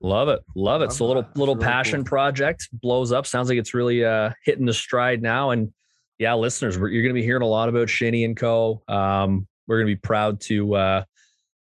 Love 0.00 0.28
it. 0.28 0.40
Love 0.54 0.82
it. 0.82 0.86
Love 0.86 0.92
so 0.92 1.06
little 1.06 1.26
little 1.34 1.54
really 1.54 1.66
passion 1.66 2.00
cool. 2.00 2.10
project 2.10 2.68
blows 2.72 3.10
up. 3.10 3.26
Sounds 3.26 3.48
like 3.48 3.56
it's 3.56 3.72
really 3.72 4.04
uh 4.04 4.30
hitting 4.44 4.66
the 4.66 4.74
stride 4.74 5.22
now. 5.22 5.50
And 5.50 5.72
yeah, 6.18 6.34
listeners, 6.34 6.76
you're 6.76 7.02
gonna 7.02 7.14
be 7.14 7.22
hearing 7.22 7.42
a 7.42 7.46
lot 7.46 7.70
about 7.70 7.88
Shinny 7.88 8.24
and 8.24 8.36
Co. 8.36 8.82
Um, 8.86 9.48
we're 9.66 9.78
gonna 9.78 9.86
be 9.86 9.96
proud 9.96 10.40
to 10.42 10.74
uh 10.74 11.04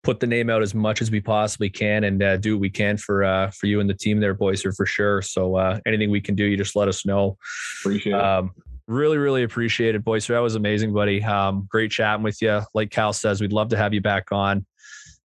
put 0.04 0.20
the 0.20 0.26
name 0.26 0.50
out 0.50 0.62
as 0.62 0.74
much 0.74 1.02
as 1.02 1.10
we 1.10 1.20
possibly 1.20 1.70
can 1.70 2.04
and 2.04 2.22
uh, 2.22 2.36
do 2.36 2.54
what 2.54 2.60
we 2.60 2.70
can 2.70 2.96
for 2.96 3.24
uh, 3.24 3.50
for 3.50 3.66
you 3.66 3.80
and 3.80 3.90
the 3.90 3.94
team 3.94 4.20
there, 4.20 4.34
boys, 4.34 4.62
for 4.62 4.86
sure. 4.86 5.22
So 5.22 5.56
uh, 5.56 5.80
anything 5.86 6.10
we 6.10 6.20
can 6.20 6.34
do, 6.34 6.44
you 6.44 6.56
just 6.56 6.76
let 6.76 6.86
us 6.86 7.04
know. 7.04 7.36
Appreciate 7.80 8.12
um, 8.12 8.52
it. 8.56 8.62
Really, 8.86 9.16
really 9.16 9.42
appreciate 9.42 9.94
it, 9.94 10.04
boys. 10.04 10.26
That 10.26 10.38
was 10.40 10.56
amazing, 10.56 10.92
buddy. 10.92 11.24
Um, 11.24 11.66
great 11.70 11.90
chatting 11.90 12.22
with 12.22 12.42
you. 12.42 12.60
Like 12.74 12.90
Cal 12.90 13.14
says, 13.14 13.40
we'd 13.40 13.52
love 13.52 13.70
to 13.70 13.78
have 13.78 13.94
you 13.94 14.02
back 14.02 14.30
on 14.30 14.66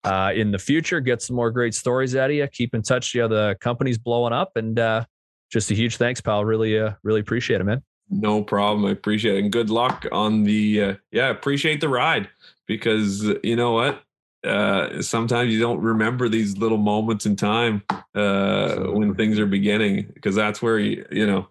uh, 0.05 0.33
in 0.35 0.51
the 0.51 0.59
future. 0.59 1.01
Get 1.01 1.23
some 1.23 1.37
more 1.37 1.51
great 1.51 1.75
stories 1.75 2.15
out 2.15 2.29
of 2.29 2.37
you. 2.37 2.47
Keep 2.49 2.75
in 2.75 2.83
touch. 2.83 3.15
Yeah, 3.15 3.29
the 3.29 3.57
company's 3.61 3.97
blowing 3.97 4.35
up, 4.35 4.53
and 4.57 4.79
uh, 4.79 5.05
just 5.51 5.71
a 5.71 5.75
huge 5.75 5.97
thanks, 5.97 6.21
pal. 6.21 6.45
Really, 6.45 6.79
uh, 6.79 6.93
really 7.03 7.21
appreciate 7.21 7.63
it, 7.63 7.65
man. 7.65 7.83
No 8.11 8.43
problem. 8.43 8.85
I 8.85 8.91
appreciate 8.91 9.37
it, 9.37 9.45
and 9.45 9.51
good 9.51 9.71
luck 9.71 10.05
on 10.13 10.45
the. 10.45 10.83
Uh, 10.83 10.95
yeah, 11.11 11.31
appreciate 11.31 11.81
the 11.81 11.89
ride 11.89 12.29
because 12.67 13.25
you 13.43 13.57
know 13.57 13.73
what 13.73 14.03
uh, 14.47 15.03
sometimes 15.03 15.53
you 15.53 15.61
don't 15.61 15.81
remember 15.81 16.29
these 16.29 16.57
little 16.57 16.79
moments 16.79 17.27
in 17.27 17.37
time 17.37 17.83
uh, 18.15 18.77
when 18.87 19.15
things 19.15 19.39
are 19.39 19.47
beginning 19.47 20.11
because 20.15 20.35
that's 20.35 20.63
where 20.63 20.79
you 20.79 21.05
you 21.11 21.27
know 21.27 21.49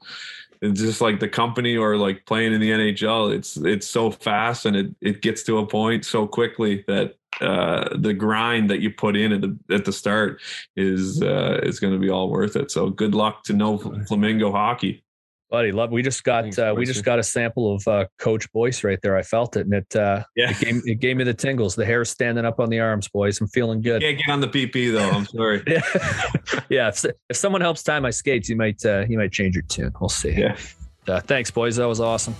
it's 0.62 0.80
just 0.80 1.02
like 1.02 1.20
the 1.20 1.28
company 1.28 1.76
or 1.76 1.98
like 1.98 2.26
playing 2.26 2.54
in 2.54 2.62
the 2.62 2.72
NHL 2.72 3.36
it's 3.36 3.58
it's 3.58 3.88
so 3.88 4.12
fast 4.12 4.66
and 4.66 4.76
it 4.76 4.96
it 5.02 5.22
gets 5.22 5.44
to 5.44 5.60
a 5.60 5.68
point 5.68 6.06
so 6.06 6.26
quickly 6.26 6.84
that 6.88 7.16
uh, 7.42 7.90
the 7.98 8.14
grind 8.14 8.70
that 8.70 8.80
you 8.80 8.90
put 8.90 9.16
in 9.16 9.34
at 9.34 9.42
the 9.42 9.58
at 9.70 9.86
the 9.86 9.92
start 9.92 10.42
is 10.76 11.22
uh, 11.22 11.60
is 11.64 11.80
going 11.80 11.94
to 11.94 12.00
be 12.00 12.10
all 12.10 12.30
worth 12.30 12.56
it. 12.56 12.72
So 12.72 12.90
good 12.90 13.14
luck 13.14 13.44
to 13.46 13.54
no 13.54 13.78
flamingo 14.08 14.52
hockey 14.52 15.04
buddy. 15.56 15.72
Love. 15.72 15.90
We 15.90 16.02
just 16.02 16.26
got 16.26 16.44
Thanks, 16.44 16.60
uh, 16.60 16.74
we 16.76 16.86
just 16.86 17.06
got 17.06 17.18
a 17.18 17.24
sample 17.24 17.74
of 17.74 17.88
uh, 17.88 18.08
Coach 18.20 18.52
Boyce 18.52 18.84
right 18.84 19.00
there. 19.02 19.16
I 19.16 19.22
felt 19.22 19.56
it, 19.56 19.62
and 19.62 19.74
it 19.74 19.96
uh, 19.96 20.26
yeah, 20.36 20.50
it 20.50 20.60
gave, 20.60 20.82
it 20.86 20.96
gave 20.96 21.16
me 21.16 21.24
the 21.24 21.34
tingles. 21.34 21.76
The 21.76 21.86
hair 21.86 22.04
standing 22.04 22.44
up 22.44 22.60
on 22.60 22.70
the 22.70 22.82
arms, 22.82 23.08
boys. 23.08 23.40
I'm 23.40 23.48
feeling 23.48 23.80
good. 23.80 24.02
Can't 24.02 24.18
get 24.18 24.30
on 24.30 24.42
the 24.42 24.50
PP 24.50 24.92
though. 24.92 25.10
I'm 25.10 25.26
sorry. 25.26 25.64
yeah, 25.66 25.82
yeah. 26.70 26.88
If, 26.90 27.06
if, 27.30 27.38
someone 27.38 27.62
helps 27.62 27.84
tie 27.84 28.02
my 28.02 28.10
skates, 28.10 28.50
you 28.50 28.58
might 28.58 28.86
uh, 28.86 29.06
you 29.08 29.18
might 29.18 29.32
change 29.32 29.56
your 29.56 29.64
tune. 29.64 29.94
We'll 30.02 30.10
see. 30.10 30.32
Yeah. 30.32 30.58
Uh, 31.08 31.22
thanks, 31.22 31.52
boys. 31.52 31.78
That 31.78 31.88
was 31.88 32.02
awesome. 32.02 32.36